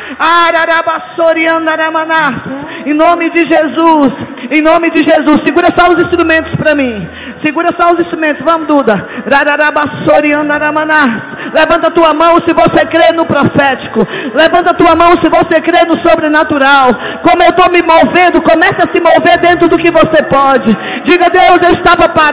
Em 2.85 2.95
nome 2.95 3.31
de 3.31 3.45
Jesus, 3.45 4.27
em 4.51 4.63
nome 4.63 4.91
de 4.91 5.03
Jesus, 5.03 5.41
segura 5.41 5.71
só 5.71 5.89
os 5.89 5.99
instrumentos 5.99 6.55
para 6.55 6.75
mim. 6.75 7.09
Segura 7.37 7.73
só 7.73 7.93
os 7.93 7.99
instrumentos. 7.99 8.43
Vamos, 8.43 8.67
Duda. 8.67 9.07
Levanta 11.53 11.89
a 11.89 11.91
tua 11.91 12.15
mão 12.15 12.39
se 12.41 12.53
você 12.53 12.87
crê 12.87 13.13
no 13.13 13.25
profético. 13.27 14.07
Levanta 14.35 14.71
a 14.71 14.75
tua 14.75 14.95
mão 14.95 15.17
se 15.17 15.29
você 15.29 15.61
crê 15.61 15.85
no 15.85 15.97
sobrenatural. 15.97 16.95
Como 17.23 17.43
eu 17.43 17.51
estou 17.51 17.71
me 17.71 17.83
movendo, 17.83 18.43
comece 18.43 18.83
a 18.83 18.87
se 18.87 19.01
mover 19.01 19.39
dentro 19.39 19.69
do 19.69 19.79
que 19.79 19.91
você 19.91 20.23
pode. 20.23 20.77
Diga, 21.03 21.31
Deus, 21.31 21.63
eu 21.63 21.71
estava 21.71 22.09
parado. 22.09 22.27